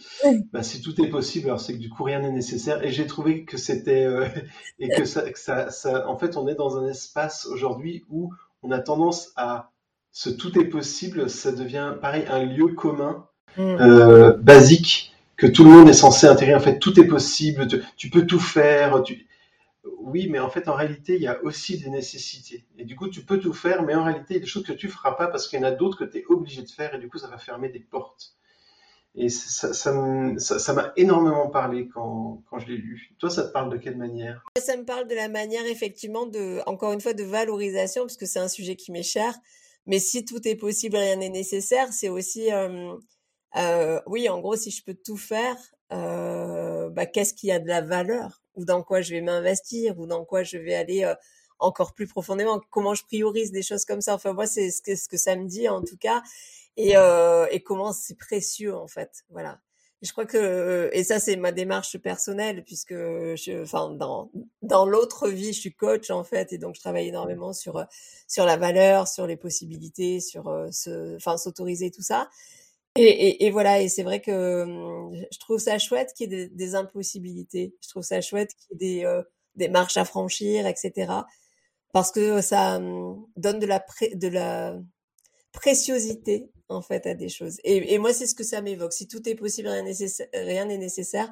Bah, 0.51 0.63
si 0.63 0.81
tout 0.81 0.99
est 1.01 1.09
possible, 1.09 1.47
alors 1.47 1.59
c'est 1.59 1.73
que 1.73 1.79
du 1.79 1.89
coup 1.89 2.03
rien 2.03 2.19
n'est 2.19 2.31
nécessaire. 2.31 2.83
Et 2.83 2.91
j'ai 2.91 3.07
trouvé 3.07 3.45
que 3.45 3.57
c'était 3.57 4.03
euh, 4.03 4.27
et 4.79 4.89
que 4.89 5.05
ça, 5.05 5.29
que 5.29 5.39
ça, 5.39 5.69
ça, 5.69 6.07
en 6.07 6.17
fait, 6.17 6.37
on 6.37 6.47
est 6.47 6.55
dans 6.55 6.77
un 6.77 6.87
espace 6.87 7.45
aujourd'hui 7.45 8.05
où 8.09 8.33
on 8.63 8.71
a 8.71 8.79
tendance 8.79 9.31
à 9.35 9.71
ce 10.17 10.31
tout 10.31 10.59
est 10.59 10.65
possible, 10.65 11.29
ça 11.29 11.51
devient 11.51 11.93
pareil 12.01 12.25
un 12.27 12.43
lieu 12.43 12.69
commun, 12.69 13.27
mm. 13.55 13.61
euh, 13.61 14.33
basique 14.33 15.13
que 15.35 15.45
tout 15.45 15.63
le 15.63 15.69
monde 15.69 15.87
est 15.89 15.93
censé 15.93 16.25
intégrer. 16.25 16.55
En 16.55 16.59
fait, 16.59 16.79
tout 16.79 16.99
est 16.99 17.05
possible, 17.05 17.67
tu, 17.67 17.83
tu 17.95 18.09
peux 18.09 18.25
tout 18.25 18.39
faire. 18.39 19.03
Tu, 19.03 19.27
oui, 19.99 20.27
mais 20.27 20.39
en 20.39 20.49
fait, 20.49 20.69
en 20.69 20.73
réalité, 20.73 21.17
il 21.17 21.21
y 21.21 21.27
a 21.27 21.39
aussi 21.43 21.77
des 21.77 21.91
nécessités. 21.91 22.65
Et 22.79 22.83
du 22.83 22.95
coup, 22.95 23.09
tu 23.09 23.25
peux 23.25 23.37
tout 23.37 23.53
faire, 23.53 23.83
mais 23.83 23.93
en 23.93 24.03
réalité, 24.03 24.33
il 24.33 24.33
y 24.33 24.37
a 24.37 24.39
des 24.39 24.47
choses 24.47 24.63
que 24.63 24.73
tu 24.73 24.89
feras 24.89 25.11
pas 25.11 25.27
parce 25.27 25.47
qu'il 25.47 25.59
y 25.59 25.61
en 25.63 25.67
a 25.67 25.71
d'autres 25.71 25.99
que 25.99 26.09
tu 26.09 26.17
es 26.17 26.25
obligé 26.29 26.63
de 26.63 26.69
faire, 26.71 26.95
et 26.95 26.97
du 26.97 27.09
coup, 27.09 27.19
ça 27.19 27.27
va 27.27 27.37
fermer 27.37 27.69
des 27.69 27.79
portes. 27.79 28.33
Et 29.13 29.29
ça, 29.29 29.71
ça, 29.71 30.73
m'a 30.73 30.93
énormément 30.95 31.49
parlé 31.49 31.89
quand, 31.93 32.41
quand 32.49 32.57
je 32.57 32.65
l'ai 32.65 32.77
lu. 32.77 33.11
Toi, 33.19 33.29
ça 33.29 33.43
te 33.43 33.51
parle 33.51 33.71
de 33.71 33.77
quelle 33.77 33.97
manière? 33.97 34.43
Ça 34.57 34.77
me 34.77 34.83
parle 34.83 35.07
de 35.07 35.13
la 35.13 35.29
manière, 35.29 35.65
effectivement, 35.67 36.25
de, 36.25 36.61
encore 36.65 36.93
une 36.93 37.01
fois, 37.01 37.13
de 37.13 37.23
valorisation, 37.23 38.01
parce 38.01 38.17
que 38.17 38.25
c'est 38.25 38.39
un 38.39 38.47
sujet 38.47 38.75
qui 38.75 38.91
m'est 38.91 39.03
cher. 39.03 39.35
Mais 39.87 39.99
si 39.99 40.25
tout 40.25 40.47
est 40.47 40.55
possible, 40.55 40.97
rien 40.97 41.17
n'est 41.17 41.29
nécessaire, 41.29 41.91
c'est 41.93 42.09
aussi, 42.09 42.51
euh, 42.53 42.95
euh, 43.57 44.01
oui, 44.07 44.29
en 44.29 44.39
gros, 44.41 44.55
si 44.55 44.71
je 44.71 44.83
peux 44.83 44.95
tout 44.95 45.17
faire, 45.17 45.57
euh, 45.93 46.89
bah, 46.89 47.05
qu'est-ce 47.07 47.33
qui 47.33 47.51
a 47.51 47.59
de 47.59 47.67
la 47.67 47.81
valeur? 47.81 48.41
Ou 48.55 48.65
dans 48.65 48.83
quoi 48.83 49.01
je 49.01 49.13
vais 49.15 49.21
m'investir? 49.21 49.99
Ou 49.99 50.07
dans 50.07 50.25
quoi 50.25 50.43
je 50.43 50.57
vais 50.57 50.75
aller 50.75 51.05
encore 51.59 51.93
plus 51.93 52.07
profondément? 52.07 52.59
Comment 52.71 52.93
je 52.95 53.03
priorise 53.03 53.51
des 53.51 53.63
choses 53.63 53.85
comme 53.85 54.01
ça? 54.01 54.15
Enfin 54.15 54.33
moi 54.33 54.47
c'est 54.47 54.71
ce 54.71 54.81
que, 54.81 54.95
ce 54.95 55.07
que 55.07 55.17
ça 55.17 55.35
me 55.35 55.45
dit 55.47 55.69
en 55.69 55.81
tout 55.83 55.97
cas. 55.97 56.21
Et, 56.77 56.97
euh, 56.97 57.47
et 57.51 57.61
comment 57.63 57.93
c'est 57.93 58.15
précieux 58.17 58.75
en 58.75 58.87
fait. 58.87 59.23
Voilà 59.29 59.59
je 60.01 60.11
crois 60.11 60.25
que 60.25 60.89
et 60.93 61.03
ça 61.03 61.19
c'est 61.19 61.35
ma 61.37 61.51
démarche 61.51 61.97
personnelle 61.97 62.63
puisque 62.63 62.93
je 62.93 63.63
enfin 63.63 63.91
dans 63.91 64.31
dans 64.61 64.85
l'autre 64.85 65.29
vie 65.29 65.53
je 65.53 65.59
suis 65.59 65.73
coach 65.73 66.11
en 66.11 66.23
fait 66.23 66.53
et 66.53 66.57
donc 66.59 66.75
je 66.75 66.81
travaille 66.81 67.07
énormément 67.07 67.53
sur 67.53 67.83
sur 68.27 68.45
la 68.45 68.57
valeur 68.57 69.07
sur 69.07 69.25
les 69.25 69.37
possibilités 69.37 70.19
sur 70.19 70.47
euh, 70.49 70.67
ce 70.71 71.15
enfin 71.15 71.37
s'autoriser 71.37 71.89
tout 71.89 72.03
ça 72.03 72.29
et, 72.99 73.45
et, 73.45 73.51
voilà, 73.51 73.79
et 73.81 73.89
c'est 73.89 74.01
vrai 74.01 74.21
que 74.21 74.65
je 75.31 75.37
trouve 75.37 75.59
ça 75.59 75.77
chouette 75.77 76.13
qu'il 76.15 76.33
y 76.33 76.35
ait 76.35 76.47
des, 76.47 76.75
impossibilités. 76.75 77.75
Je 77.83 77.89
trouve 77.89 78.01
ça 78.01 78.21
chouette 78.21 78.55
qu'il 78.55 78.71
y 78.71 78.73
ait 78.73 78.97
des, 78.97 79.05
euh, 79.05 79.21
des 79.55 79.69
marches 79.69 79.97
à 79.97 80.05
franchir, 80.05 80.65
etc. 80.65 81.13
Parce 81.93 82.11
que 82.11 82.41
ça 82.41 82.77
hum, 82.77 83.27
donne 83.35 83.59
de 83.59 83.67
la, 83.67 83.85
de 84.15 84.27
la 84.27 84.79
préciosité 85.51 86.49
en 86.69 86.81
fait 86.81 87.05
à 87.07 87.13
des 87.13 87.29
choses. 87.29 87.57
Et, 87.63 87.93
et 87.93 87.97
moi, 87.97 88.13
c'est 88.13 88.27
ce 88.27 88.35
que 88.35 88.43
ça 88.43 88.61
m'évoque. 88.61 88.93
Si 88.93 89.07
tout 89.07 89.27
est 89.27 89.35
possible, 89.35 89.69
rien 89.69 90.65
n'est 90.65 90.77
nécessaire. 90.77 91.31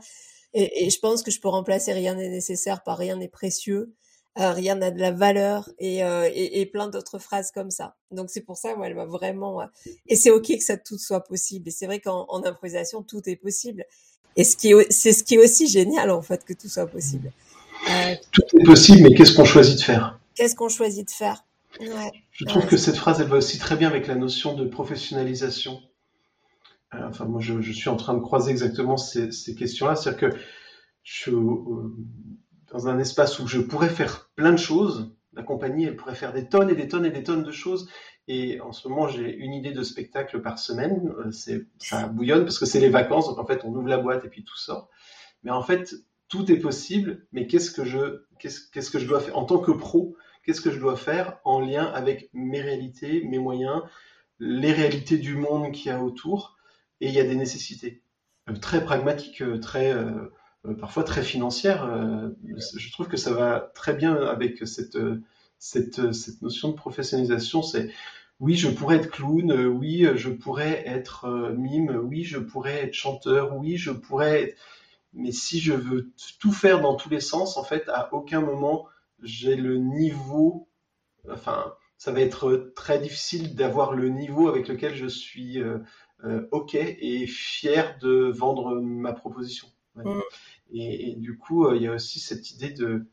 Et, 0.54 0.86
et, 0.86 0.90
je 0.90 1.00
pense 1.00 1.22
que 1.22 1.32
je 1.32 1.40
peux 1.40 1.50
remplacer 1.50 1.92
rien 1.92 2.16
n'est 2.16 2.30
nécessaire 2.30 2.82
par 2.84 2.98
rien 2.98 3.18
n'est 3.18 3.28
précieux. 3.28 3.94
Euh, 4.38 4.52
rien 4.52 4.76
n'a 4.76 4.92
de 4.92 5.00
la 5.00 5.12
valeur 5.12 5.70
et, 5.80 6.04
euh, 6.04 6.30
et, 6.34 6.60
et 6.60 6.66
plein 6.66 6.90
d'autres 6.90 7.20
phrases 7.20 7.52
comme 7.52 7.72
ça. 7.72 7.96
Donc 8.12 8.30
c'est 8.30 8.42
pour 8.42 8.58
ça, 8.58 8.76
moi, 8.76 8.88
elle 8.88 8.96
m'a 8.96 9.06
vraiment. 9.06 9.62
Euh, 9.62 9.66
et 10.08 10.18
c'est 10.18 10.30
ok 10.30 10.48
que 10.48 10.64
ça 10.64 10.76
tout 10.76 10.98
soit 10.98 11.24
possible. 11.24 11.70
Et 11.70 11.72
c'est 11.72 11.86
vrai 11.86 12.02
qu'en 12.02 12.44
improvisation, 12.44 13.02
tout 13.02 13.22
est 13.30 13.38
possible. 13.38 13.86
Et 14.36 14.44
ce 14.44 14.58
qui 14.58 14.74
c'est 14.90 15.14
ce 15.14 15.24
qui 15.24 15.36
est 15.36 15.38
aussi 15.38 15.68
génial 15.68 16.12
en 16.12 16.22
fait 16.22 16.44
que 16.44 16.52
tout 16.52 16.68
soit 16.68 16.88
possible. 16.88 17.32
tout 18.34 18.42
est 18.60 18.66
possible, 18.66 19.04
mais 19.04 19.16
qu'est-ce 19.16 19.34
qu'on 19.34 19.46
choisit 19.46 19.78
de 19.78 19.84
faire? 19.84 20.20
Qu'est-ce 20.36 20.56
qu'on 20.56 20.68
choisit 20.68 21.08
de 21.08 21.14
faire? 21.14 21.46
Ouais. 21.80 22.12
Je 22.32 22.46
trouve 22.46 22.66
que 22.66 22.78
cette 22.78 22.98
phrase, 22.98 23.22
elle 23.22 23.28
va 23.28 23.38
aussi 23.38 23.58
très 23.58 23.76
bien 23.76 23.90
avec 23.90 24.08
la 24.08 24.16
notion 24.16 24.56
de 24.56 24.66
professionnalisation. 24.66 25.82
enfin, 26.92 27.26
moi, 27.26 27.42
je, 27.42 27.62
je, 27.62 27.72
suis 27.72 27.90
en 27.90 27.96
train 27.96 28.14
de 28.14 28.20
croiser 28.20 28.52
exactement 28.52 28.98
ces, 28.98 29.32
ces 29.32 29.56
questions-là. 29.56 29.96
C'est-à-dire 29.96 30.32
que 30.32 30.38
je, 31.04 31.32
dans 32.72 32.88
un 32.88 33.00
espace 33.00 33.40
où 33.40 33.48
je 33.48 33.60
pourrais 33.60 33.90
faire 33.90 34.30
plein 34.36 34.52
de 34.52 34.58
choses. 34.58 35.12
La 35.34 35.44
compagnie, 35.44 35.86
elle 35.86 35.96
pourrait 35.96 36.16
faire 36.16 36.34
des 36.34 36.48
tonnes 36.48 36.70
et 36.70 36.76
des 36.76 36.88
tonnes 36.88 37.06
et 37.06 37.12
des 37.12 37.24
tonnes 37.24 37.44
de 37.44 37.52
choses. 37.52 37.90
Et 38.28 38.60
en 38.62 38.72
ce 38.72 38.88
moment, 38.88 39.08
j'ai 39.08 39.36
une 39.36 39.54
idée 39.54 39.72
de 39.72 39.84
spectacle 39.84 40.42
par 40.42 40.58
semaine. 40.58 41.14
Euh, 41.20 41.32
c'est, 41.32 41.68
ça 41.78 42.08
bouillonne 42.08 42.44
parce 42.44 42.58
que 42.58 42.66
c'est 42.66 42.80
les 42.80 42.90
vacances. 42.90 43.28
Donc 43.28 43.38
en 43.38 43.46
fait, 43.46 43.64
on 43.66 43.74
ouvre 43.76 43.88
la 43.88 43.98
boîte 43.98 44.26
et 44.26 44.30
puis 44.30 44.44
tout 44.44 44.58
sort. 44.58 44.90
Mais 45.44 45.52
en 45.52 45.62
fait, 45.62 45.94
tout 46.28 46.52
est 46.52 46.58
possible. 46.58 47.28
Mais 47.34 47.48
qu'est-ce 47.48 47.70
que 47.72 47.86
je, 47.86 48.24
qu'est-ce, 48.40 48.72
qu'est-ce 48.72 48.90
que 48.90 49.00
je 49.00 49.08
dois 49.08 49.20
faire 49.20 49.38
en 49.38 49.46
tant 49.46 49.60
que 49.60 49.72
pro? 49.72 50.16
Qu'est-ce 50.46 50.62
que 50.62 50.72
je 50.72 50.80
dois 50.80 50.96
faire 50.96 51.40
en 51.44 51.60
lien 51.60 51.86
avec 51.86 52.30
mes 52.34 52.62
réalités, 52.62 53.24
mes 53.24 53.40
moyens, 53.40 53.82
les 54.40 54.72
réalités 54.72 55.18
du 55.18 55.36
monde 55.36 55.72
qu'il 55.72 55.88
y 55.88 55.96
a 55.96 56.04
autour 56.04 56.58
Et 57.02 57.08
il 57.08 57.14
y 57.14 57.20
a 57.20 57.24
des 57.24 57.36
nécessités 57.36 58.04
euh, 58.50 58.54
très 58.54 58.84
pragmatiques, 58.84 59.42
euh, 59.42 59.60
très 59.60 59.92
euh, 59.92 60.30
parfois 60.80 61.04
très 61.04 61.24
financière. 61.24 61.86
Euh, 61.86 62.30
je 62.76 62.92
trouve 62.92 63.08
que 63.08 63.18
ça 63.18 63.34
va 63.34 63.72
très 63.74 63.94
bien 63.94 64.16
avec 64.16 64.68
cette, 64.68 64.98
cette, 65.58 66.00
notion 66.42 66.70
de 66.70 66.76
professionnalisation. 66.76 67.64
C'est 67.64 67.90
oui, 68.40 68.56
je 68.56 68.70
pourrais 68.70 68.98
être 68.98 69.10
clown, 69.10 69.52
oui, 69.68 70.06
je 70.16 70.30
pourrais 70.30 70.84
être 70.88 71.54
mime, 71.58 72.02
oui, 72.04 72.24
je 72.24 72.38
pourrais 72.38 72.84
être 72.84 72.94
chanteur, 72.94 73.56
oui, 73.56 73.78
je 73.78 73.92
pourrais 73.92 74.44
être... 74.44 74.58
Mais 75.14 75.32
si 75.32 75.60
je 75.62 75.72
veux 75.72 76.12
tout 76.40 76.52
faire 76.52 76.82
dans 76.82 76.96
tous 76.96 77.10
les 77.10 77.22
sens, 77.22 77.56
en 77.56 77.64
fait, 77.64 77.88
à 77.88 78.14
aucun 78.14 78.42
moment 78.42 78.88
j'ai 79.26 79.58
le 79.58 79.78
niveau, 79.78 80.70
enfin, 81.30 81.74
ça 81.98 82.14
va 82.14 82.22
être 82.22 82.72
très 82.76 83.00
difficile 83.00 83.56
d'avoir 83.56 83.94
le 83.94 84.10
niveau 84.10 84.48
avec 84.48 84.68
lequel 84.68 84.96
je 84.96 85.08
suis 85.08 85.62
OK 86.52 86.76
et 86.76 87.28
fier 87.28 87.98
de 88.00 88.32
vendre 88.32 88.80
ma 88.82 89.14
proposition. 89.14 89.68
Mm. 89.96 90.22
Et, 90.74 91.16
du 91.18 91.38
coup, 91.38 91.66
euh, 91.66 91.76
il 91.76 91.84
y 91.84 91.88
a 91.88 91.94
aussi 91.94 92.20
cette 92.20 92.52
idée 92.52 92.72
de, 92.72 93.06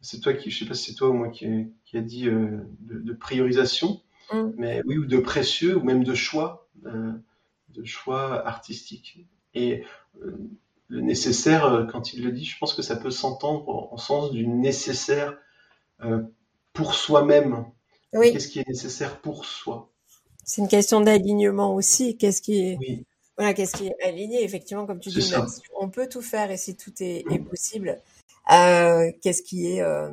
c'est 0.00 0.20
toi 0.20 0.32
qui, 0.32 0.50
je 0.50 0.58
sais 0.58 0.66
pas 0.66 0.74
si 0.74 0.90
c'est 0.90 0.96
toi 0.96 1.10
ou 1.10 1.14
moi 1.14 1.28
qui, 1.28 1.46
qui 1.84 1.96
a 1.96 2.00
dit 2.00 2.28
euh, 2.28 2.60
de, 2.80 3.12
priorisation, 3.12 4.02
mm. 4.32 4.50
mais 4.56 4.82
oui, 4.86 4.98
ou 4.98 5.06
de 5.06 5.18
précieux, 5.18 5.76
ou 5.76 5.82
même 5.82 6.04
de 6.04 6.14
choix, 6.14 6.68
euh, 6.86 7.12
de 7.70 7.84
choix 7.84 8.46
artistique. 8.46 9.26
Et 9.54 9.84
le 10.88 11.00
nécessaire, 11.00 11.86
quand 11.90 12.12
il 12.12 12.24
le 12.24 12.32
dit, 12.32 12.44
je 12.44 12.58
pense 12.58 12.74
que 12.74 12.82
ça 12.82 12.96
peut 12.96 13.10
s'entendre 13.10 13.68
en, 13.92 13.96
sens 13.96 14.30
du 14.30 14.46
nécessaire 14.46 15.36
pour 16.72 16.94
soi-même. 16.94 17.66
Oui. 18.12 18.32
Qu'est-ce 18.32 18.48
qui 18.48 18.60
est 18.60 18.68
nécessaire 18.68 19.20
pour 19.20 19.44
soi? 19.44 19.90
C'est 20.44 20.62
une 20.62 20.68
question 20.68 21.00
d'alignement 21.00 21.74
aussi. 21.74 22.16
Qu'est-ce 22.16 22.40
qui 22.40 22.58
est 22.58 22.76
oui. 22.78 23.04
Voilà, 23.36 23.52
qu'est-ce 23.52 23.76
qui 23.76 23.88
est 23.88 24.02
aligné, 24.02 24.42
effectivement, 24.42 24.86
comme 24.86 24.98
tu 24.98 25.10
dis, 25.10 25.34
on 25.78 25.90
peut 25.90 26.08
tout 26.08 26.22
faire 26.22 26.50
et 26.50 26.56
si 26.56 26.74
tout 26.74 26.92
est, 27.00 27.22
est 27.30 27.38
possible, 27.38 28.00
euh, 28.50 29.10
qu'est-ce 29.20 29.42
qui 29.42 29.72
est, 29.72 29.82
euh, 29.82 30.10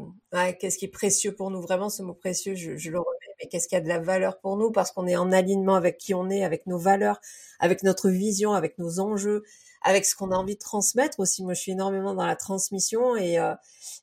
qu'est-ce 0.60 0.78
qui 0.78 0.86
est 0.86 0.90
précieux 0.90 1.34
pour 1.34 1.50
nous? 1.50 1.62
Vraiment 1.62 1.90
Ce 1.90 2.02
mot 2.02 2.14
précieux, 2.14 2.56
je, 2.56 2.76
je 2.76 2.92
le 2.92 3.00
remets, 3.00 3.36
mais 3.40 3.48
qu'est-ce 3.48 3.70
qui 3.70 3.78
a 3.78 3.82
de 3.82 3.88
la 3.88 4.00
valeur 4.00 4.40
pour 4.40 4.58
nous? 4.58 4.72
Parce 4.72 4.92
qu'on 4.92 5.08
est 5.08 5.16
en 5.16 5.32
alignement 5.32 5.76
avec 5.76 5.98
qui 5.98 6.14
on 6.14 6.30
est, 6.30 6.44
avec 6.44 6.68
nos 6.68 6.78
valeurs, 6.78 7.22
avec 7.60 7.84
notre 7.84 8.10
vision, 8.10 8.52
avec 8.52 8.78
nos 8.78 9.00
enjeux, 9.00 9.44
avec 9.84 10.06
ce 10.06 10.16
qu'on 10.16 10.32
a 10.32 10.36
envie 10.36 10.56
de 10.56 10.60
transmettre 10.60 11.20
aussi. 11.20 11.44
Moi, 11.44 11.54
je 11.54 11.62
suis 11.62 11.72
énormément 11.74 12.14
dans 12.16 12.26
la 12.26 12.36
transmission 12.36 13.16
et 13.16 13.40
euh, 13.40 13.54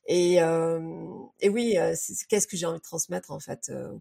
et, 0.07 0.41
euh, 0.41 0.79
oui, 1.43 1.77
euh, 1.77 1.95
qu'est-ce 2.29 2.47
que 2.47 2.57
j'ai 2.57 2.65
envie 2.65 2.77
de 2.79 2.83
transmettre 2.83 3.31
en 3.31 3.39
fait 3.39 3.69
euh, 3.69 3.97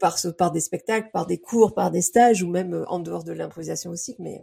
par, 0.00 0.18
par 0.36 0.52
des 0.52 0.60
spectacles, 0.60 1.10
par 1.12 1.26
des 1.26 1.38
cours, 1.38 1.74
par 1.74 1.90
des 1.90 2.02
stages 2.02 2.42
ou 2.42 2.48
même 2.50 2.84
en 2.88 2.98
dehors 3.00 3.24
de 3.24 3.32
l'improvisation 3.32 3.90
aussi. 3.90 4.16
Mais, 4.18 4.42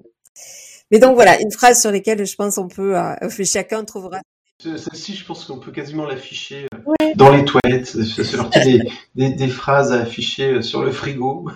mais 0.92 1.00
donc 1.00 1.16
voilà, 1.16 1.40
une 1.42 1.52
phrase 1.52 1.82
sur 1.82 1.92
laquelle 1.92 2.26
je 2.26 2.36
pense 2.36 2.58
on 2.58 2.68
peut, 2.68 2.98
euh, 2.98 3.16
chacun 3.46 3.84
trouvera. 3.86 4.22
Celle-ci, 4.60 5.16
je 5.16 5.26
pense 5.26 5.46
qu'on 5.46 5.60
peut 5.60 5.72
quasiment 5.72 6.06
l'afficher 6.06 6.68
euh, 6.74 6.94
dans 7.16 7.32
les 7.32 7.44
toilettes. 7.46 7.88
C'est 7.88 8.64
des, 8.64 8.82
des, 9.16 9.30
des, 9.34 9.48
phrases 9.48 9.92
à 9.92 10.02
afficher 10.02 10.62
sur 10.62 10.84
le 10.84 10.92
frigo. 10.92 11.50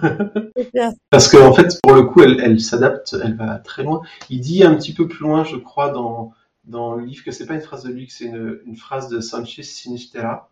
Parce 1.10 1.30
qu'en 1.30 1.48
en 1.48 1.54
fait, 1.54 1.80
pour 1.82 1.94
le 1.94 2.04
coup, 2.04 2.22
elle, 2.22 2.40
elle 2.42 2.60
s'adapte, 2.60 3.16
elle 3.24 3.36
va 3.36 3.58
très 3.58 3.84
loin. 3.84 4.02
Il 4.30 4.42
dit 4.42 4.64
un 4.64 4.76
petit 4.76 4.94
peu 4.94 5.08
plus 5.08 5.22
loin, 5.26 5.44
je 5.44 5.56
crois, 5.56 5.90
dans, 5.90 6.34
dans 6.66 6.96
le 6.96 7.06
livre 7.06 7.24
que 7.24 7.32
c'est 7.32 7.46
pas 7.46 7.56
une 7.56 7.62
phrase 7.62 7.84
de 7.84 7.92
lui, 7.92 8.08
c'est 8.10 8.26
une, 8.26 8.60
une 8.66 8.76
phrase 8.76 9.08
de 9.10 9.22
Sanchez 9.22 9.64
Sinistera. 9.64 10.50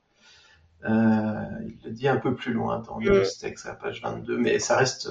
Euh, 0.85 1.43
il 1.65 1.77
le 1.83 1.91
dit 1.91 2.07
un 2.07 2.17
peu 2.17 2.35
plus 2.35 2.53
loin 2.53 2.79
dans 2.79 2.99
le 2.99 3.23
texte 3.39 3.65
à 3.65 3.69
la 3.69 3.75
page 3.75 4.01
22, 4.01 4.37
mais 4.37 4.59
ça 4.59 4.77
reste, 4.77 5.09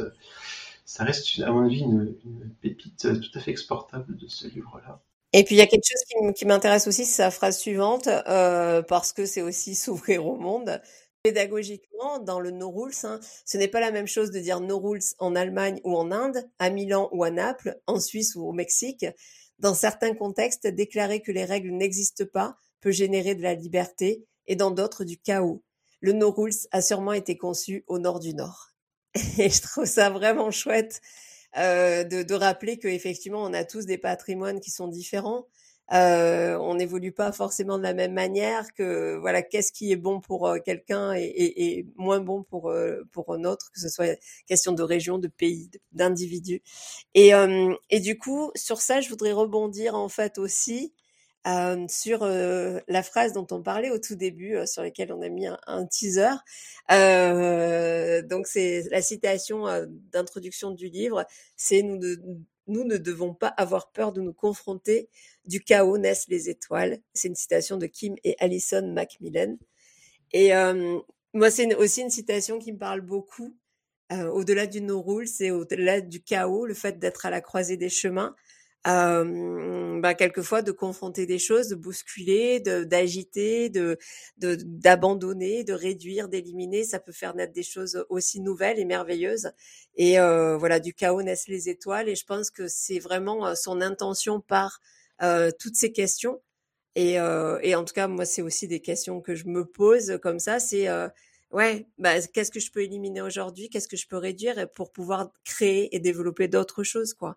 ça 0.85 1.05
reste 1.05 1.41
à 1.41 1.51
mon 1.51 1.65
avis 1.65 1.81
une, 1.81 2.15
pépite 2.61 3.21
tout 3.21 3.39
à 3.39 3.41
fait 3.41 3.51
exportable 3.51 4.17
de 4.17 4.27
ce 4.29 4.47
livre-là. 4.49 5.01
Et 5.37 5.45
puis 5.45 5.55
il 5.55 5.59
y 5.59 5.61
a 5.61 5.67
quelque 5.67 5.85
chose 5.85 6.33
qui, 6.35 6.47
m'intéresse 6.47 6.87
aussi, 6.87 7.05
c'est 7.05 7.23
sa 7.23 7.31
phrase 7.31 7.59
suivante, 7.59 8.07
euh, 8.07 8.81
parce 8.81 9.13
que 9.13 9.27
c'est 9.27 9.43
aussi 9.43 9.75
s'ouvrir 9.77 10.27
au 10.27 10.37
monde. 10.37 10.81
Pédagogiquement, 11.23 12.21
dans 12.21 12.41
le 12.41 12.51
no 12.51 12.71
rules, 12.71 12.95
hein, 13.03 13.21
ce 13.45 13.59
n'est 13.59 13.69
pas 13.69 13.81
la 13.81 13.91
même 13.91 14.07
chose 14.07 14.31
de 14.31 14.41
dire 14.41 14.61
no 14.61 14.79
rules 14.79 15.03
en 15.19 15.37
Allemagne 15.37 15.79
ou 15.85 15.95
en 15.95 16.11
Inde, 16.11 16.49
à 16.59 16.71
Milan 16.71 17.11
ou 17.13 17.23
à 17.23 17.31
Naples, 17.31 17.79
en 17.87 18.01
Suisse 18.01 18.35
ou 18.35 18.49
au 18.49 18.53
Mexique. 18.53 19.05
Dans 19.59 19.75
certains 19.75 20.15
contextes, 20.15 20.67
déclarer 20.69 21.21
que 21.21 21.33
les 21.33 21.45
règles 21.45 21.71
n'existent 21.71 22.25
pas 22.33 22.57
peut 22.81 22.91
générer 22.91 23.35
de 23.35 23.43
la 23.43 23.53
liberté 23.53 24.25
et 24.47 24.57
dans 24.57 24.71
d'autres 24.71 25.05
du 25.05 25.19
chaos. 25.19 25.63
Le 26.01 26.13
No 26.13 26.31
Rules 26.31 26.67
a 26.71 26.81
sûrement 26.81 27.13
été 27.13 27.37
conçu 27.37 27.85
au 27.89 27.99
nord 27.99 28.21
du 28.21 28.33
Nord. 28.33 28.71
Et 29.39 29.51
je 29.51 29.61
trouve 29.61 29.85
ça 29.85 30.09
vraiment 30.09 30.51
chouette 30.51 31.03
euh, 31.59 32.05
de, 32.05 32.23
de 32.23 32.35
rappeler 32.35 32.79
qu'effectivement, 32.79 33.43
on 33.43 33.53
a 33.55 33.65
tous 33.65 33.87
des 33.87 33.99
patrimoines 33.99 34.61
qui 34.61 34.71
sont 34.71 34.89
différents. 34.89 35.47
Euh, 35.93 36.59
on 36.59 36.75
n'évolue 36.75 37.13
pas 37.13 37.31
forcément 37.31 37.79
de 37.79 37.83
la 37.85 37.95
même 37.95 38.13
manière 38.13 38.75
que 38.75 39.17
voilà 39.21 39.43
qu'est-ce 39.43 39.71
qui 39.71 39.93
est 39.93 39.97
bon 39.97 40.21
pour 40.21 40.49
euh, 40.49 40.59
quelqu'un 40.59 41.15
et, 41.15 41.23
et, 41.23 41.79
et, 41.79 41.87
moins 41.95 42.19
bon 42.19 42.43
pour 42.43 42.71
euh, 42.71 43.05
pour 43.13 43.33
un 43.33 43.45
autre 43.45 43.71
que 43.73 43.79
ce 43.79 43.89
soit 43.89 44.19
question 44.49 44.73
de 44.73 44.83
région 44.83 45.19
de 45.19 45.29
pays 45.29 45.71
d'individu 45.93 46.61
et 47.15 47.33
euh, 47.35 47.73
et 47.91 48.01
du 48.01 48.19
coup 48.19 48.51
sur 48.57 48.81
ça 48.81 49.01
je 49.01 49.09
voudrais 49.09 49.31
rebondir 49.31 49.95
en 49.95 50.09
fait 50.09 50.39
aussi 50.39 50.93
euh, 51.47 51.87
sur 51.89 52.25
euh, 52.25 52.81
la 52.89 53.05
phrase 53.05 53.33
dont 53.33 53.47
on 53.53 53.63
parlait 53.63 53.91
au 53.91 53.99
tout 53.99 54.17
début, 54.17 54.57
euh, 54.57 54.67
sur 54.67 54.83
laquelle 54.83 55.13
on 55.13 55.23
a 55.23 55.29
mis 55.29 55.47
un, 55.47 55.87
teaser. 55.87 56.35
donc 58.29 58.49
c'est 58.49 58.83
la 58.91 59.01
citation 59.01 59.67
d'introduction 60.13 60.73
du 60.73 60.89
livre, 60.89 61.25
c'est 61.57 61.83
nous 61.83 61.99
ne, 61.99 62.17
nous 62.67 62.83
ne 62.83 62.97
devons 62.97 63.33
pas 63.33 63.49
avoir 63.49 63.93
peur 63.93 64.13
de 64.13 64.21
nous 64.21 64.33
confronter. 64.33 65.09
Du 65.45 65.63
chaos 65.63 65.99
naissent 65.99 66.27
les 66.29 66.51
étoiles. 66.51 66.99
C'est 67.15 67.29
une 67.29 67.37
citation 67.37 67.77
de 67.77 67.87
Kim 67.87 68.17
et 68.25 68.35
Alison 68.41 68.93
Macmillan. 68.93 69.57
Et 70.33 70.51
moi, 71.33 71.51
c'est 71.53 71.73
aussi 71.77 72.01
une 72.01 72.11
citation 72.11 72.59
qui 72.59 72.73
me 72.73 72.79
parle 72.79 73.03
beaucoup. 73.03 73.57
au-delà 74.11 74.67
du 74.67 74.81
no 74.81 75.01
rule, 75.01 75.29
c'est 75.29 75.53
au-delà 75.53 76.01
du 76.01 76.21
chaos, 76.21 76.67
le 76.67 76.75
fait 76.75 76.99
d'être 76.99 77.27
à 77.27 77.31
la 77.31 77.41
croisée 77.41 77.77
des 77.77 77.89
chemins 77.89 78.35
euh, 78.87 80.01
bah, 80.01 80.15
quelquefois 80.15 80.63
de 80.63 80.73
confronter 80.73 81.27
des 81.27 81.39
choses, 81.39 81.69
de 81.69 81.75
bousculer, 81.75 82.61
d'agiter, 82.61 83.69
de 83.69 83.99
d'abandonner, 84.39 85.65
de, 85.65 85.73
réduire, 85.73 86.29
d'éliminer, 86.29 86.85
ça 86.85 87.01
peut 87.01 87.13
faire 87.13 87.35
naître 87.35 87.53
des 87.53 87.63
choses 87.63 88.05
aussi 88.09 88.41
nouvelles 88.41 88.79
et 88.79 88.85
merveilleuses. 88.85 89.51
Et 89.97 90.19
euh, 90.21 90.57
voilà, 90.57 90.81
du 90.81 90.95
chaos 90.95 91.23
naissent 91.23 91.49
les 91.49 91.69
étoiles. 91.69 92.09
Et 92.09 92.15
je 92.17 92.25
pense 92.25 92.51
que 92.51 92.69
c'est 92.69 92.99
vraiment 92.99 93.55
son 93.55 93.81
intention 93.81 94.41
par 94.41 94.81
euh, 95.23 95.51
toutes 95.59 95.77
ces 95.77 95.93
questions. 95.93 96.41
Et, 96.95 97.21
euh, 97.21 97.59
et 97.63 97.75
en 97.75 97.85
tout 97.85 97.95
cas, 97.95 98.09
moi, 98.09 98.25
c'est 98.25 98.43
aussi 98.43 98.69
des 98.69 98.81
questions 98.81 99.21
que 99.21 99.35
je 99.35 99.47
me 99.47 99.65
pose 99.65 100.19
comme 100.23 100.39
ça. 100.39 100.61
C'est 100.61 100.89
ouais, 101.57 101.89
bah, 101.99 102.21
qu'est-ce 102.23 102.51
que 102.53 102.61
je 102.61 102.71
peux 102.71 102.83
éliminer 102.83 103.23
aujourd'hui, 103.23 103.71
qu'est-ce 103.71 103.89
que 103.89 103.97
je 103.97 104.07
peux 104.09 104.17
réduire 104.19 104.71
pour 104.75 104.93
pouvoir 104.93 105.31
créer 105.45 105.95
et 105.97 106.01
développer 106.01 106.49
d'autres 106.49 106.85
choses, 106.85 107.15
quoi? 107.15 107.37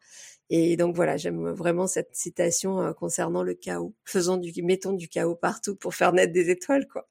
Et 0.50 0.78
donc 0.78 0.96
voilà, 0.96 1.18
j'aime 1.18 1.50
vraiment 1.52 1.88
cette 1.88 2.16
citation 2.16 2.82
euh, 2.82 2.94
concernant 2.94 3.44
le 3.44 3.54
chaos. 3.56 3.94
Faisons 4.06 4.38
du, 4.38 4.52
mettons 4.64 4.94
du 4.94 5.10
chaos 5.10 5.36
partout 5.36 5.76
pour 5.76 5.96
faire 5.96 6.14
naître 6.14 6.34
des 6.34 6.50
étoiles, 6.52 6.88
quoi. 6.88 7.08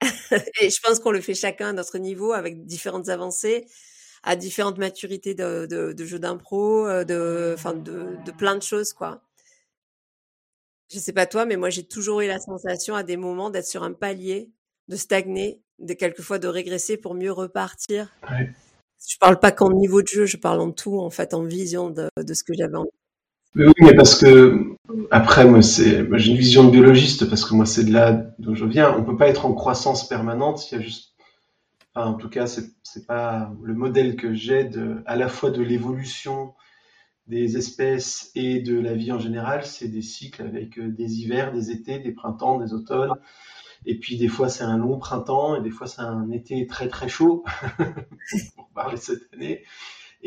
et 0.60 0.70
je 0.70 0.80
pense 0.82 1.00
qu'on 1.00 1.10
le 1.12 1.20
fait 1.20 1.34
chacun 1.34 1.68
à 1.70 1.72
notre 1.72 1.98
niveau 1.98 2.32
avec 2.32 2.64
différentes 2.66 3.08
avancées, 3.08 3.66
à 4.22 4.36
différentes 4.36 4.78
maturités 4.78 5.34
de, 5.34 5.66
de, 5.70 5.92
de 5.92 6.04
jeux 6.04 6.18
d'impro, 6.18 6.86
euh, 6.86 7.04
de, 7.04 7.52
enfin 7.56 7.74
de, 7.74 8.16
de 8.24 8.32
plein 8.32 8.56
de 8.56 8.62
choses, 8.62 8.92
quoi. 8.92 9.22
Je 10.90 10.98
sais 10.98 11.12
pas 11.12 11.26
toi, 11.26 11.46
mais 11.46 11.56
moi 11.56 11.70
j'ai 11.70 11.86
toujours 11.86 12.20
eu 12.20 12.26
la 12.28 12.38
sensation 12.38 12.94
à 12.94 13.02
des 13.02 13.16
moments 13.16 13.50
d'être 13.50 13.66
sur 13.66 13.82
un 13.82 13.92
palier, 13.92 14.50
de 14.88 14.96
stagner, 14.96 15.62
de 15.78 15.94
quelquefois 15.94 16.38
de 16.38 16.48
régresser 16.48 16.96
pour 16.96 17.14
mieux 17.14 17.32
repartir. 17.32 18.12
Ouais. 18.30 18.50
Je 19.06 19.18
parle 19.18 19.38
pas 19.38 19.52
qu'en 19.52 19.70
niveau 19.70 20.02
de 20.02 20.08
jeu, 20.08 20.26
je 20.26 20.36
parle 20.36 20.60
en 20.60 20.70
tout, 20.70 20.98
en 20.98 21.10
fait, 21.10 21.34
en 21.34 21.42
vision 21.42 21.90
de, 21.90 22.08
de 22.16 22.34
ce 22.34 22.42
que 22.42 22.54
j'avais 22.54 22.76
envie. 22.76 22.88
Oui, 23.56 23.72
mais 23.80 23.94
parce 23.94 24.18
que 24.18 24.76
après, 25.10 25.44
moi, 25.44 25.62
c'est, 25.62 26.04
j'ai 26.18 26.30
une 26.32 26.38
vision 26.38 26.64
de 26.64 26.70
biologiste 26.70 27.28
parce 27.28 27.44
que 27.44 27.54
moi, 27.54 27.66
c'est 27.66 27.84
de 27.84 27.92
là 27.92 28.34
d'où 28.38 28.54
je 28.54 28.64
viens. 28.64 28.96
On 28.96 29.04
peut 29.04 29.16
pas 29.16 29.28
être 29.28 29.46
en 29.46 29.52
croissance 29.52 30.08
permanente. 30.08 30.70
Il 30.70 30.74
y 30.74 30.78
a 30.78 30.80
juste, 30.80 31.14
enfin, 31.94 32.08
en 32.08 32.14
tout 32.14 32.28
cas, 32.28 32.46
c'est, 32.46 32.64
c'est 32.82 33.06
pas 33.06 33.52
le 33.62 33.74
modèle 33.74 34.16
que 34.16 34.34
j'ai 34.34 34.64
de, 34.64 35.02
à 35.06 35.14
la 35.16 35.28
fois 35.28 35.50
de 35.50 35.62
l'évolution 35.62 36.54
des 37.26 37.56
espèces 37.56 38.32
et 38.34 38.60
de 38.60 38.78
la 38.78 38.94
vie 38.94 39.12
en 39.12 39.20
général. 39.20 39.64
C'est 39.64 39.88
des 39.88 40.02
cycles 40.02 40.42
avec 40.42 40.78
euh, 40.78 40.88
des 40.88 41.20
hivers, 41.20 41.52
des 41.52 41.70
étés, 41.70 42.00
des 42.00 42.12
printemps, 42.12 42.58
des 42.58 42.72
automnes. 42.72 43.14
Et 43.86 43.98
puis 43.98 44.16
des 44.16 44.28
fois 44.28 44.48
c'est 44.48 44.64
un 44.64 44.78
long 44.78 44.98
printemps 44.98 45.56
et 45.56 45.62
des 45.62 45.70
fois 45.70 45.86
c'est 45.86 46.00
un 46.00 46.30
été 46.30 46.66
très 46.66 46.88
très 46.88 47.08
chaud, 47.08 47.44
pour 48.56 48.68
parler 48.70 48.96
cette 48.96 49.32
année. 49.32 49.62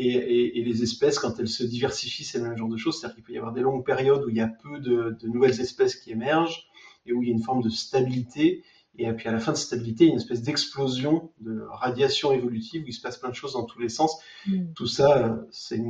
Et, 0.00 0.10
et, 0.10 0.60
et, 0.60 0.64
les 0.64 0.84
espèces, 0.84 1.18
quand 1.18 1.40
elles 1.40 1.48
se 1.48 1.64
diversifient, 1.64 2.22
c'est 2.22 2.38
le 2.38 2.44
même 2.44 2.56
genre 2.56 2.68
de 2.68 2.76
choses. 2.76 3.00
C'est-à-dire 3.00 3.16
qu'il 3.16 3.24
peut 3.24 3.32
y 3.32 3.36
avoir 3.36 3.52
des 3.52 3.62
longues 3.62 3.84
périodes 3.84 4.24
où 4.24 4.28
il 4.28 4.36
y 4.36 4.40
a 4.40 4.46
peu 4.46 4.78
de, 4.78 5.16
de, 5.20 5.26
nouvelles 5.26 5.60
espèces 5.60 5.96
qui 5.96 6.12
émergent 6.12 6.68
et 7.04 7.12
où 7.12 7.20
il 7.20 7.28
y 7.28 7.32
a 7.32 7.34
une 7.34 7.42
forme 7.42 7.62
de 7.62 7.68
stabilité. 7.68 8.62
Et 8.96 9.12
puis 9.12 9.28
à 9.28 9.32
la 9.32 9.40
fin 9.40 9.50
de 9.50 9.56
stabilité, 9.56 10.04
il 10.04 10.06
y 10.06 10.10
a 10.10 10.12
une 10.12 10.20
espèce 10.20 10.42
d'explosion 10.42 11.32
de 11.40 11.62
radiation 11.68 12.30
évolutive 12.32 12.84
où 12.84 12.86
il 12.86 12.92
se 12.92 13.00
passe 13.00 13.16
plein 13.16 13.30
de 13.30 13.34
choses 13.34 13.54
dans 13.54 13.64
tous 13.64 13.80
les 13.80 13.88
sens. 13.88 14.20
Mm. 14.46 14.72
Tout 14.76 14.86
ça, 14.86 15.44
c'est 15.50 15.80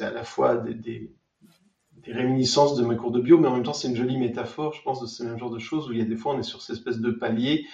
à 0.00 0.10
la 0.10 0.24
fois 0.24 0.56
des, 0.56 0.74
des, 0.74 1.12
des 2.04 2.12
réminiscences 2.12 2.76
de 2.76 2.84
mes 2.84 2.96
cours 2.96 3.12
de 3.12 3.20
bio, 3.20 3.38
mais 3.38 3.48
en 3.48 3.54
même 3.54 3.62
temps, 3.62 3.72
c'est 3.72 3.88
une 3.88 3.96
jolie 3.96 4.18
métaphore, 4.18 4.74
je 4.74 4.82
pense, 4.82 5.00
de 5.00 5.06
ce 5.06 5.22
même 5.22 5.38
genre 5.38 5.50
de 5.50 5.58
choses 5.58 5.88
où 5.88 5.92
il 5.92 5.98
y 5.98 6.02
a 6.02 6.04
des 6.04 6.16
fois, 6.16 6.34
on 6.34 6.38
est 6.38 6.44
sur 6.44 6.62
cette 6.62 6.76
espèce 6.76 6.98
de 6.98 7.10
palier, 7.10 7.66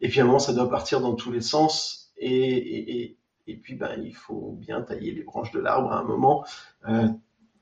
et 0.00 0.08
puis 0.08 0.20
à 0.20 0.24
un 0.24 0.26
moment, 0.26 0.38
ça 0.38 0.52
doit 0.52 0.68
partir 0.68 1.00
dans 1.00 1.14
tous 1.14 1.30
les 1.30 1.40
sens, 1.40 2.12
et, 2.16 2.30
et, 2.30 3.16
et 3.46 3.56
puis, 3.56 3.74
ben, 3.74 4.00
il 4.02 4.14
faut 4.14 4.56
bien 4.58 4.82
tailler 4.82 5.12
les 5.12 5.22
branches 5.22 5.52
de 5.52 5.60
l'arbre 5.60 5.92
à 5.92 6.00
un 6.00 6.04
moment 6.04 6.44
euh, 6.88 7.08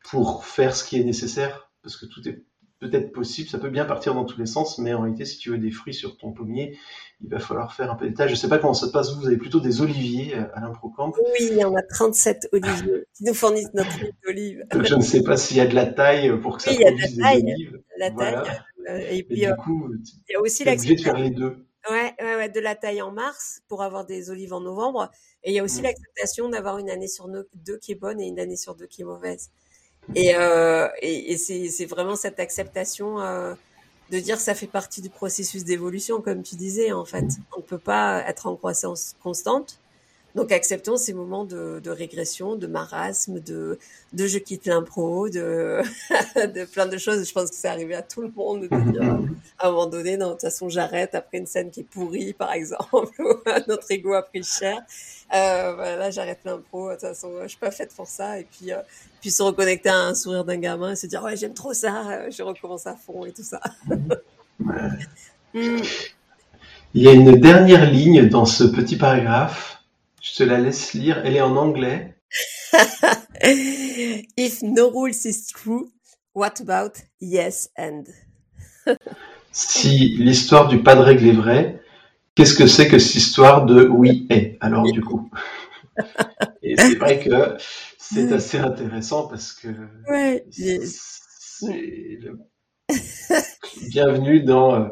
pour 0.02 0.44
faire 0.44 0.74
ce 0.74 0.84
qui 0.84 0.98
est 0.98 1.04
nécessaire, 1.04 1.70
parce 1.82 1.96
que 1.96 2.06
tout 2.06 2.26
est 2.28 2.42
peut-être 2.80 3.12
possible, 3.12 3.48
ça 3.48 3.58
peut 3.58 3.70
bien 3.70 3.84
partir 3.84 4.14
dans 4.14 4.24
tous 4.24 4.38
les 4.38 4.46
sens, 4.46 4.78
mais 4.78 4.94
en 4.94 5.02
réalité, 5.02 5.24
si 5.24 5.38
tu 5.38 5.50
veux 5.50 5.58
des 5.58 5.70
fruits 5.70 5.94
sur 5.94 6.16
ton 6.16 6.32
pommier, 6.32 6.78
il 7.20 7.28
va 7.28 7.38
falloir 7.38 7.74
faire 7.74 7.90
un 7.90 7.96
peu 7.96 8.08
d'étage. 8.08 8.30
Je 8.30 8.36
sais 8.36 8.48
pas 8.48 8.58
comment 8.58 8.74
ça 8.74 8.86
se 8.86 8.92
passe, 8.92 9.14
vous 9.16 9.26
avez 9.26 9.36
plutôt 9.36 9.60
des 9.60 9.80
oliviers 9.80 10.36
euh, 10.36 10.44
à 10.54 10.60
l'improcamp 10.60 11.12
Oui, 11.38 11.58
on 11.64 11.74
a 11.74 11.82
37 11.82 12.48
oliviers 12.52 13.04
qui 13.14 13.24
nous 13.24 13.34
fournissent 13.34 13.74
notre 13.74 13.98
huile 13.98 14.12
d'olive. 14.24 14.64
Donc 14.70 14.84
je 14.84 14.94
ne 14.94 15.00
sais 15.00 15.22
pas 15.22 15.36
s'il 15.36 15.56
y 15.56 15.60
a 15.60 15.66
de 15.66 15.74
la 15.74 15.86
taille 15.86 16.38
pour 16.40 16.56
que 16.56 16.62
ça 16.62 16.72
produise 16.72 17.16
des 17.16 17.22
olives. 17.22 17.80
La 17.98 18.10
taille. 18.10 18.36
Euh, 18.88 18.98
et 19.10 19.22
puis, 19.22 19.40
du 19.40 19.54
coup, 19.56 19.92
il 19.92 20.32
y 20.32 20.36
a 20.36 20.40
aussi 20.40 20.62
obligé 20.62 20.94
de 20.94 21.00
faire 21.00 21.18
les 21.18 21.30
deux. 21.30 21.64
Ouais, 21.90 22.14
ouais, 22.20 22.36
ouais, 22.36 22.48
de 22.48 22.60
la 22.60 22.74
taille 22.74 23.02
en 23.02 23.12
mars 23.12 23.60
pour 23.68 23.82
avoir 23.82 24.04
des 24.04 24.30
olives 24.30 24.52
en 24.52 24.60
novembre. 24.60 25.10
Et 25.42 25.50
il 25.50 25.54
y 25.54 25.58
a 25.58 25.64
aussi 25.64 25.80
mmh. 25.80 25.84
l'acceptation 25.84 26.48
d'avoir 26.48 26.78
une 26.78 26.90
année 26.90 27.08
sur 27.08 27.28
deux 27.28 27.78
qui 27.78 27.92
est 27.92 27.94
bonne 27.94 28.20
et 28.20 28.26
une 28.26 28.38
année 28.38 28.56
sur 28.56 28.74
deux 28.74 28.86
qui 28.86 29.02
est 29.02 29.04
mauvaise. 29.04 29.50
Et, 30.14 30.34
euh, 30.34 30.88
et, 31.02 31.36
c'est 31.36 31.86
vraiment 31.86 32.16
cette 32.16 32.40
acceptation 32.40 33.20
euh, 33.20 33.54
de 34.10 34.18
dire 34.18 34.40
ça 34.40 34.54
fait 34.54 34.66
partie 34.66 35.02
du 35.02 35.10
processus 35.10 35.64
d'évolution, 35.64 36.20
comme 36.20 36.42
tu 36.42 36.56
disais, 36.56 36.92
en 36.92 37.04
fait. 37.04 37.26
On 37.56 37.60
ne 37.60 37.64
peut 37.64 37.78
pas 37.78 38.22
être 38.26 38.46
en 38.46 38.56
croissance 38.56 39.14
constante. 39.22 39.78
Donc 40.38 40.52
acceptons 40.52 40.96
ces 40.96 41.14
moments 41.14 41.44
de, 41.44 41.80
de 41.82 41.90
régression, 41.90 42.54
de 42.54 42.68
marasme, 42.68 43.40
de, 43.40 43.76
de 44.12 44.26
je 44.28 44.38
quitte 44.38 44.66
l'impro, 44.66 45.28
de, 45.28 45.82
de 46.36 46.64
plein 46.64 46.86
de 46.86 46.96
choses. 46.96 47.28
Je 47.28 47.32
pense 47.32 47.50
que 47.50 47.56
c'est 47.56 47.66
arrivé 47.66 47.96
à 47.96 48.02
tout 48.02 48.22
le 48.22 48.30
monde 48.30 48.60
de 48.60 48.92
dire 48.92 49.18
à 49.58 49.66
un 49.66 49.70
moment 49.72 49.86
donné, 49.86 50.16
non, 50.16 50.28
de 50.28 50.32
toute 50.34 50.42
façon 50.42 50.68
j'arrête 50.68 51.16
après 51.16 51.38
une 51.38 51.46
scène 51.46 51.72
qui 51.72 51.80
est 51.80 51.82
pourrie, 51.82 52.34
par 52.34 52.52
exemple, 52.52 52.88
ou 53.18 53.34
notre 53.66 53.90
ego 53.90 54.14
a 54.14 54.22
pris 54.22 54.44
cher. 54.44 54.78
Euh, 55.34 55.74
voilà, 55.74 56.12
j'arrête 56.12 56.38
l'impro, 56.44 56.90
de 56.90 56.92
toute 56.92 57.00
façon 57.00 57.32
je 57.42 57.48
suis 57.48 57.58
pas 57.58 57.72
faite 57.72 57.92
pour 57.96 58.06
ça. 58.06 58.38
Et 58.38 58.44
puis, 58.44 58.72
euh, 58.72 58.76
puis 59.20 59.32
se 59.32 59.42
reconnecter 59.42 59.88
à 59.88 59.96
un 59.96 60.14
sourire 60.14 60.44
d'un 60.44 60.58
gamin 60.58 60.92
et 60.92 60.96
se 60.96 61.08
dire 61.08 61.20
ouais 61.24 61.36
j'aime 61.36 61.54
trop 61.54 61.74
ça, 61.74 62.30
je 62.30 62.44
recommence 62.44 62.86
à 62.86 62.94
fond 62.94 63.24
et 63.24 63.32
tout 63.32 63.42
ça. 63.42 63.60
mm. 65.52 65.78
Il 66.94 67.02
y 67.02 67.08
a 67.08 67.12
une 67.12 67.40
dernière 67.40 67.90
ligne 67.90 68.28
dans 68.28 68.46
ce 68.46 68.62
petit 68.62 68.96
paragraphe 68.96 69.77
je 70.30 70.36
te 70.36 70.42
la 70.42 70.58
laisse 70.58 70.94
lire. 70.94 71.22
Elle 71.24 71.36
est 71.36 71.40
en 71.40 71.56
anglais. 71.56 72.14
If 74.36 74.62
no 74.62 74.90
rules 74.90 75.24
is 75.24 75.46
true, 75.46 75.90
what 76.34 76.60
about 76.60 77.02
yes 77.20 77.70
and? 77.76 78.04
si 79.52 80.16
l'histoire 80.18 80.68
du 80.68 80.82
pas 80.82 80.94
de 80.94 81.00
règle 81.00 81.28
est 81.28 81.32
vraie, 81.32 81.82
qu'est-ce 82.34 82.54
que 82.54 82.66
c'est 82.66 82.88
que 82.88 82.98
cette 82.98 83.16
histoire 83.16 83.64
de 83.64 83.86
oui 83.86 84.26
et? 84.30 84.56
Alors 84.60 84.90
du 84.90 85.02
coup. 85.02 85.30
Et 86.62 86.76
c'est 86.76 86.94
vrai 86.94 87.18
que 87.18 87.56
c'est 87.98 88.32
assez 88.32 88.58
intéressant 88.58 89.26
parce 89.26 89.52
que 89.52 89.68
ouais, 90.08 90.44
le... 91.62 92.38
bienvenue 93.88 94.42
dans 94.42 94.88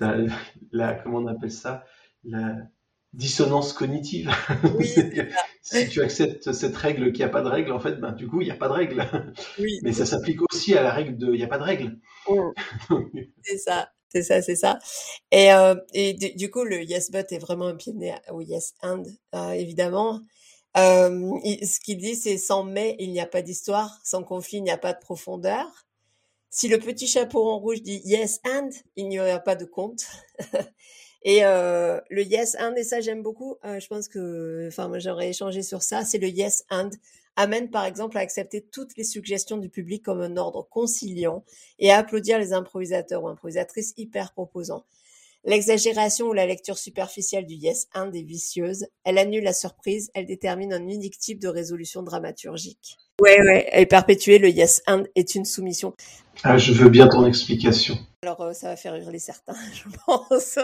euh, 0.00 0.26
la 0.72 0.94
comment 0.94 1.18
on 1.18 1.26
appelle 1.26 1.52
ça? 1.52 1.84
La 2.24 2.54
dissonance 3.12 3.72
cognitive. 3.72 4.30
Oui, 4.78 4.94
si 5.62 5.88
tu 5.88 6.02
acceptes 6.02 6.52
cette 6.52 6.76
règle 6.76 7.12
qu'il 7.12 7.24
n'y 7.24 7.28
a 7.28 7.28
pas 7.28 7.42
de 7.42 7.48
règle, 7.48 7.72
en 7.72 7.80
fait, 7.80 7.96
ben, 7.96 8.12
du 8.12 8.26
coup, 8.26 8.40
il 8.40 8.44
n'y 8.44 8.50
a 8.50 8.56
pas 8.56 8.68
de 8.68 8.72
règle. 8.72 9.06
Oui, 9.58 9.78
Mais 9.82 9.92
ça 9.92 10.06
s'applique 10.06 10.40
aussi 10.50 10.74
à 10.74 10.82
la 10.82 10.92
règle 10.92 11.16
de 11.16 11.26
il 11.32 11.36
n'y 11.36 11.44
a 11.44 11.48
pas 11.48 11.58
de 11.58 11.64
règle. 11.64 11.98
c'est 13.42 13.58
ça, 13.58 13.90
c'est 14.08 14.22
ça, 14.22 14.42
c'est 14.42 14.56
ça. 14.56 14.78
Et, 15.30 15.52
euh, 15.52 15.74
et 15.92 16.14
du, 16.14 16.50
coup, 16.50 16.64
le 16.64 16.82
yes 16.82 17.10
but 17.10 17.30
est 17.32 17.38
vraiment 17.38 17.66
un 17.66 17.76
pied 17.76 17.92
de 17.92 17.98
nez 17.98 18.14
au 18.30 18.40
yes 18.40 18.74
and, 18.82 19.04
euh, 19.34 19.50
évidemment. 19.50 20.20
Euh, 20.76 21.30
ce 21.62 21.80
qu'il 21.80 21.98
dit, 21.98 22.14
c'est 22.14 22.38
sans 22.38 22.64
mais, 22.64 22.96
il 22.98 23.10
n'y 23.10 23.20
a 23.20 23.26
pas 23.26 23.42
d'histoire, 23.42 23.98
sans 24.04 24.22
conflit, 24.22 24.58
il 24.58 24.62
n'y 24.62 24.70
a 24.70 24.78
pas 24.78 24.92
de 24.92 25.00
profondeur. 25.00 25.66
Si 26.48 26.68
le 26.68 26.78
petit 26.78 27.06
chapeau 27.06 27.48
en 27.48 27.58
rouge 27.58 27.82
dit 27.82 28.00
yes 28.04 28.40
and, 28.44 28.70
il 28.96 29.08
n'y 29.08 29.20
aura 29.20 29.38
pas 29.38 29.56
de 29.56 29.64
conte. 29.64 30.04
Et 31.22 31.44
euh, 31.44 32.00
le 32.08 32.22
yes 32.22 32.56
and, 32.58 32.74
et 32.76 32.82
ça 32.82 33.00
j'aime 33.00 33.22
beaucoup, 33.22 33.56
euh, 33.64 33.78
je 33.78 33.86
pense 33.88 34.08
que, 34.08 34.66
enfin 34.68 34.88
moi 34.88 34.98
j'aurais 34.98 35.28
échangé 35.28 35.62
sur 35.62 35.82
ça, 35.82 36.04
c'est 36.04 36.18
le 36.18 36.28
yes 36.28 36.64
and 36.70 36.90
amène 37.36 37.70
par 37.70 37.84
exemple 37.84 38.16
à 38.16 38.20
accepter 38.20 38.62
toutes 38.72 38.96
les 38.96 39.04
suggestions 39.04 39.58
du 39.58 39.68
public 39.68 40.02
comme 40.02 40.20
un 40.22 40.36
ordre 40.36 40.66
conciliant 40.70 41.44
et 41.78 41.90
à 41.90 41.98
applaudir 41.98 42.38
les 42.38 42.52
improvisateurs 42.52 43.22
ou 43.22 43.28
improvisatrices 43.28 43.92
hyper 43.98 44.32
proposants. 44.32 44.84
L'exagération 45.44 46.28
ou 46.28 46.32
la 46.34 46.46
lecture 46.46 46.76
superficielle 46.76 47.46
du 47.46 47.54
yes 47.54 47.88
and 47.94 48.12
est 48.12 48.22
vicieuse, 48.22 48.86
elle 49.04 49.16
annule 49.16 49.44
la 49.44 49.54
surprise, 49.54 50.10
elle 50.14 50.26
détermine 50.26 50.72
un 50.72 50.86
unique 50.86 51.18
type 51.18 51.38
de 51.38 51.48
résolution 51.48 52.02
dramaturgique. 52.02 52.96
Ouais, 53.22 53.40
ouais, 53.42 53.68
et 53.72 53.86
perpétuer 53.86 54.38
le 54.38 54.50
yes 54.50 54.82
and 54.86 55.04
est 55.14 55.34
une 55.34 55.46
soumission. 55.46 55.94
Ah, 56.42 56.58
je 56.58 56.72
veux 56.72 56.90
bien 56.90 57.08
ton 57.08 57.26
explication. 57.26 57.98
Alors, 58.22 58.42
euh, 58.42 58.52
ça 58.52 58.68
va 58.68 58.76
faire 58.76 58.94
hurler 58.96 59.18
certains, 59.18 59.54
je 59.72 59.88
pense. 60.04 60.58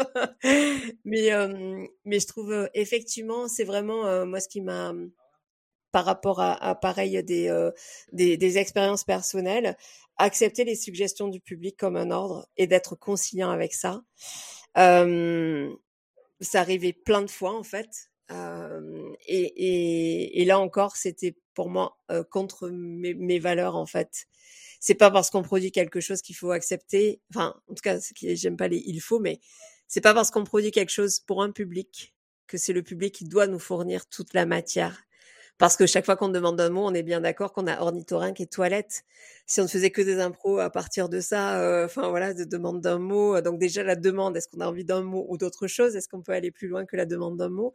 mais, 1.07 1.33
euh, 1.33 1.87
mais 2.05 2.21
je 2.21 2.27
trouve 2.27 2.53
euh, 2.53 2.69
effectivement, 2.75 3.49
c'est 3.49 3.65
vraiment 3.65 4.27
moi 4.27 4.41
ce 4.41 4.49
qui 4.49 4.61
m'a, 4.61 4.93
par 5.91 6.05
rapport 6.05 6.41
à, 6.41 6.53
à 6.53 6.75
pareil 6.75 7.23
des, 7.25 7.71
des, 8.13 8.37
des 8.37 8.59
expériences 8.59 9.05
personnelles, 9.05 9.77
accepter 10.19 10.65
les 10.65 10.77
suggestions 10.77 11.29
du 11.29 11.41
public 11.41 11.77
comme 11.79 11.97
un 11.97 12.11
ordre 12.11 12.47
et 12.59 12.67
d'être 12.67 12.95
conciliant 12.95 13.51
avec 13.51 13.73
ça. 13.73 14.03
Euh, 14.77 15.75
ça 16.41 16.61
arrivait 16.61 16.93
plein 16.93 17.23
de 17.23 17.31
fois 17.31 17.57
en 17.57 17.63
fait. 17.63 18.11
Et, 18.31 18.35
et, 19.29 20.43
et, 20.43 20.45
là 20.45 20.59
encore, 20.59 20.97
c'était 20.97 21.37
pour 21.55 21.69
moi 21.71 21.99
euh, 22.11 22.25
contre 22.25 22.69
mes, 22.69 23.15
mes, 23.15 23.39
valeurs 23.39 23.77
en 23.77 23.87
fait. 23.87 24.27
C'est 24.81 24.95
pas 24.95 25.11
parce 25.11 25.31
qu'on 25.31 25.43
produit 25.43 25.73
quelque 25.73 26.01
chose 26.01 26.23
qu'il 26.23 26.37
faut 26.37 26.51
accepter. 26.51 27.21
Enfin, 27.31 27.55
en 27.69 27.75
tout 27.75 27.83
cas, 27.83 27.99
j'aime 28.21 28.57
pas 28.57 28.69
les 28.69 28.83
il 28.87 29.01
faut, 29.01 29.21
mais 29.21 29.41
c'est 29.89 30.01
pas 30.01 30.15
parce 30.15 30.31
qu'on 30.31 30.45
produit 30.45 30.71
quelque 30.71 30.91
chose 30.91 31.21
pour 31.21 31.43
un 31.43 31.51
public 31.51 32.15
que 32.47 32.59
c'est 32.59 32.73
le 32.73 32.83
public 32.83 33.15
qui 33.15 33.25
doit 33.25 33.47
nous 33.47 33.59
fournir 33.59 34.09
toute 34.09 34.35
la 34.35 34.47
matière 34.47 35.06
parce 35.59 35.77
que 35.77 35.87
chaque 35.87 36.05
fois 36.05 36.17
qu'on 36.17 36.29
demande 36.29 36.61
un 36.61 36.71
mot, 36.71 36.85
on 36.87 36.93
est 36.95 37.03
bien 37.03 37.21
d'accord 37.21 37.53
qu'on 37.53 37.67
a 37.67 37.81
ornithorynque 37.81 38.41
et 38.41 38.47
toilette. 38.47 39.03
Si 39.47 39.61
on 39.61 39.65
ne 39.65 39.69
faisait 39.69 39.91
que 39.91 40.03
des 40.03 40.21
impros 40.21 40.59
à 40.59 40.71
partir 40.71 41.09
de 41.09 41.21
ça, 41.21 41.59
euh, 41.61 41.87
enfin 41.87 42.09
voilà, 42.11 42.35
de 42.35 42.45
demande 42.45 42.81
d'un 42.83 42.99
mot. 42.99 43.41
Donc 43.41 43.59
déjà 43.59 43.83
la 43.83 43.97
demande, 43.97 44.37
est-ce 44.37 44.49
qu'on 44.49 44.61
a 44.61 44.67
envie 44.69 44.85
d'un 44.85 45.03
mot 45.03 45.25
ou 45.29 45.39
d'autre 45.39 45.67
chose? 45.67 45.97
Est-ce 45.97 46.09
qu'on 46.09 46.23
peut 46.23 46.33
aller 46.33 46.51
plus 46.51 46.69
loin 46.69 46.85
que 46.87 46.97
la 46.97 47.07
demande 47.07 47.37
d'un 47.39 47.49
mot? 47.49 47.73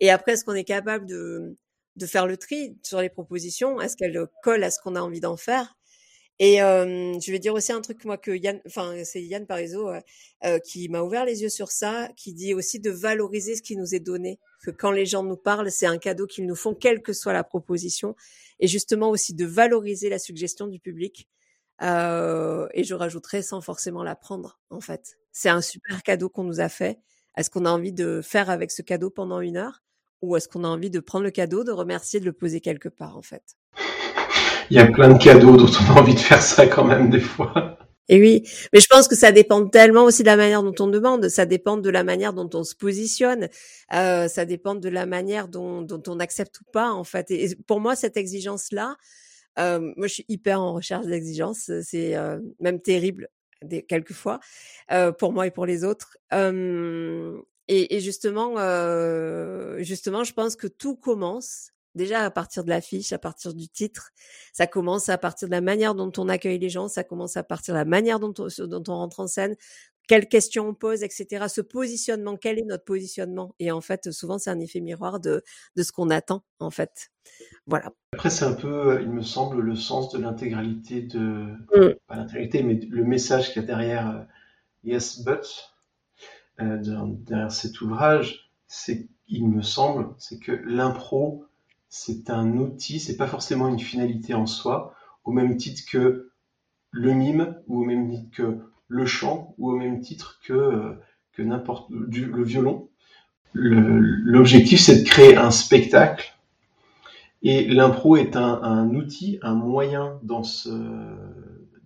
Et 0.00 0.10
après, 0.10 0.32
est-ce 0.32 0.44
qu'on 0.44 0.54
est 0.54 0.64
capable 0.64 1.06
de, 1.06 1.56
de 1.96 2.06
faire 2.06 2.26
le 2.26 2.36
tri 2.38 2.78
sur 2.84 3.00
les 3.02 3.10
propositions? 3.10 3.80
Est-ce 3.80 3.96
qu'elles 3.96 4.26
collent 4.42 4.64
à 4.64 4.70
ce 4.72 4.80
qu'on 4.80 4.96
a 4.96 5.00
envie 5.02 5.20
d'en 5.20 5.36
faire? 5.36 5.76
Et 6.42 6.62
euh, 6.62 7.20
je 7.20 7.30
vais 7.30 7.38
dire 7.38 7.52
aussi 7.52 7.70
un 7.70 7.82
truc 7.82 8.02
moi 8.06 8.16
que 8.16 8.30
Yann, 8.30 8.62
enfin 8.66 8.94
c'est 9.04 9.22
Yann 9.22 9.46
Parizeau 9.46 9.90
euh, 9.90 10.00
euh, 10.44 10.58
qui 10.58 10.88
m'a 10.88 11.02
ouvert 11.02 11.26
les 11.26 11.42
yeux 11.42 11.50
sur 11.50 11.70
ça, 11.70 12.08
qui 12.16 12.32
dit 12.32 12.54
aussi 12.54 12.80
de 12.80 12.90
valoriser 12.90 13.56
ce 13.56 13.62
qui 13.62 13.76
nous 13.76 13.94
est 13.94 14.00
donné, 14.00 14.40
que 14.64 14.70
quand 14.70 14.90
les 14.90 15.04
gens 15.04 15.22
nous 15.22 15.36
parlent, 15.36 15.70
c'est 15.70 15.84
un 15.84 15.98
cadeau 15.98 16.26
qu'ils 16.26 16.46
nous 16.46 16.56
font, 16.56 16.74
quelle 16.74 17.02
que 17.02 17.12
soit 17.12 17.34
la 17.34 17.44
proposition, 17.44 18.16
et 18.58 18.68
justement 18.68 19.10
aussi 19.10 19.34
de 19.34 19.44
valoriser 19.44 20.08
la 20.08 20.18
suggestion 20.18 20.66
du 20.66 20.80
public. 20.80 21.28
Euh, 21.82 22.68
et 22.72 22.84
je 22.84 22.94
rajouterais 22.94 23.42
sans 23.42 23.60
forcément 23.60 24.02
la 24.02 24.16
prendre, 24.16 24.58
en 24.70 24.80
fait. 24.80 25.18
C'est 25.32 25.50
un 25.50 25.60
super 25.60 26.02
cadeau 26.02 26.30
qu'on 26.30 26.44
nous 26.44 26.60
a 26.60 26.70
fait. 26.70 27.00
Est-ce 27.36 27.50
qu'on 27.50 27.66
a 27.66 27.70
envie 27.70 27.92
de 27.92 28.22
faire 28.22 28.48
avec 28.48 28.70
ce 28.70 28.80
cadeau 28.80 29.10
pendant 29.10 29.40
une 29.40 29.58
heure, 29.58 29.82
ou 30.22 30.36
est-ce 30.36 30.48
qu'on 30.48 30.64
a 30.64 30.68
envie 30.68 30.90
de 30.90 31.00
prendre 31.00 31.24
le 31.24 31.30
cadeau, 31.30 31.64
de 31.64 31.72
remercier, 31.72 32.18
de 32.18 32.24
le 32.24 32.32
poser 32.32 32.62
quelque 32.62 32.88
part, 32.88 33.18
en 33.18 33.22
fait? 33.22 33.56
Il 34.70 34.76
y 34.76 34.80
a 34.80 34.86
plein 34.86 35.12
de 35.12 35.22
cadeaux 35.22 35.56
dont 35.56 35.66
on 35.66 35.96
a 35.96 36.00
envie 36.00 36.14
de 36.14 36.20
faire 36.20 36.42
ça 36.42 36.66
quand 36.66 36.84
même 36.84 37.10
des 37.10 37.20
fois. 37.20 37.78
Et 38.08 38.20
oui, 38.20 38.42
mais 38.72 38.80
je 38.80 38.86
pense 38.88 39.06
que 39.06 39.14
ça 39.14 39.30
dépend 39.30 39.68
tellement 39.68 40.02
aussi 40.02 40.22
de 40.22 40.26
la 40.26 40.36
manière 40.36 40.64
dont 40.64 40.74
on 40.80 40.88
demande, 40.88 41.28
ça 41.28 41.46
dépend 41.46 41.76
de 41.76 41.90
la 41.90 42.02
manière 42.02 42.32
dont 42.32 42.50
on 42.54 42.64
se 42.64 42.74
positionne, 42.74 43.48
euh, 43.94 44.26
ça 44.26 44.44
dépend 44.44 44.74
de 44.74 44.88
la 44.88 45.06
manière 45.06 45.46
dont, 45.46 45.82
dont, 45.82 46.02
on 46.08 46.18
accepte 46.18 46.60
ou 46.60 46.64
pas 46.72 46.90
en 46.90 47.04
fait. 47.04 47.30
Et 47.30 47.56
pour 47.68 47.78
moi, 47.78 47.94
cette 47.94 48.16
exigence-là, 48.16 48.96
euh, 49.60 49.92
moi 49.96 50.08
je 50.08 50.14
suis 50.14 50.24
hyper 50.28 50.60
en 50.60 50.72
recherche 50.72 51.06
d'exigence, 51.06 51.70
c'est 51.82 52.16
euh, 52.16 52.40
même 52.58 52.80
terrible 52.80 53.28
des, 53.62 53.82
quelquefois 53.82 54.40
euh, 54.90 55.12
pour 55.12 55.32
moi 55.32 55.46
et 55.46 55.50
pour 55.50 55.66
les 55.66 55.84
autres. 55.84 56.16
Euh, 56.32 57.40
et, 57.68 57.96
et, 57.96 58.00
justement, 58.00 58.54
euh, 58.58 59.78
justement, 59.82 60.24
je 60.24 60.32
pense 60.32 60.56
que 60.56 60.66
tout 60.66 60.96
commence 60.96 61.70
déjà 61.94 62.24
à 62.24 62.30
partir 62.30 62.64
de 62.64 62.70
l'affiche, 62.70 63.12
à 63.12 63.18
partir 63.18 63.54
du 63.54 63.68
titre. 63.68 64.10
Ça 64.52 64.66
commence 64.66 65.08
à 65.08 65.18
partir 65.18 65.48
de 65.48 65.52
la 65.52 65.60
manière 65.60 65.94
dont 65.94 66.12
on 66.18 66.28
accueille 66.28 66.58
les 66.58 66.68
gens, 66.68 66.88
ça 66.88 67.04
commence 67.04 67.36
à 67.36 67.42
partir 67.42 67.74
de 67.74 67.78
la 67.78 67.84
manière 67.84 68.20
dont 68.20 68.34
on, 68.38 68.66
dont 68.66 68.82
on 68.88 68.96
rentre 68.96 69.20
en 69.20 69.26
scène, 69.26 69.56
quelles 70.10 70.28
questions 70.28 70.66
on 70.68 70.74
pose, 70.74 71.04
etc. 71.04 71.46
Ce 71.48 71.60
positionnement, 71.60 72.36
quel 72.36 72.58
est 72.58 72.64
notre 72.64 72.84
positionnement? 72.84 73.54
Et 73.60 73.70
en 73.70 73.80
fait, 73.80 74.10
souvent, 74.10 74.38
c'est 74.38 74.50
un 74.50 74.58
effet 74.58 74.80
miroir 74.80 75.20
de, 75.20 75.44
de 75.76 75.82
ce 75.84 75.92
qu'on 75.92 76.10
attend, 76.10 76.42
en 76.58 76.70
fait. 76.70 77.10
Voilà. 77.66 77.92
Après, 78.14 78.28
c'est 78.30 78.44
un 78.44 78.54
peu, 78.54 79.00
il 79.02 79.10
me 79.10 79.22
semble, 79.22 79.60
le 79.60 79.76
sens 79.76 80.10
de 80.12 80.18
l'intégralité 80.18 81.02
de, 81.02 81.18
mmh. 81.18 81.94
pas 82.08 82.16
l'intégralité, 82.16 82.64
mais 82.64 82.74
le 82.90 83.04
message 83.04 83.52
qu'il 83.52 83.62
y 83.62 83.64
a 83.64 83.68
derrière 83.68 84.10
euh, 84.10 84.22
Yes 84.82 85.24
But, 85.24 85.70
euh, 86.60 86.78
derrière 86.80 87.52
cet 87.52 87.80
ouvrage, 87.80 88.50
c'est, 88.66 89.08
il 89.28 89.48
me 89.48 89.62
semble, 89.62 90.12
c'est 90.18 90.40
que 90.40 90.50
l'impro 90.50 91.44
c'est 91.90 92.30
un 92.30 92.56
outil, 92.56 93.00
c'est 93.00 93.16
pas 93.16 93.26
forcément 93.26 93.68
une 93.68 93.78
finalité 93.78 94.32
en 94.32 94.46
soi, 94.46 94.94
au 95.24 95.32
même 95.32 95.56
titre 95.56 95.82
que 95.90 96.30
le 96.90 97.12
mime 97.12 97.56
ou 97.66 97.82
au 97.82 97.84
même 97.84 98.08
titre 98.08 98.30
que 98.32 98.58
le 98.88 99.06
chant 99.06 99.54
ou 99.58 99.70
au 99.70 99.76
même 99.76 100.00
titre 100.00 100.40
que, 100.42 100.54
euh, 100.54 100.92
que 101.32 101.42
n'importe 101.42 101.90
le 101.90 102.42
violon. 102.42 102.88
L'objectif 103.52 104.80
c'est 104.80 105.02
de 105.02 105.08
créer 105.08 105.36
un 105.36 105.50
spectacle 105.50 106.32
et 107.42 107.66
l'impro 107.66 108.16
est 108.16 108.36
un, 108.36 108.62
un, 108.62 108.94
outil, 108.94 109.38
un 109.42 109.54
moyen 109.54 110.18
dans, 110.22 110.42
ce, 110.42 110.70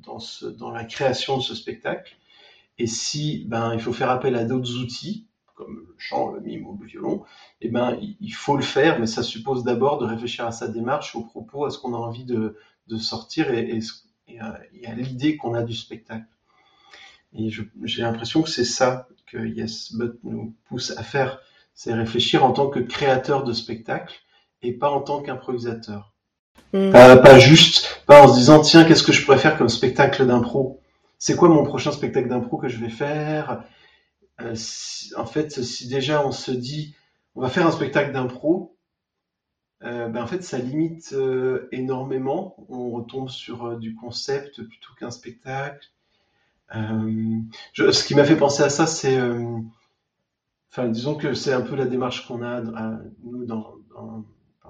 dans, 0.03 0.19
ce, 0.19 0.47
dans 0.47 0.71
la 0.71 0.85
création 0.85 1.37
de 1.37 1.43
ce 1.43 1.55
spectacle. 1.55 2.17
Et 2.79 2.87
si 2.87 3.45
ben, 3.47 3.73
il 3.73 3.81
faut 3.81 3.93
faire 3.93 4.11
appel 4.11 4.35
à 4.35 4.45
d'autres 4.45 4.79
outils, 4.79 5.27
comme 5.55 5.77
le 5.89 5.95
chant, 5.99 6.33
le 6.33 6.41
mime 6.41 6.67
ou 6.67 6.77
le 6.81 6.87
violon, 6.87 7.25
eh 7.61 7.69
ben, 7.69 7.99
il 8.21 8.35
faut 8.35 8.57
le 8.57 8.63
faire, 8.63 8.99
mais 8.99 9.07
ça 9.07 9.23
suppose 9.23 9.65
d'abord 9.65 9.99
de 9.99 10.07
réfléchir 10.07 10.47
à 10.47 10.53
sa 10.53 10.69
démarche, 10.69 11.15
au 11.15 11.23
propos, 11.23 11.65
à 11.65 11.71
ce 11.71 11.79
qu'on 11.79 11.95
a 11.95 11.99
envie 11.99 12.25
de, 12.25 12.57
de 12.89 12.97
sortir 12.97 13.53
et, 13.53 13.79
et, 14.29 14.41
à, 14.41 14.61
à 14.87 14.95
l'idée 14.95 15.37
qu'on 15.37 15.55
a 15.55 15.63
du 15.63 15.75
spectacle. 15.75 16.27
Et 17.37 17.51
j'ai 17.51 18.03
l'impression 18.03 18.43
que 18.43 18.51
c'est 18.51 18.65
ça 18.65 19.09
que 19.27 19.39
Yes 19.39 19.95
But 19.95 20.15
nous 20.23 20.55
pousse 20.69 20.93
à 20.97 21.03
faire, 21.03 21.41
c'est 21.75 21.93
réfléchir 21.93 22.45
en 22.45 22.53
tant 22.53 22.69
que 22.69 22.79
créateur 22.79 23.45
de 23.45 23.53
spectacle 23.53 24.15
et 24.63 24.73
pas 24.73 24.91
en 24.91 25.01
tant 25.01 25.21
qu'improvisateur. 25.21 26.13
Mmh. 26.73 26.91
Pas, 26.91 27.17
pas, 27.17 27.39
juste, 27.39 28.03
pas 28.07 28.23
en 28.23 28.29
se 28.29 28.35
disant 28.39 28.61
tiens 28.61 28.85
qu'est-ce 28.85 29.03
que 29.03 29.13
je 29.13 29.25
pourrais 29.25 29.39
faire 29.39 29.57
comme 29.59 29.69
spectacle 29.69 30.27
d'impro? 30.27 30.81
C'est 31.19 31.37
quoi 31.37 31.49
mon 31.49 31.65
prochain 31.65 31.93
spectacle 31.93 32.29
d'impro 32.29 32.57
que 32.59 32.69
je 32.69 32.79
vais 32.79 32.91
faire? 32.91 33.51
euh, 33.51 33.57
en 34.39 35.27
fait, 35.27 35.63
si 35.63 35.89
déjà 35.89 36.27
on 36.27 36.33
se 36.33 36.51
dit 36.51 36.95
on 37.35 37.41
va 37.41 37.49
faire 37.49 37.67
un 37.67 37.73
spectacle 37.73 38.13
d'impro, 38.13 38.77
euh, 39.83 40.09
ben 40.09 40.23
en 40.23 40.27
fait 40.27 40.43
ça 40.43 40.59
limite 40.59 41.13
euh, 41.13 41.69
énormément. 41.73 42.57
On 42.69 42.91
retombe 42.91 43.29
sur 43.29 43.79
du 43.79 43.95
concept 43.95 44.63
plutôt 44.63 44.93
qu'un 44.99 45.11
spectacle. 45.11 45.89
Ce 46.73 48.05
qui 48.05 48.15
m'a 48.15 48.25
fait 48.25 48.37
penser 48.37 48.63
à 48.63 48.69
ça, 48.69 48.87
c'est, 48.87 49.19
disons 50.89 51.15
que 51.15 51.35
c'est 51.35 51.53
un 51.53 51.61
peu 51.61 51.77
la 51.77 51.87
démarche 51.87 52.27
qu'on 52.27 52.43
a 52.43 52.63
nous 53.23 53.45
dans, 53.45 53.77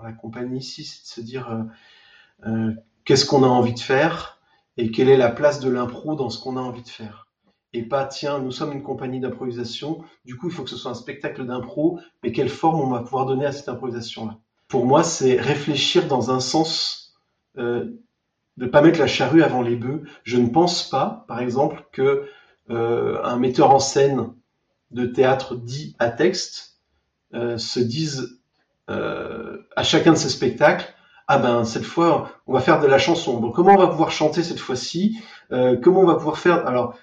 la 0.03 0.13
compagnie 0.13 0.59
ici, 0.59 0.85
c'est 0.85 1.03
de 1.03 1.07
se 1.07 1.21
dire 1.23 1.67
qu'est-ce 3.05 3.25
qu'on 3.25 3.43
a 3.43 3.47
envie 3.47 3.73
de 3.73 3.81
faire 3.81 4.39
et 4.77 4.91
quelle 4.91 5.09
est 5.09 5.17
la 5.17 5.31
place 5.31 5.61
de 5.61 5.71
l'impro 5.71 6.15
dans 6.15 6.31
ce 6.31 6.39
qu'on 6.43 6.57
a 6.57 6.61
envie 6.61 6.83
de 6.83 6.89
faire 6.89 7.24
et 7.75 7.83
pas 7.83 8.05
tiens, 8.07 8.39
nous 8.39 8.53
sommes 8.53 8.73
une 8.73 8.83
compagnie 8.83 9.21
d'improvisation, 9.21 10.03
du 10.25 10.37
coup 10.37 10.49
il 10.49 10.55
faut 10.55 10.63
que 10.63 10.71
ce 10.71 10.77
soit 10.77 10.93
un 10.93 10.95
spectacle 10.95 11.45
d'impro, 11.45 12.01
mais 12.23 12.33
quelle 12.33 12.49
forme 12.49 12.81
on 12.81 12.91
va 12.91 13.01
pouvoir 13.01 13.27
donner 13.27 13.47
à 13.47 13.53
cette 13.53 13.69
improvisation-là? 13.69 14.39
Pour 14.69 14.87
moi, 14.87 15.03
c'est 15.03 15.37
réfléchir 15.37 16.07
dans 16.07 16.31
un 16.31 16.41
sens 16.41 17.15
euh, 17.59 17.85
de 18.57 18.67
pas 18.67 18.81
mettre 18.81 18.99
la 18.99 19.07
charrue 19.07 19.43
avant 19.43 19.63
les 19.63 19.77
bœufs. 19.77 20.03
Je 20.23 20.39
ne 20.39 20.49
pense 20.49 20.89
pas, 20.89 21.25
par 21.29 21.41
exemple, 21.41 21.85
que 21.93 22.27
euh, 22.71 23.21
un 23.25 23.37
metteur 23.37 23.71
en 23.71 23.79
scène 23.79 24.33
de 24.91 25.05
théâtre 25.05 25.57
dit 25.57 25.97
à 25.99 26.09
texte 26.09 26.79
euh, 27.35 27.59
se 27.59 27.81
dise 27.81 28.39
euh, 28.89 29.59
à 29.77 29.83
chacun 29.83 30.13
de 30.13 30.19
ses 30.19 30.29
spectacles 30.29 30.95
ah 31.27 31.39
ben 31.39 31.65
cette 31.65 31.85
fois 31.85 32.31
on 32.47 32.53
va 32.53 32.61
faire 32.61 32.81
de 32.81 32.87
la 32.87 32.99
chanson. 32.99 33.51
Comment 33.51 33.75
on 33.75 33.79
va 33.79 33.87
pouvoir 33.87 34.11
chanter 34.11 34.43
cette 34.43 34.61
fois-ci? 34.61 35.19
Comment 35.49 36.01
on 36.01 36.07
va 36.07 36.17
pouvoir 36.17 36.37
faire? 36.37 36.67
Alors 36.67 36.99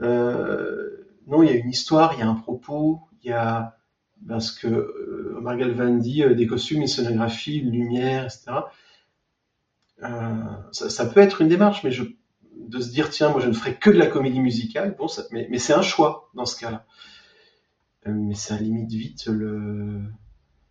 non, 0.00 1.42
il 1.42 1.50
y 1.50 1.52
a 1.52 1.56
une 1.56 1.70
histoire, 1.70 2.14
il 2.14 2.20
y 2.20 2.22
a 2.22 2.28
un 2.28 2.34
propos, 2.34 3.00
il 3.22 3.30
y 3.30 3.32
a 3.32 3.78
parce 4.26 4.50
que 4.50 4.66
euh, 4.66 5.34
Omar 5.36 5.56
Galvan 5.56 5.96
dit 5.96 6.22
euh, 6.22 6.34
des 6.34 6.46
costumes, 6.46 6.82
une 6.82 6.88
scénographie, 6.88 7.58
une 7.58 7.70
lumière, 7.70 8.24
etc. 8.24 8.60
Euh, 10.02 10.08
ça, 10.72 10.90
ça, 10.90 11.06
peut 11.06 11.20
être 11.20 11.40
une 11.40 11.48
démarche, 11.48 11.84
mais 11.84 11.90
je, 11.90 12.04
de 12.56 12.80
se 12.80 12.90
dire 12.90 13.10
tiens, 13.10 13.30
moi 13.30 13.40
je 13.40 13.48
ne 13.48 13.52
ferai 13.52 13.76
que 13.76 13.90
de 13.90 13.98
la 13.98 14.06
comédie 14.06 14.40
musicale, 14.40 14.94
bon, 14.98 15.08
ça, 15.08 15.24
mais, 15.30 15.46
mais 15.50 15.58
c'est 15.58 15.72
un 15.72 15.82
choix 15.82 16.30
dans 16.34 16.46
ce 16.46 16.58
cas-là. 16.60 16.86
mais 18.06 18.34
ça 18.34 18.56
limite 18.56 18.90
vite 18.90 19.26
le. 19.26 20.00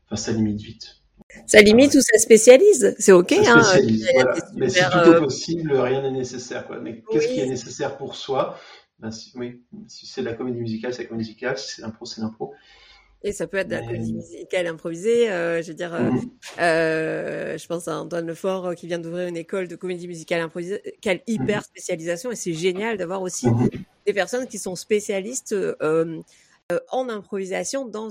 Enfin, 0.05 0.15
ça 0.15 0.31
limite 0.31 0.61
vite. 0.61 1.01
Ça 1.45 1.61
limite 1.61 1.93
ou 1.93 2.01
ça 2.01 2.17
spécialise, 2.19 2.95
c'est 2.99 3.11
ok. 3.11 3.33
Ça 3.43 3.53
hein, 3.53 3.63
spécialise, 3.63 4.07
voilà. 4.13 4.35
Mais 4.55 4.69
si 4.69 4.79
tout 4.79 5.11
est 5.11 5.19
possible, 5.19 5.73
rien 5.73 6.01
n'est 6.01 6.11
nécessaire. 6.11 6.65
Quoi. 6.65 6.79
Mais 6.79 7.03
qu'est-ce 7.09 7.27
qui 7.27 7.39
est 7.39 7.47
nécessaire 7.47 7.97
pour 7.97 8.15
soi? 8.15 8.57
Ben, 8.99 9.11
si, 9.11 9.31
Oui, 9.35 9.61
si 9.87 10.05
c'est 10.05 10.21
de 10.21 10.25
la 10.25 10.33
comédie 10.33 10.59
musicale, 10.59 10.93
c'est 10.93 11.03
la 11.03 11.09
comédie 11.09 11.29
musicale. 11.29 11.57
Si 11.57 11.75
c'est 11.75 11.81
l'impro, 11.81 12.05
c'est 12.05 12.21
l'impro. 12.21 12.53
Et 13.23 13.31
ça 13.31 13.47
peut 13.47 13.57
être 13.57 13.67
de 13.67 13.75
la 13.75 13.81
comédie 13.81 14.13
musicale 14.13 14.67
improvisée. 14.67 15.31
Euh, 15.31 15.61
je 15.61 15.69
veux 15.69 15.73
dire, 15.73 15.93
euh, 15.93 16.11
mhm. 16.11 16.29
euh, 16.59 17.57
je 17.57 17.67
pense 17.67 17.87
à 17.87 17.99
Antoine 17.99 18.27
Lefort 18.27 18.75
qui 18.75 18.87
vient 18.87 18.99
d'ouvrir 18.99 19.27
une 19.27 19.37
école 19.37 19.67
de 19.67 19.75
comédie 19.75 20.07
musicale 20.07 20.41
improvisée, 20.41 20.81
quelle 21.01 21.21
hyper 21.25 21.57
mhm. 21.57 21.63
spécialisation. 21.63 22.31
Et 22.31 22.35
c'est 22.35 22.53
génial 22.53 22.97
d'avoir 22.97 23.21
aussi 23.21 23.47
mhm. 23.49 23.69
des 24.05 24.13
personnes 24.13 24.47
qui 24.47 24.59
sont 24.59 24.75
spécialistes 24.75 25.55
en 26.91 27.07
improvisation 27.07 27.87
dans 27.87 28.09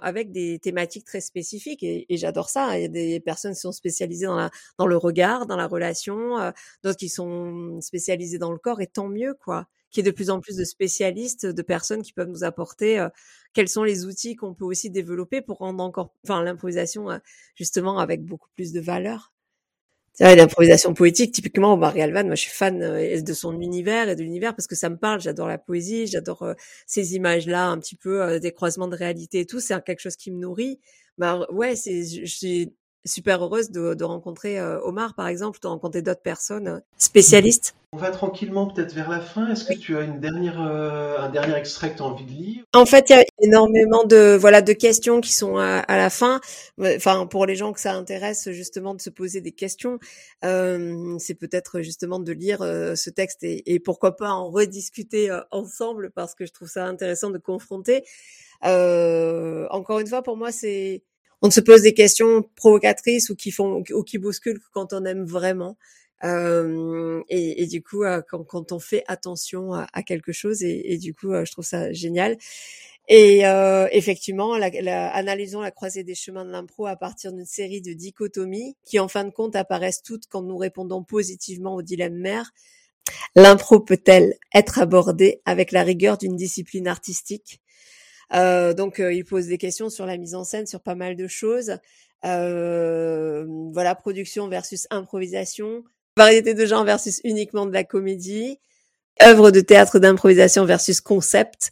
avec 0.00 0.30
des 0.30 0.58
thématiques 0.60 1.04
très 1.04 1.20
spécifiques 1.20 1.82
et, 1.82 2.06
j'adore 2.10 2.48
ça. 2.48 2.78
Il 2.78 2.82
y 2.82 2.84
a 2.84 2.88
des 2.88 3.20
personnes 3.20 3.52
qui 3.52 3.60
sont 3.60 3.72
spécialisées 3.72 4.26
dans 4.26 4.36
la 4.36 4.50
dans 4.78 4.86
le 4.86 4.96
regard, 4.96 5.46
dans 5.46 5.56
la 5.56 5.66
relation, 5.66 6.36
d'autres 6.82 6.98
qui 6.98 7.08
sont 7.08 7.80
spécialisées 7.80 8.38
dans 8.38 8.52
le 8.52 8.58
corps 8.58 8.80
et 8.80 8.86
tant 8.86 9.08
mieux 9.08 9.34
quoi 9.34 9.66
qu'il 9.90 10.04
y 10.04 10.08
ait 10.08 10.10
de 10.10 10.14
plus 10.14 10.30
en 10.30 10.40
plus 10.40 10.56
de 10.56 10.64
spécialistes, 10.64 11.46
de 11.46 11.62
personnes 11.62 12.02
qui 12.02 12.12
peuvent 12.12 12.28
nous 12.28 12.44
apporter 12.44 12.98
euh, 12.98 13.08
quels 13.54 13.68
sont 13.68 13.84
les 13.84 14.04
outils 14.04 14.36
qu'on 14.36 14.54
peut 14.54 14.64
aussi 14.64 14.90
développer 14.90 15.40
pour 15.40 15.58
rendre 15.58 15.82
encore, 15.82 16.14
enfin, 16.24 16.42
l'improvisation 16.42 17.08
justement 17.54 17.98
avec 17.98 18.24
beaucoup 18.24 18.48
plus 18.54 18.72
de 18.72 18.80
valeur. 18.80 19.32
L'improvisation 20.18 20.94
poétique, 20.94 21.32
typiquement, 21.32 21.74
Omar 21.74 21.94
Galvan, 21.94 22.24
moi 22.24 22.34
je 22.36 22.40
suis 22.40 22.50
fan 22.50 22.78
de 22.80 23.32
son 23.34 23.60
univers 23.60 24.08
et 24.08 24.16
de 24.16 24.22
l'univers 24.22 24.54
parce 24.56 24.66
que 24.66 24.74
ça 24.74 24.88
me 24.88 24.96
parle, 24.96 25.20
j'adore 25.20 25.46
la 25.46 25.58
poésie, 25.58 26.06
j'adore 26.06 26.54
ces 26.86 27.16
images-là, 27.16 27.66
un 27.66 27.78
petit 27.78 27.96
peu 27.96 28.40
des 28.40 28.52
croisements 28.52 28.88
de 28.88 28.96
réalité 28.96 29.40
et 29.40 29.46
tout, 29.46 29.60
c'est 29.60 29.78
quelque 29.84 30.00
chose 30.00 30.16
qui 30.16 30.30
me 30.30 30.38
nourrit. 30.38 30.80
Bah 31.18 31.46
ouais, 31.50 31.76
c'est, 31.76 32.72
super 33.06 33.42
heureuse 33.42 33.70
de, 33.70 34.04
rencontrer 34.04 34.58
euh, 34.58 34.80
Omar, 34.82 35.14
par 35.14 35.28
exemple, 35.28 35.58
de 35.60 35.66
rencontrer 35.66 36.02
d'autres 36.02 36.22
personnes 36.22 36.68
euh, 36.68 36.78
spécialistes. 36.98 37.74
On 37.92 37.98
va 37.98 38.10
tranquillement 38.10 38.66
peut-être 38.66 38.92
vers 38.92 39.08
la 39.08 39.20
fin. 39.20 39.48
Est-ce 39.50 39.64
que 39.64 39.72
tu 39.72 39.96
as 39.96 40.02
une 40.02 40.20
dernière, 40.20 40.60
euh, 40.60 41.18
un 41.18 41.30
dernier 41.30 41.54
extrait 41.54 41.92
que 41.92 41.96
tu 41.96 42.02
as 42.02 42.06
envie 42.06 42.24
de 42.24 42.30
lire? 42.30 42.64
En 42.74 42.84
fait, 42.84 43.08
il 43.08 43.16
y 43.16 43.16
a 43.16 43.24
énormément 43.40 44.04
de 44.04 44.36
voilà 44.38 44.60
de 44.60 44.72
questions 44.72 45.20
qui 45.20 45.32
sont 45.32 45.56
à, 45.56 45.84
la 45.88 46.10
fin. 46.10 46.40
Enfin, 46.78 47.26
pour 47.26 47.46
les 47.46 47.56
gens 47.56 47.72
que 47.72 47.80
ça 47.80 47.94
intéresse 47.94 48.50
justement 48.50 48.94
de 48.94 49.00
se 49.00 49.08
poser 49.08 49.40
des 49.40 49.52
questions, 49.52 49.98
c'est 50.42 51.34
peut-être 51.38 51.80
justement 51.80 52.18
de 52.18 52.32
lire 52.32 52.58
ce 52.58 53.08
texte 53.08 53.44
et, 53.44 53.72
et, 53.72 53.78
pourquoi 53.78 54.16
pas 54.16 54.30
en 54.30 54.50
rediscuter 54.50 55.34
ensemble 55.50 56.10
parce 56.10 56.34
que 56.34 56.44
je 56.44 56.52
trouve 56.52 56.68
ça 56.68 56.84
intéressant 56.84 57.30
de 57.30 57.38
confronter. 57.38 58.04
encore 58.62 60.00
une 60.00 60.08
fois, 60.08 60.22
pour 60.22 60.36
moi, 60.36 60.52
c'est 60.52 61.02
on 61.42 61.50
se 61.50 61.60
pose 61.60 61.82
des 61.82 61.94
questions 61.94 62.44
provocatrices 62.56 63.30
ou 63.30 63.36
qui 63.36 63.50
font 63.50 63.82
ou 63.92 64.02
qui 64.02 64.18
bousculent 64.18 64.60
quand 64.72 64.92
on 64.92 65.04
aime 65.04 65.24
vraiment. 65.24 65.76
Euh, 66.24 67.22
et, 67.28 67.66
du 67.66 67.82
coup, 67.82 68.04
euh, 68.04 68.22
quand, 68.28 68.72
on 68.72 68.78
fait 68.78 69.04
attention 69.06 69.72
à, 69.74 70.02
quelque 70.02 70.32
chose, 70.32 70.62
et, 70.62 70.98
du 70.98 71.14
coup, 71.14 71.32
euh, 71.32 71.44
je 71.44 71.52
trouve 71.52 71.64
ça 71.64 71.92
génial. 71.92 72.36
Et 73.08 73.42
effectivement, 73.92 74.56
la, 74.58 75.08
analysons 75.10 75.60
la 75.60 75.70
croisée 75.70 76.02
des 76.02 76.16
chemins 76.16 76.44
de 76.44 76.50
l'impro 76.50 76.86
à 76.86 76.96
partir 76.96 77.32
d'une 77.32 77.46
série 77.46 77.80
de 77.80 77.92
dichotomies 77.92 78.76
qui, 78.84 78.98
en 78.98 79.06
fin 79.06 79.24
de 79.24 79.30
compte, 79.30 79.54
apparaissent 79.54 80.02
toutes 80.02 80.26
quand 80.28 80.42
nous 80.42 80.56
répondons 80.56 81.04
positivement 81.04 81.76
au 81.76 81.82
dilemme 81.82 82.16
mère. 82.16 82.50
L'impro 83.36 83.78
peut-elle 83.78 84.34
être 84.52 84.80
abordée 84.80 85.40
avec 85.44 85.70
la 85.70 85.84
rigueur 85.84 86.18
d'une 86.18 86.34
discipline 86.34 86.88
artistique? 86.88 87.60
Euh, 88.32 88.74
donc, 88.74 89.00
euh, 89.00 89.12
il 89.12 89.24
pose 89.24 89.46
des 89.46 89.58
questions 89.58 89.90
sur 89.90 90.06
la 90.06 90.16
mise 90.16 90.34
en 90.34 90.44
scène, 90.44 90.66
sur 90.66 90.80
pas 90.80 90.94
mal 90.94 91.16
de 91.16 91.26
choses. 91.26 91.78
Euh, 92.24 93.44
voilà, 93.72 93.94
production 93.94 94.48
versus 94.48 94.86
improvisation, 94.90 95.84
variété 96.16 96.54
de 96.54 96.66
genre 96.66 96.84
versus 96.84 97.20
uniquement 97.24 97.66
de 97.66 97.72
la 97.72 97.84
comédie, 97.84 98.58
œuvre 99.22 99.50
de 99.50 99.60
théâtre 99.60 99.98
d'improvisation 99.98 100.64
versus 100.64 101.00
concept, 101.00 101.70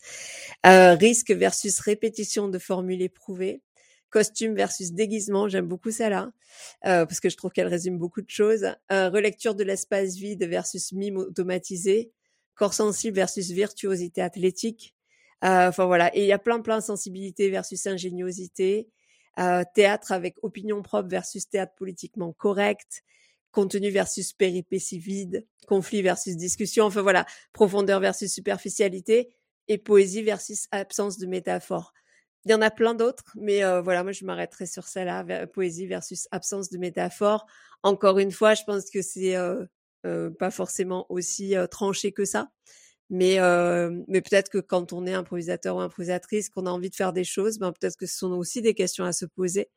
risque 0.65 1.33
versus 1.33 1.81
répétition 1.81 2.49
de 2.49 2.59
formules 2.59 3.03
éprouvées, 3.03 3.63
costume 4.11 4.55
versus 4.55 4.93
déguisement, 4.93 5.49
j'aime 5.49 5.67
beaucoup 5.67 5.91
ça 5.91 6.09
là, 6.09 6.31
parce 6.83 7.21
que 7.21 7.29
je 7.29 7.37
trouve 7.37 7.51
qu'elle 7.51 7.67
résume 7.67 7.99
beaucoup 7.99 8.23
de 8.23 8.31
choses, 8.31 8.67
relecture 8.91 9.55
de 9.55 9.65
l'espace 9.65 10.15
vide 10.15 10.45
versus 10.45 10.93
mime 10.93 11.17
automatisé, 11.17 12.13
corps 12.55 12.75
sensible 12.75 13.17
versus 13.17 13.51
virtuosité 13.51 14.23
athlétique, 14.23 14.95
euh, 14.95 15.04
enfin 15.43 15.87
voilà, 15.87 16.15
et 16.17 16.23
il 16.23 16.27
y 16.27 16.33
a 16.33 16.39
plein 16.39 16.61
plein 16.61 16.81
sensibilité 16.81 17.51
versus 17.51 17.87
ingéniosité, 17.87 18.89
euh, 19.39 19.65
théâtre 19.75 20.13
avec 20.13 20.37
opinion 20.43 20.81
propre 20.83 21.09
versus 21.09 21.49
théâtre 21.49 21.75
politiquement 21.77 22.33
correct, 22.33 23.03
contenu 23.51 23.91
versus 23.91 24.33
péripétie 24.33 24.99
vide, 24.99 25.47
conflit 25.67 26.03
versus 26.03 26.37
discussion, 26.37 26.85
enfin 26.85 27.03
voilà, 27.03 27.27
profondeur 27.53 28.01
versus 28.01 28.33
superficialité. 28.33 29.35
Et 29.67 29.79
poésie 29.79 30.23
versus 30.23 30.67
absence 30.73 31.17
de 31.17 31.27
métaphore. 31.27 31.95
Il 32.45 32.51
y 32.51 32.55
en 32.55 32.61
a 32.61 32.71
plein 32.71 32.95
d'autres, 32.95 33.25
mais 33.35 33.65
euh, 33.65 33.81
voilà, 33.81 34.03
moi 34.03 34.13
je 34.13 34.27
m'arrêterai 34.27 34.67
sur 34.67 34.87
celle-là, 34.87 35.47
poésie 35.47 35.87
versus 35.87 36.29
absence 36.33 36.69
de 36.69 36.77
métaphore. 36.77 37.47
Encore 37.83 38.19
une 38.19 38.31
fois, 38.31 38.53
je 38.53 38.63
pense 38.65 38.91
que 38.91 39.01
c'est 39.01 39.37
pas 40.39 40.51
forcément 40.51 41.07
aussi 41.09 41.55
tranché 41.71 42.13
que 42.13 42.27
ça. 42.27 42.51
Mais, 43.15 43.39
euh, 43.39 43.93
mais 44.09 44.23
peut-être 44.23 44.51
que 44.51 44.59
quand 44.59 44.93
on 44.93 45.07
est 45.07 45.13
improvisateur 45.13 45.77
ou 45.77 45.81
improvisatrice, 45.81 46.49
qu'on 46.51 46.67
a 46.67 46.71
envie 46.71 46.91
de 46.91 46.97
faire 46.97 47.13
des 47.13 47.23
choses, 47.23 47.61
ben 47.61 47.71
peut-être 47.71 47.97
que 47.97 48.07
ce 48.07 48.19
sont 48.19 48.33
aussi 48.33 48.61
des 48.61 48.75
questions 48.75 49.05
à 49.05 49.13
se 49.13 49.25
poser. 49.25 49.69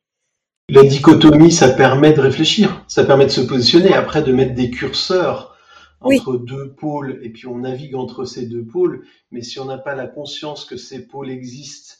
La 0.68 0.82
dichotomie, 0.82 1.52
ça 1.52 1.68
permet 1.68 2.12
de 2.12 2.20
réfléchir, 2.20 2.84
ça 2.88 3.04
permet 3.04 3.26
de 3.26 3.30
se 3.30 3.40
positionner, 3.40 3.94
après 3.94 4.24
de 4.24 4.32
mettre 4.32 4.54
des 4.54 4.70
curseurs 4.70 5.56
entre 6.00 6.36
deux 6.36 6.72
pôles, 6.72 7.20
et 7.22 7.30
puis 7.30 7.46
on 7.46 7.58
navigue 7.58 7.94
entre 7.94 8.24
ces 8.24 8.44
deux 8.44 8.64
pôles. 8.64 9.06
Mais 9.30 9.42
si 9.42 9.60
on 9.60 9.66
n'a 9.66 9.78
pas 9.78 9.94
la 9.94 10.08
conscience 10.08 10.64
que 10.64 10.76
ces 10.76 11.06
pôles 11.06 11.30
existent 11.30 11.94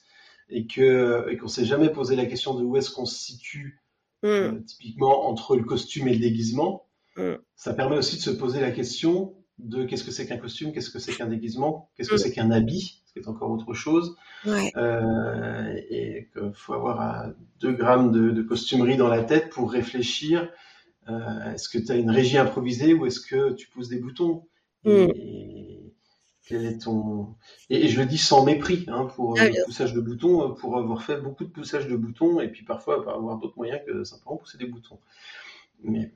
et 0.48 0.66
que 0.66 1.24
et 1.30 1.36
qu'on 1.36 1.46
s'est 1.46 1.64
jamais 1.64 1.90
posé 1.90 2.16
la 2.16 2.26
question 2.26 2.54
de 2.54 2.64
où 2.64 2.76
est-ce 2.76 2.90
qu'on 2.90 3.06
se 3.06 3.16
situe, 3.16 3.80
mmh. 4.24 4.26
euh, 4.26 4.60
typiquement 4.66 5.28
entre 5.28 5.56
le 5.56 5.62
costume 5.62 6.08
et 6.08 6.14
le 6.14 6.20
déguisement, 6.20 6.88
mmh. 7.16 7.34
ça 7.54 7.74
permet 7.74 7.96
aussi 7.96 8.16
de 8.16 8.22
se 8.22 8.30
poser 8.30 8.60
la 8.60 8.72
question 8.72 9.37
de 9.58 9.84
qu'est-ce 9.84 10.04
que 10.04 10.10
c'est 10.10 10.26
qu'un 10.26 10.38
costume, 10.38 10.72
qu'est-ce 10.72 10.90
que 10.90 10.98
c'est 10.98 11.12
qu'un 11.12 11.26
déguisement, 11.26 11.90
qu'est-ce 11.96 12.10
que 12.10 12.16
c'est 12.16 12.32
qu'un 12.32 12.50
habit, 12.50 13.02
ce 13.06 13.12
qui 13.12 13.18
est 13.18 13.28
encore 13.28 13.50
autre 13.50 13.74
chose. 13.74 14.16
Euh, 14.46 15.80
et 15.90 16.28
qu'il 16.32 16.52
faut 16.54 16.74
avoir 16.74 17.32
2 17.60 17.72
grammes 17.72 18.12
de, 18.12 18.42
costumerie 18.42 18.96
dans 18.96 19.08
la 19.08 19.24
tête 19.24 19.50
pour 19.50 19.72
réfléchir. 19.72 20.48
Euh, 21.08 21.52
est-ce 21.52 21.68
que 21.68 21.78
tu 21.78 21.90
as 21.90 21.96
une 21.96 22.10
régie 22.10 22.38
improvisée 22.38 22.94
ou 22.94 23.06
est-ce 23.06 23.20
que 23.20 23.52
tu 23.54 23.68
pousses 23.68 23.88
des 23.88 23.98
boutons? 23.98 24.44
Et, 24.84 25.06
mm. 25.06 25.90
quel 26.46 26.64
est 26.66 26.78
ton 26.82 27.34
et, 27.68 27.88
je 27.88 28.00
le 28.00 28.06
dis 28.06 28.18
sans 28.18 28.44
mépris 28.44 28.84
hein, 28.88 29.06
pour 29.16 29.38
ah, 29.40 29.48
le 29.48 29.64
poussage 29.64 29.92
de 29.92 30.00
boutons, 30.00 30.54
pour 30.54 30.78
avoir 30.78 31.02
fait 31.02 31.20
beaucoup 31.20 31.44
de 31.44 31.50
poussage 31.50 31.88
de 31.88 31.96
boutons 31.96 32.40
et 32.40 32.48
puis 32.48 32.64
parfois 32.64 32.96
avoir 33.12 33.38
d'autres 33.38 33.56
moyens 33.56 33.80
que 33.86 34.04
simplement 34.04 34.36
pousser 34.36 34.58
des 34.58 34.66
boutons. 34.66 34.98
Mais 35.82 36.12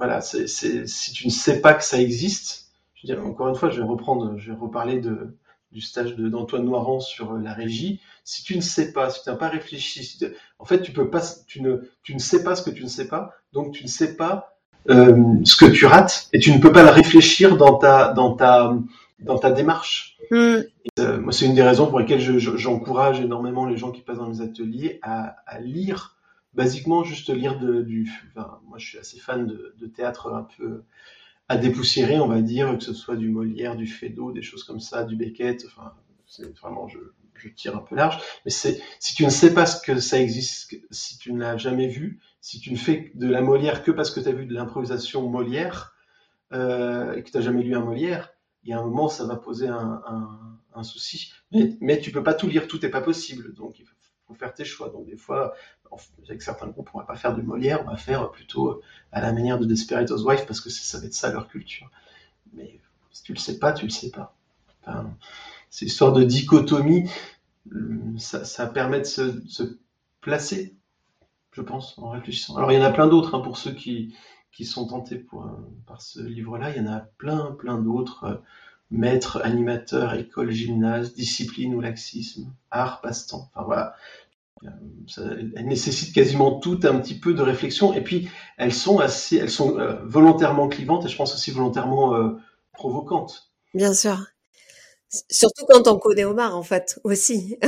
voilà, 0.00 0.22
c'est, 0.22 0.46
si 0.46 1.12
tu 1.12 1.26
ne 1.26 1.30
sais 1.30 1.60
pas 1.60 1.74
que 1.74 1.84
ça 1.84 2.00
existe, 2.00 2.70
je 2.94 3.06
veux 3.06 3.14
dire, 3.14 3.26
encore 3.26 3.48
une 3.48 3.54
fois, 3.54 3.68
je 3.68 3.82
vais 3.82 3.86
reprendre, 3.86 4.38
je 4.38 4.50
vais 4.50 4.58
reparler 4.58 4.98
de, 4.98 5.36
du 5.72 5.82
stage 5.82 6.16
d'Antoine 6.16 6.64
Noirand 6.64 7.00
sur 7.00 7.34
la 7.34 7.52
régie. 7.52 8.00
Si 8.24 8.42
tu 8.42 8.56
ne 8.56 8.62
sais 8.62 8.94
pas, 8.94 9.10
si 9.10 9.22
tu 9.22 9.28
n'as 9.28 9.36
pas 9.36 9.50
réfléchi, 9.50 10.18
en 10.58 10.64
fait, 10.64 10.80
tu 10.80 10.92
peux 10.92 11.10
pas, 11.10 11.20
tu 11.46 11.60
ne, 11.60 11.82
tu 12.02 12.14
ne 12.14 12.18
sais 12.18 12.42
pas 12.42 12.56
ce 12.56 12.62
que 12.62 12.70
tu 12.70 12.82
ne 12.82 12.88
sais 12.88 13.08
pas, 13.08 13.34
donc 13.52 13.72
tu 13.72 13.84
ne 13.84 13.90
sais 13.90 14.16
pas 14.16 14.56
euh, 14.88 15.34
ce 15.44 15.54
que 15.54 15.66
tu 15.66 15.84
rates 15.84 16.30
et 16.32 16.38
tu 16.38 16.50
ne 16.50 16.58
peux 16.58 16.72
pas 16.72 16.82
le 16.82 16.88
réfléchir 16.88 17.58
dans 17.58 17.74
ta, 17.74 18.14
dans 18.14 18.34
ta, 18.36 18.74
dans 19.18 19.38
ta 19.38 19.50
démarche. 19.50 20.16
Mm. 20.30 20.60
Euh, 20.98 21.20
moi, 21.20 21.32
c'est 21.34 21.44
une 21.44 21.54
des 21.54 21.62
raisons 21.62 21.88
pour 21.88 22.00
lesquelles 22.00 22.20
je, 22.20 22.38
j'encourage 22.56 23.20
énormément 23.20 23.66
les 23.66 23.76
gens 23.76 23.90
qui 23.90 24.00
passent 24.00 24.16
dans 24.16 24.30
mes 24.30 24.40
ateliers 24.40 24.98
à, 25.02 25.36
à 25.46 25.60
lire 25.60 26.16
basiquement 26.54 27.04
juste 27.04 27.30
lire 27.30 27.58
du. 27.58 28.10
Moi, 28.34 28.78
je 28.78 28.86
suis 28.86 28.98
assez 28.98 29.18
fan 29.18 29.46
de, 29.46 29.86
théâtre 29.86 30.32
un 30.32 30.46
peu 30.56 30.82
à 31.48 31.56
dépoussiérer, 31.56 32.20
on 32.20 32.28
va 32.28 32.42
dire, 32.42 32.76
que 32.78 32.84
ce 32.84 32.94
soit 32.94 33.16
du 33.16 33.28
Molière, 33.28 33.76
du 33.76 33.86
Feydeau, 33.86 34.32
des 34.32 34.42
choses 34.42 34.64
comme 34.64 34.80
ça, 34.80 35.04
du 35.04 35.16
Beckett. 35.16 35.64
Enfin, 35.66 35.94
c'est 36.26 36.56
vraiment, 36.58 36.86
je, 36.86 36.98
je, 37.34 37.48
tire 37.48 37.76
un 37.76 37.80
peu 37.80 37.96
large. 37.96 38.18
Mais 38.44 38.50
c'est 38.50 38.80
si 39.00 39.14
tu 39.14 39.24
ne 39.24 39.30
sais 39.30 39.52
pas 39.52 39.66
ce 39.66 39.82
que 39.82 39.98
ça 39.98 40.20
existe, 40.20 40.76
si 40.90 41.18
tu 41.18 41.32
ne 41.32 41.40
l'as 41.40 41.56
jamais 41.56 41.88
vu, 41.88 42.20
si 42.40 42.60
tu 42.60 42.72
ne 42.72 42.76
fais 42.76 43.10
de 43.14 43.28
la 43.28 43.42
Molière 43.42 43.82
que 43.82 43.90
parce 43.90 44.10
que 44.10 44.20
tu 44.20 44.28
as 44.28 44.32
vu 44.32 44.46
de 44.46 44.54
l'improvisation 44.54 45.28
Molière 45.28 45.96
euh, 46.52 47.14
et 47.14 47.22
que 47.22 47.30
tu 47.30 47.36
n'as 47.36 47.42
jamais 47.42 47.62
lu 47.62 47.74
un 47.74 47.84
Molière, 47.84 48.32
il 48.62 48.70
y 48.70 48.72
a 48.72 48.78
un 48.78 48.84
moment, 48.84 49.08
ça 49.08 49.24
va 49.24 49.36
poser 49.36 49.68
un, 49.68 50.02
un, 50.06 50.58
un 50.74 50.82
souci. 50.82 51.32
Mais, 51.52 51.76
mais 51.80 52.00
tu 52.00 52.12
peux 52.12 52.22
pas 52.22 52.34
tout 52.34 52.46
lire, 52.46 52.68
tout 52.68 52.78
n'est 52.80 52.90
pas 52.90 53.00
possible. 53.00 53.54
Donc, 53.54 53.78
il 53.78 53.86
faut 53.86 53.94
faire 54.34 54.54
tes 54.54 54.64
choix. 54.64 54.88
Donc 54.90 55.06
des 55.06 55.16
fois, 55.16 55.54
avec 56.24 56.42
certains 56.42 56.68
groupes, 56.68 56.90
on 56.94 56.98
va 56.98 57.04
pas 57.04 57.16
faire 57.16 57.34
du 57.34 57.42
Molière, 57.42 57.82
on 57.84 57.90
va 57.90 57.96
faire 57.96 58.30
plutôt 58.30 58.68
euh, 58.68 58.82
à 59.12 59.20
la 59.20 59.32
manière 59.32 59.58
de 59.58 59.64
Desperate 59.64 60.10
Housewives 60.10 60.46
parce 60.46 60.60
que 60.60 60.70
ça 60.70 60.98
va 60.98 61.06
être 61.06 61.14
ça 61.14 61.32
leur 61.32 61.48
culture. 61.48 61.90
Mais 62.52 62.80
si 63.12 63.22
tu 63.22 63.32
le 63.32 63.38
sais 63.38 63.58
pas, 63.58 63.72
tu 63.72 63.84
le 63.86 63.90
sais 63.90 64.10
pas. 64.10 64.34
Enfin, 64.82 65.10
c'est 65.68 65.86
histoire 65.86 66.12
de 66.12 66.24
dichotomie. 66.24 67.10
ça, 68.18 68.66
permet 68.66 69.00
de 69.00 69.04
se, 69.04 69.78
placer, 70.20 70.74
je 71.52 71.62
pense, 71.62 71.98
en 71.98 72.10
réfléchissant. 72.10 72.56
Alors 72.56 72.72
il 72.72 72.78
y 72.78 72.80
en 72.80 72.84
a 72.84 72.92
plein 72.92 73.06
d'autres 73.06 73.34
hein, 73.34 73.40
pour 73.40 73.56
ceux 73.56 73.72
qui, 73.72 74.14
qui 74.52 74.64
sont 74.64 74.86
tentés 74.86 75.16
pour, 75.16 75.50
par 75.86 76.02
ce 76.02 76.20
livre-là. 76.20 76.70
Il 76.70 76.82
y 76.82 76.86
en 76.86 76.92
a 76.92 77.00
plein, 77.00 77.52
plein 77.52 77.78
d'autres. 77.78 78.42
Euh, 78.92 78.96
maître, 78.96 79.40
animateur, 79.44 80.14
école, 80.14 80.50
gymnase, 80.50 81.14
discipline 81.14 81.74
ou 81.74 81.80
laxisme, 81.80 82.52
art, 82.70 83.00
passe-temps. 83.00 83.48
Enfin 83.54 83.64
voilà, 83.64 83.94
ça, 85.06 85.22
elles 85.56 85.66
nécessitent 85.66 86.14
quasiment 86.14 86.58
toutes 86.58 86.84
un 86.84 86.98
petit 86.98 87.14
peu 87.14 87.32
de 87.32 87.42
réflexion 87.42 87.94
et 87.94 88.02
puis 88.02 88.28
elles 88.58 88.74
sont 88.74 88.98
assez, 88.98 89.36
elles 89.36 89.50
sont 89.50 89.78
euh, 89.78 89.96
volontairement 90.04 90.68
clivantes 90.68 91.06
et 91.06 91.08
je 91.08 91.16
pense 91.16 91.34
aussi 91.34 91.50
volontairement 91.50 92.14
euh, 92.14 92.36
provocantes. 92.72 93.50
Bien 93.74 93.94
sûr. 93.94 94.26
Surtout 95.28 95.64
quand 95.68 95.88
on 95.88 95.98
connaît 95.98 96.24
Omar, 96.24 96.56
en 96.56 96.62
fait, 96.62 97.00
aussi. 97.04 97.58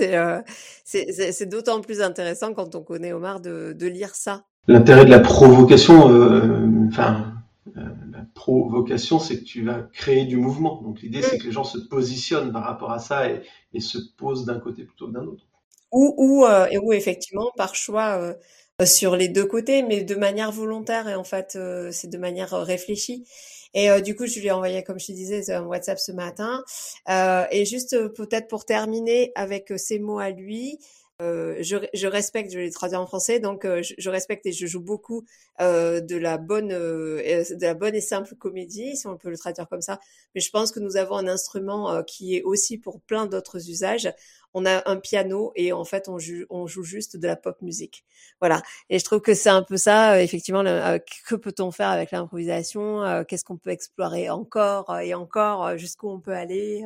Euh, 0.00 0.42
c'est 0.84 1.48
d'autant 1.48 1.80
plus 1.80 2.00
intéressant 2.00 2.52
quand 2.54 2.74
on 2.74 2.82
connaît 2.82 3.12
Omar 3.12 3.40
de, 3.40 3.72
de 3.78 3.86
lire 3.86 4.14
ça. 4.14 4.44
L'intérêt 4.66 5.04
de 5.04 5.10
la 5.10 5.20
provocation, 5.20 6.88
enfin, 6.88 7.39
la 7.74 8.24
provocation, 8.34 9.18
c'est 9.18 9.38
que 9.40 9.44
tu 9.44 9.64
vas 9.64 9.82
créer 9.92 10.24
du 10.24 10.36
mouvement. 10.36 10.80
Donc 10.82 11.02
l'idée, 11.02 11.22
c'est 11.22 11.36
mm. 11.36 11.40
que 11.40 11.46
les 11.46 11.52
gens 11.52 11.64
se 11.64 11.78
positionnent 11.78 12.52
par 12.52 12.64
rapport 12.64 12.92
à 12.92 12.98
ça 12.98 13.30
et, 13.30 13.42
et 13.72 13.80
se 13.80 13.98
posent 14.16 14.44
d'un 14.44 14.58
côté 14.60 14.84
plutôt 14.84 15.08
que 15.08 15.12
d'un 15.12 15.24
autre 15.24 15.46
ou 15.92 16.14
ou, 16.16 16.44
euh, 16.46 16.66
et 16.70 16.78
où 16.78 16.92
effectivement 16.92 17.50
par 17.56 17.74
choix 17.74 18.18
euh, 18.18 18.34
euh, 18.80 18.86
sur 18.86 19.16
les 19.16 19.28
deux 19.28 19.46
côtés, 19.46 19.82
mais 19.82 20.02
de 20.02 20.14
manière 20.14 20.52
volontaire 20.52 21.08
et 21.08 21.14
en 21.14 21.24
fait 21.24 21.58
c'est 21.92 22.10
de 22.10 22.18
manière 22.18 22.52
réfléchie. 22.52 23.26
Et 23.72 23.88
du 24.02 24.16
coup, 24.16 24.26
je 24.26 24.40
lui 24.40 24.48
ai 24.48 24.50
envoyé, 24.50 24.82
comme 24.82 24.98
je 24.98 25.06
te 25.06 25.12
disais, 25.12 25.48
un 25.52 25.62
WhatsApp 25.62 26.00
ce 26.00 26.10
matin. 26.10 26.64
et 27.08 27.64
juste 27.64 27.96
peut-être 28.14 28.48
pour 28.48 28.64
terminer 28.64 29.30
avec 29.36 29.72
ces 29.76 30.00
mots 30.00 30.18
à 30.18 30.30
lui, 30.30 30.76
euh, 31.20 31.56
je, 31.60 31.76
je, 31.92 32.06
respecte, 32.06 32.52
je 32.52 32.58
l'ai 32.58 32.70
traduit 32.70 32.96
en 32.96 33.06
français, 33.06 33.40
donc 33.40 33.64
euh, 33.64 33.82
je, 33.82 33.94
je, 33.98 34.10
respecte 34.10 34.46
et 34.46 34.52
je 34.52 34.66
joue 34.66 34.80
beaucoup 34.80 35.26
euh, 35.60 36.00
de 36.00 36.16
la 36.16 36.38
bonne, 36.38 36.68
de 36.68 37.60
la 37.60 37.74
bonne 37.74 37.94
et 37.94 38.00
simple 38.00 38.34
comédie, 38.36 38.96
si 38.96 39.06
on 39.06 39.16
peut 39.16 39.28
le 39.30 39.36
traduire 39.36 39.68
comme 39.68 39.82
ça. 39.82 40.00
Mais 40.34 40.40
je 40.40 40.50
pense 40.50 40.72
que 40.72 40.80
nous 40.80 40.96
avons 40.96 41.16
un 41.16 41.28
instrument 41.28 42.02
qui 42.04 42.36
est 42.36 42.42
aussi 42.42 42.78
pour 42.78 43.00
plein 43.00 43.26
d'autres 43.26 43.68
usages. 43.68 44.12
On 44.54 44.66
a 44.66 44.88
un 44.90 44.96
piano 44.96 45.52
et 45.54 45.72
en 45.72 45.84
fait 45.84 46.08
on 46.08 46.18
joue, 46.18 46.44
on 46.50 46.66
joue 46.66 46.82
juste 46.82 47.16
de 47.16 47.26
la 47.26 47.36
pop 47.36 47.60
musique. 47.62 48.04
Voilà. 48.40 48.62
Et 48.88 48.98
je 48.98 49.04
trouve 49.04 49.20
que 49.20 49.34
c'est 49.34 49.50
un 49.50 49.62
peu 49.62 49.76
ça, 49.76 50.22
effectivement. 50.22 50.64
que 50.64 51.34
peut-on 51.36 51.70
faire 51.70 51.88
avec 51.90 52.10
l'improvisation 52.12 53.24
Qu'est-ce 53.28 53.44
qu'on 53.44 53.58
peut 53.58 53.70
explorer 53.70 54.30
encore 54.30 54.98
et 55.00 55.14
encore 55.14 55.76
Jusqu'où 55.78 56.08
on 56.08 56.20
peut 56.20 56.32
aller 56.32 56.84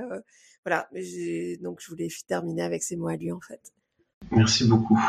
Voilà. 0.65 0.89
Donc 1.61 1.81
je 1.81 1.89
voulais 1.89 2.09
terminer 2.27 2.63
avec 2.63 2.83
ces 2.83 2.97
mots 2.97 3.09
à 3.09 3.17
lui 3.17 3.33
en 3.33 3.41
fait. 3.41 3.74
Merci 4.31 4.67
beaucoup. 4.67 5.01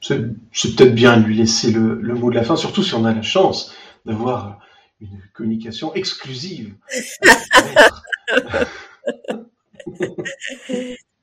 C'est 0.00 0.18
peut-être 0.18 0.94
bien 0.94 1.18
de 1.18 1.24
lui 1.24 1.36
laisser 1.36 1.70
le, 1.70 2.14
mot 2.14 2.30
de 2.30 2.36
la 2.36 2.44
fin, 2.44 2.56
surtout 2.56 2.82
si 2.82 2.94
on 2.94 3.04
a 3.04 3.12
la 3.12 3.22
chance 3.22 3.74
d'avoir 4.06 4.60
une 5.00 5.20
communication 5.34 5.94
exclusive. 5.94 6.74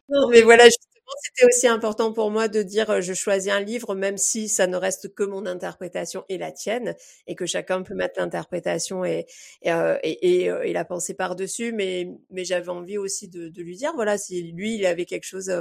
non, 0.10 0.30
mais 0.30 0.42
voilà, 0.42 0.66
justement, 0.66 0.88
c'était 1.24 1.46
aussi 1.46 1.68
important 1.68 2.14
pour 2.14 2.32
moi 2.32 2.48
de 2.48 2.62
dire 2.62 2.90
euh, 2.90 3.02
je 3.02 3.14
choisis 3.14 3.52
un 3.52 3.62
livre, 3.62 3.96
même 3.96 4.18
si 4.18 4.50
ça 4.50 4.68
ne 4.68 4.76
reste 4.76 5.14
que 5.14 5.24
mon 5.24 5.46
interprétation 5.46 6.26
et 6.30 6.38
la 6.38 6.52
tienne, 6.52 6.96
et 7.28 7.36
que 7.36 7.46
chacun 7.46 7.84
peut 7.84 7.96
mettre 7.96 8.20
l'interprétation 8.20 9.06
et, 9.06 9.26
euh, 9.66 9.98
euh, 10.04 10.74
la 10.74 10.86
pensée 10.86 11.14
par-dessus. 11.14 11.72
Mais, 11.74 12.10
j'avais 12.32 12.70
envie 12.70 12.98
aussi 12.98 13.28
de, 13.28 13.52
lui 13.62 13.76
dire, 13.76 13.94
voilà, 13.96 14.18
si 14.18 14.52
lui, 14.52 14.76
il 14.76 14.86
avait 14.86 15.06
quelque 15.06 15.26
chose 15.26 15.52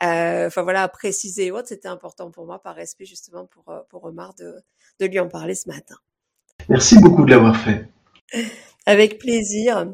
enfin 0.00 0.62
voilà, 0.62 0.82
à 0.82 0.88
préciser 0.88 1.50
autre, 1.50 1.68
c'était 1.68 1.88
important 1.88 2.30
pour 2.30 2.46
moi 2.46 2.60
par 2.60 2.74
respect 2.74 3.04
justement 3.04 3.46
pour, 3.46 3.68
euh, 3.68 3.80
pour 3.88 4.04
Omar 4.04 4.34
de, 4.34 4.54
de 5.00 5.06
lui 5.06 5.18
en 5.18 5.28
parler 5.28 5.54
ce 5.54 5.68
matin. 5.68 5.96
Merci 6.68 6.98
beaucoup 6.98 7.24
de 7.24 7.30
l'avoir 7.30 7.56
fait. 7.56 7.88
Avec 8.86 9.18
plaisir. 9.18 9.92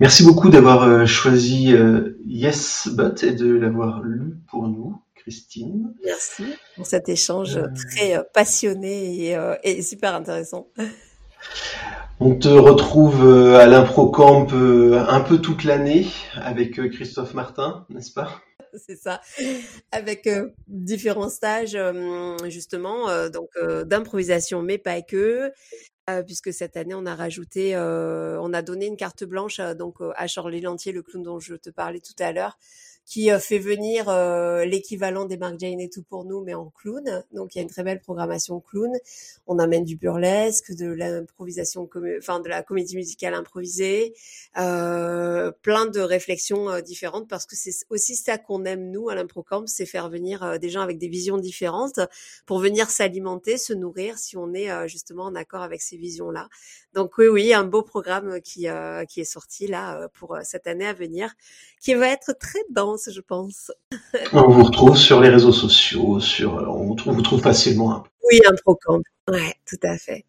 Merci 0.00 0.24
beaucoup 0.24 0.50
d'avoir 0.50 0.82
euh, 0.82 1.06
choisi 1.06 1.74
Yes 2.24 2.88
But 2.92 3.22
et 3.22 3.32
de 3.32 3.54
l'avoir 3.54 4.02
lu 4.02 4.36
pour 4.50 4.68
nous, 4.68 5.00
Christine. 5.14 5.94
Merci 6.04 6.44
pour 6.74 6.86
cet 6.86 7.08
échange 7.08 7.58
très 7.88 8.22
passionné 8.34 9.30
et, 9.30 9.38
et, 9.62 9.82
super 9.82 10.14
intéressant. 10.14 10.68
On 12.18 12.34
te 12.34 12.48
retrouve 12.48 13.26
à 13.56 13.66
l'Improcamp 13.66 14.46
un 14.52 15.20
peu 15.20 15.38
toute 15.38 15.64
l'année 15.64 16.06
avec 16.34 16.80
Christophe 16.90 17.34
Martin, 17.34 17.84
n'est-ce 17.90 18.12
pas? 18.12 18.40
C'est 18.86 18.96
ça, 18.96 19.20
avec 19.92 20.26
euh, 20.26 20.50
différents 20.68 21.28
stages 21.28 21.74
euh, 21.74 22.36
justement, 22.48 23.08
euh, 23.08 23.28
donc 23.28 23.50
d'improvisation, 23.84 24.62
mais 24.62 24.78
pas 24.78 25.02
que, 25.02 25.52
puisque 26.26 26.52
cette 26.52 26.76
année 26.76 26.94
on 26.94 27.04
a 27.04 27.14
rajouté, 27.14 27.76
on 27.76 28.52
a 28.52 28.62
donné 28.62 28.86
une 28.86 28.96
carte 28.96 29.24
blanche 29.24 29.60
donc 29.76 29.96
à 30.14 30.26
Charlie 30.26 30.60
Lantier, 30.60 30.92
le 30.92 31.02
clown 31.02 31.22
dont 31.22 31.40
je 31.40 31.54
te 31.54 31.70
parlais 31.70 32.00
tout 32.00 32.14
à 32.20 32.32
l'heure, 32.32 32.58
qui 33.06 33.30
euh, 33.30 33.38
fait 33.38 33.60
venir 33.60 34.08
euh, 34.08 34.64
l'équivalent 34.64 35.26
des 35.26 35.36
Mark 35.36 35.54
Jane 35.60 35.80
et 35.80 35.88
tout 35.88 36.02
pour 36.02 36.24
nous, 36.24 36.42
mais 36.42 36.54
en 36.54 36.70
clown. 36.70 37.24
Donc 37.32 37.54
il 37.54 37.58
y 37.58 37.60
a 37.60 37.62
une 37.62 37.70
très 37.70 37.84
belle 37.84 38.00
programmation 38.00 38.60
clown. 38.60 38.90
On 39.46 39.60
amène 39.60 39.84
du 39.84 39.96
burlesque, 39.96 40.72
de 40.72 40.88
l'improvisation, 40.88 41.88
enfin 42.18 42.40
de 42.40 42.48
la 42.48 42.64
comédie 42.64 42.96
musicale 42.96 43.34
improvisée, 43.34 44.12
euh, 44.58 45.52
plein 45.62 45.86
de 45.86 46.00
réflexions 46.00 46.80
différentes 46.80 47.28
parce 47.28 47.46
que 47.46 47.54
c'est 47.54 47.86
aussi 47.90 48.16
ça 48.16 48.38
qu'on 48.38 48.64
aime 48.64 48.90
nous 48.90 49.08
à 49.08 49.14
l'improcamp, 49.14 49.66
c'est 49.66 49.86
faire 49.86 50.10
venir 50.10 50.58
des 50.58 50.68
gens 50.68 50.80
avec 50.80 50.98
des 50.98 51.08
visions 51.08 51.38
différentes 51.38 52.00
pour 52.44 52.58
venir 52.58 52.90
s'alimenter, 52.90 53.56
se 53.56 53.72
nourrir 53.72 54.18
si 54.18 54.36
on 54.36 54.52
est 54.52 54.88
justement 54.88 55.24
en 55.24 55.36
accord 55.36 55.62
avec 55.62 55.80
ces 55.80 55.96
visions-là. 55.96 56.48
Donc 56.92 57.18
oui, 57.18 57.28
oui, 57.28 57.54
un 57.54 57.64
beau 57.64 57.82
programme 57.82 58.40
qui 58.40 58.66
qui 59.08 59.20
est 59.20 59.24
sorti 59.24 59.68
là 59.68 60.08
pour 60.14 60.36
cette 60.42 60.66
année 60.66 60.86
à 60.86 60.92
venir, 60.92 61.32
qui 61.80 61.94
va 61.94 62.08
être 62.08 62.32
très 62.36 62.60
dense 62.70 62.95
je 62.96 63.20
pense. 63.20 63.70
on 64.32 64.48
vous 64.48 64.64
retrouve 64.64 64.96
sur 64.96 65.20
les 65.20 65.28
réseaux 65.28 65.52
sociaux, 65.52 66.20
sur, 66.20 66.54
on 66.54 66.86
vous 66.86 67.22
trouve, 67.22 67.40
facilement. 67.40 68.04
Oui, 68.30 68.40
un 68.48 68.54
procamp. 68.54 69.00
Ouais, 69.30 69.54
tout 69.66 69.78
à 69.82 69.96
fait. 69.98 70.24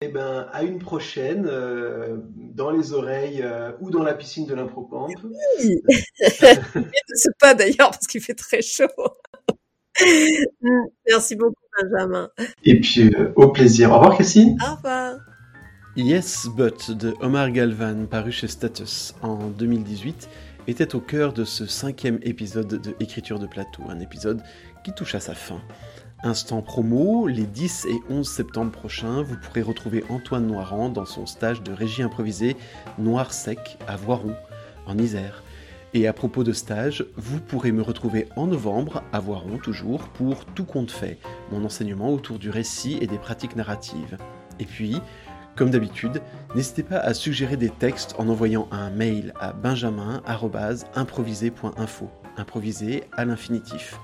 Eh 0.00 0.08
ben, 0.08 0.46
à 0.52 0.62
une 0.62 0.78
prochaine, 0.78 1.46
euh, 1.50 2.18
dans 2.36 2.70
les 2.70 2.92
oreilles 2.92 3.42
euh, 3.42 3.72
ou 3.80 3.90
dans 3.90 4.04
la 4.04 4.14
piscine 4.14 4.46
de 4.46 4.54
l'improcamp. 4.54 5.08
Oui. 5.08 5.80
ne 6.20 7.14
sais 7.14 7.30
pas 7.40 7.54
d'ailleurs 7.54 7.90
parce 7.90 8.06
qu'il 8.06 8.20
fait 8.20 8.34
très 8.34 8.62
chaud. 8.62 8.86
Merci 11.08 11.34
beaucoup 11.34 11.54
Benjamin. 11.80 12.30
Et 12.64 12.80
puis 12.80 13.12
euh, 13.14 13.32
au 13.34 13.48
plaisir. 13.48 13.90
Au 13.90 13.94
revoir 13.94 14.14
Christine. 14.14 14.56
Au 14.64 14.76
revoir. 14.76 15.16
Yes 15.96 16.46
But 16.56 16.92
de 16.92 17.14
Omar 17.20 17.50
Galvan 17.50 18.06
paru 18.06 18.30
chez 18.30 18.46
Status 18.46 19.14
en 19.22 19.48
2018 19.48 20.28
était 20.68 20.94
au 20.94 21.00
cœur 21.00 21.32
de 21.32 21.44
ce 21.44 21.64
cinquième 21.64 22.18
épisode 22.22 22.68
de 22.68 22.94
Écriture 23.00 23.38
de 23.38 23.46
plateau, 23.46 23.84
un 23.88 24.00
épisode 24.00 24.42
qui 24.84 24.92
touche 24.92 25.14
à 25.14 25.20
sa 25.20 25.34
fin. 25.34 25.62
Instant 26.22 26.60
promo, 26.60 27.26
les 27.26 27.46
10 27.46 27.86
et 27.86 28.12
11 28.12 28.28
septembre 28.28 28.70
prochains, 28.70 29.22
vous 29.22 29.36
pourrez 29.38 29.62
retrouver 29.62 30.04
Antoine 30.10 30.46
Noirand 30.46 30.90
dans 30.90 31.06
son 31.06 31.24
stage 31.24 31.62
de 31.62 31.72
régie 31.72 32.02
improvisée 32.02 32.54
Noir 32.98 33.32
Sec 33.32 33.78
à 33.86 33.96
Voiron, 33.96 34.34
en 34.86 34.98
Isère. 34.98 35.42
Et 35.94 36.06
à 36.06 36.12
propos 36.12 36.44
de 36.44 36.52
stage, 36.52 37.06
vous 37.16 37.40
pourrez 37.40 37.72
me 37.72 37.80
retrouver 37.80 38.28
en 38.36 38.46
novembre, 38.46 39.02
à 39.10 39.20
Voiron 39.20 39.56
toujours, 39.56 40.08
pour 40.08 40.44
Tout 40.44 40.66
compte 40.66 40.90
fait, 40.90 41.18
mon 41.50 41.64
enseignement 41.64 42.12
autour 42.12 42.38
du 42.38 42.50
récit 42.50 42.98
et 43.00 43.06
des 43.06 43.18
pratiques 43.18 43.56
narratives. 43.56 44.18
Et 44.60 44.66
puis, 44.66 45.00
comme 45.58 45.70
d'habitude, 45.70 46.22
n'hésitez 46.54 46.84
pas 46.84 46.98
à 46.98 47.14
suggérer 47.14 47.56
des 47.56 47.68
textes 47.68 48.14
en 48.16 48.28
envoyant 48.28 48.68
un 48.70 48.90
mail 48.90 49.34
à 49.40 49.52
benjamin.improvisé.info, 49.52 52.08
improvisé 52.36 53.02
à 53.16 53.24
l'infinitif. 53.24 53.98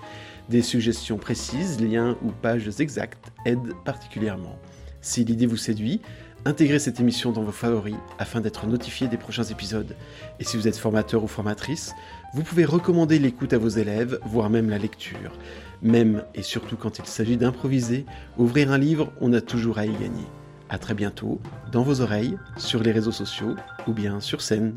Des 0.49 0.63
suggestions 0.63 1.17
précises, 1.17 1.81
liens 1.81 2.19
ou 2.25 2.33
pages 2.33 2.69
exactes 2.81 3.31
aident 3.47 3.73
particulièrement. 3.85 4.59
Si 5.01 5.25
l'idée 5.25 5.47
vous 5.47 5.57
séduit, 5.57 6.01
intégrez 6.45 6.81
cette 6.81 6.99
émission 6.99 7.31
dans 7.31 7.45
vos 7.45 7.53
favoris 7.53 7.95
afin 8.19 8.41
d'être 8.41 8.67
notifié 8.67 9.07
des 9.07 9.17
prochains 9.17 9.45
épisodes. 9.45 9.95
Et 10.41 10.45
si 10.45 10.57
vous 10.57 10.67
êtes 10.67 10.77
formateur 10.77 11.23
ou 11.23 11.29
formatrice, 11.29 11.95
vous 12.35 12.43
pouvez 12.43 12.65
recommander 12.65 13.21
l'écoute 13.21 13.53
à 13.53 13.59
vos 13.59 13.69
élèves, 13.69 14.19
voire 14.27 14.51
même 14.51 14.71
la 14.71 14.79
lecture. 14.79 15.31
Même 15.83 16.25
et 16.35 16.43
surtout 16.43 16.77
quand 16.77 16.99
il 16.99 17.07
s'agit 17.07 17.37
d'improviser, 17.37 18.07
ouvrir 18.39 18.73
un 18.73 18.79
livre, 18.79 19.13
on 19.21 19.33
a 19.33 19.41
toujours 19.41 19.79
à 19.79 19.87
y 19.87 19.93
gagner. 19.93 20.27
À 20.75 20.79
très 20.79 20.95
bientôt, 20.95 21.41
dans 21.70 21.85
vos 21.85 22.01
oreilles, 22.01 22.37
sur 22.57 22.83
les 22.83 22.91
réseaux 22.91 23.12
sociaux 23.12 23.55
ou 23.87 23.93
bien 23.93 24.18
sur 24.18 24.41
scène. 24.41 24.75